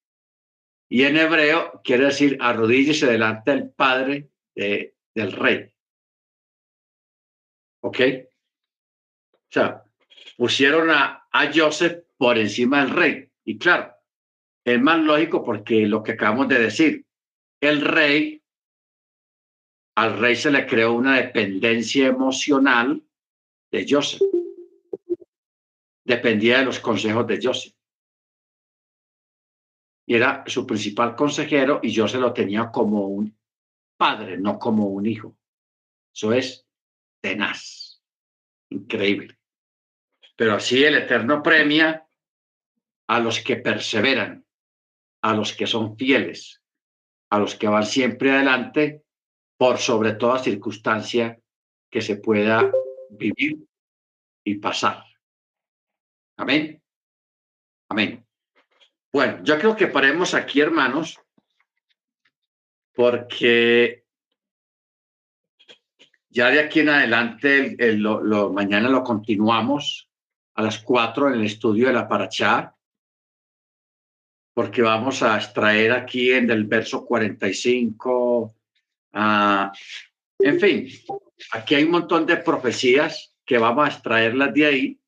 Y 0.88 1.04
en 1.04 1.16
hebreo 1.16 1.80
quiere 1.84 2.06
decir 2.06 2.36
arrodíllese 2.40 3.06
delante 3.06 3.52
del 3.52 3.70
padre 3.70 4.30
de, 4.54 4.94
del 5.14 5.32
rey. 5.32 5.72
¿Ok? 7.82 8.00
O 9.32 9.52
sea, 9.52 9.84
pusieron 10.36 10.90
a, 10.90 11.26
a 11.30 11.52
Joseph 11.52 12.04
por 12.16 12.38
encima 12.38 12.84
del 12.84 12.94
rey. 12.94 13.30
Y 13.44 13.58
claro, 13.58 13.94
es 14.64 14.80
más 14.80 15.00
lógico 15.00 15.44
porque 15.44 15.86
lo 15.86 16.02
que 16.02 16.12
acabamos 16.12 16.48
de 16.48 16.58
decir, 16.58 17.06
el 17.60 17.80
rey, 17.80 18.42
al 19.96 20.18
rey 20.18 20.36
se 20.36 20.50
le 20.50 20.66
creó 20.66 20.92
una 20.94 21.16
dependencia 21.16 22.06
emocional 22.06 23.02
de 23.70 23.86
Joseph. 23.88 24.39
Dependía 26.04 26.58
de 26.58 26.64
los 26.64 26.80
consejos 26.80 27.26
de 27.26 27.40
Joseph. 27.42 27.74
Y 30.06 30.14
era 30.14 30.42
su 30.46 30.66
principal 30.66 31.14
consejero 31.14 31.80
y 31.82 31.94
Joseph 31.94 32.20
lo 32.20 32.32
tenía 32.32 32.70
como 32.70 33.06
un 33.06 33.36
padre, 33.96 34.38
no 34.38 34.58
como 34.58 34.86
un 34.86 35.06
hijo. 35.06 35.36
Eso 36.12 36.32
es 36.32 36.66
tenaz, 37.20 38.02
increíble. 38.70 39.38
Pero 40.36 40.54
así 40.54 40.82
el 40.82 40.96
Eterno 40.96 41.42
premia 41.42 42.06
a 43.06 43.20
los 43.20 43.40
que 43.40 43.56
perseveran, 43.56 44.44
a 45.22 45.34
los 45.34 45.52
que 45.52 45.66
son 45.66 45.96
fieles, 45.96 46.62
a 47.30 47.38
los 47.38 47.54
que 47.54 47.68
van 47.68 47.84
siempre 47.84 48.32
adelante 48.32 49.04
por 49.56 49.78
sobre 49.78 50.14
toda 50.14 50.38
circunstancia 50.38 51.38
que 51.90 52.00
se 52.00 52.16
pueda 52.16 52.70
vivir 53.10 53.58
y 54.44 54.54
pasar. 54.54 55.09
Amén. 56.40 56.82
Amén. 57.90 58.26
Bueno, 59.12 59.44
yo 59.44 59.58
creo 59.58 59.76
que 59.76 59.88
paremos 59.88 60.32
aquí, 60.32 60.62
hermanos, 60.62 61.20
porque 62.94 64.06
ya 66.30 66.48
de 66.48 66.60
aquí 66.60 66.80
en 66.80 66.88
adelante, 66.88 67.76
lo, 67.98 68.54
mañana 68.54 68.88
lo 68.88 69.04
continuamos 69.04 70.08
a 70.54 70.62
las 70.62 70.78
cuatro 70.78 71.28
en 71.28 71.40
el 71.40 71.44
estudio 71.44 71.88
de 71.88 71.92
la 71.92 72.08
Parachá, 72.08 72.74
porque 74.54 74.80
vamos 74.80 75.22
a 75.22 75.36
extraer 75.36 75.92
aquí 75.92 76.32
en 76.32 76.50
el 76.50 76.64
verso 76.64 77.04
45, 77.04 78.54
uh, 79.12 79.70
en 80.38 80.58
fin, 80.58 80.88
aquí 81.52 81.74
hay 81.74 81.84
un 81.84 81.90
montón 81.90 82.24
de 82.24 82.38
profecías 82.38 83.36
que 83.44 83.58
vamos 83.58 83.84
a 83.84 83.92
extraerlas 83.92 84.54
de 84.54 84.64
ahí, 84.64 84.99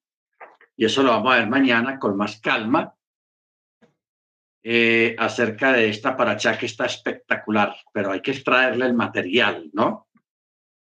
y 0.82 0.84
eso 0.84 1.04
lo 1.04 1.10
vamos 1.10 1.32
a 1.32 1.38
ver 1.38 1.48
mañana 1.48 1.96
con 1.96 2.16
más 2.16 2.40
calma, 2.40 2.92
eh, 4.64 5.14
acerca 5.16 5.72
de 5.72 5.88
esta 5.88 6.16
Parachá 6.16 6.58
que 6.58 6.66
está 6.66 6.86
espectacular, 6.86 7.76
pero 7.92 8.10
hay 8.10 8.20
que 8.20 8.32
extraerle 8.32 8.86
el 8.86 8.94
material, 8.94 9.70
¿no? 9.74 10.08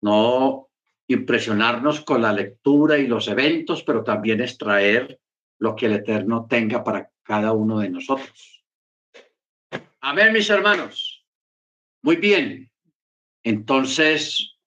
no 0.01 0.69
impresionarnos 1.07 2.01
con 2.01 2.23
la 2.23 2.33
lectura 2.33 2.97
y 2.97 3.05
los 3.05 3.27
eventos, 3.27 3.83
pero 3.83 4.03
también 4.03 4.41
extraer 4.41 5.19
lo 5.59 5.75
que 5.75 5.85
el 5.85 5.93
Eterno 5.93 6.47
tenga 6.49 6.83
para 6.83 7.11
cada 7.21 7.51
uno 7.51 7.77
de 7.77 7.89
nosotros. 7.91 8.65
Amén, 9.99 10.33
mis 10.33 10.49
hermanos. 10.49 11.27
Muy 12.01 12.15
bien. 12.15 12.71
Entonces, 13.43 14.57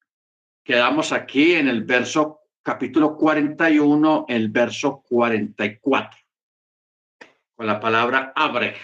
quedamos 0.62 1.10
aquí 1.10 1.54
en 1.54 1.66
el 1.66 1.82
verso 1.82 2.43
capítulo 2.64 3.14
41, 3.18 4.24
el 4.26 4.48
verso 4.48 5.02
44, 5.06 6.18
con 7.54 7.66
la 7.66 7.78
palabra 7.78 8.32
abre. 8.34 8.74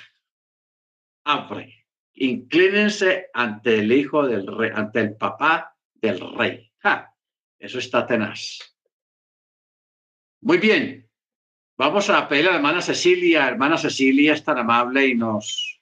Abre. 1.25 1.87
Inclínense 2.13 3.31
ante 3.33 3.79
el 3.79 3.91
hijo 3.91 4.27
del 4.27 4.47
rey, 4.47 4.71
ante 4.75 5.01
el 5.01 5.17
papá 5.17 5.75
del 5.95 6.21
rey. 6.37 6.71
Eso 7.59 7.79
está 7.79 8.07
tenaz. 8.07 8.59
Muy 10.43 10.59
bien. 10.59 11.09
Vamos 11.77 12.11
a 12.11 12.29
pedir 12.29 12.49
a 12.49 12.51
la 12.51 12.57
hermana 12.57 12.83
Cecilia. 12.83 13.49
Hermana 13.49 13.79
Cecilia 13.79 14.35
es 14.35 14.45
tan 14.45 14.59
amable 14.59 15.07
y 15.07 15.15
nos 15.15 15.81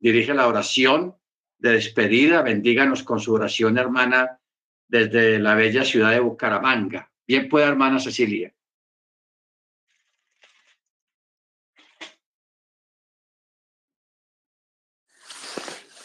dirige 0.00 0.34
la 0.34 0.48
oración 0.48 1.16
de 1.58 1.72
despedida. 1.72 2.42
Bendíganos 2.42 3.04
con 3.04 3.20
su 3.20 3.32
oración, 3.32 3.78
hermana, 3.78 4.40
desde 4.88 5.38
la 5.38 5.54
bella 5.54 5.84
ciudad 5.84 6.12
de 6.12 6.20
Bucaramanga. 6.20 7.10
Bien 7.26 7.48
puede, 7.48 7.66
hermana 7.66 7.98
Cecilia. 7.98 8.52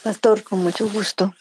Pastor, 0.03 0.41
con 0.43 0.63
mucho 0.63 0.89
gusto. 0.89 1.31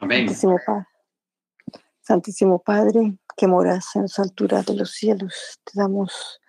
Santísimo 0.00 0.58
Padre, 0.66 0.86
Santísimo 2.00 2.62
Padre, 2.62 3.18
que 3.36 3.46
moras 3.46 3.94
en 3.94 4.02
las 4.02 4.18
alturas 4.18 4.66
de 4.66 4.74
los 4.74 4.92
cielos, 4.92 5.60
te 5.64 5.72
damos 5.74 6.40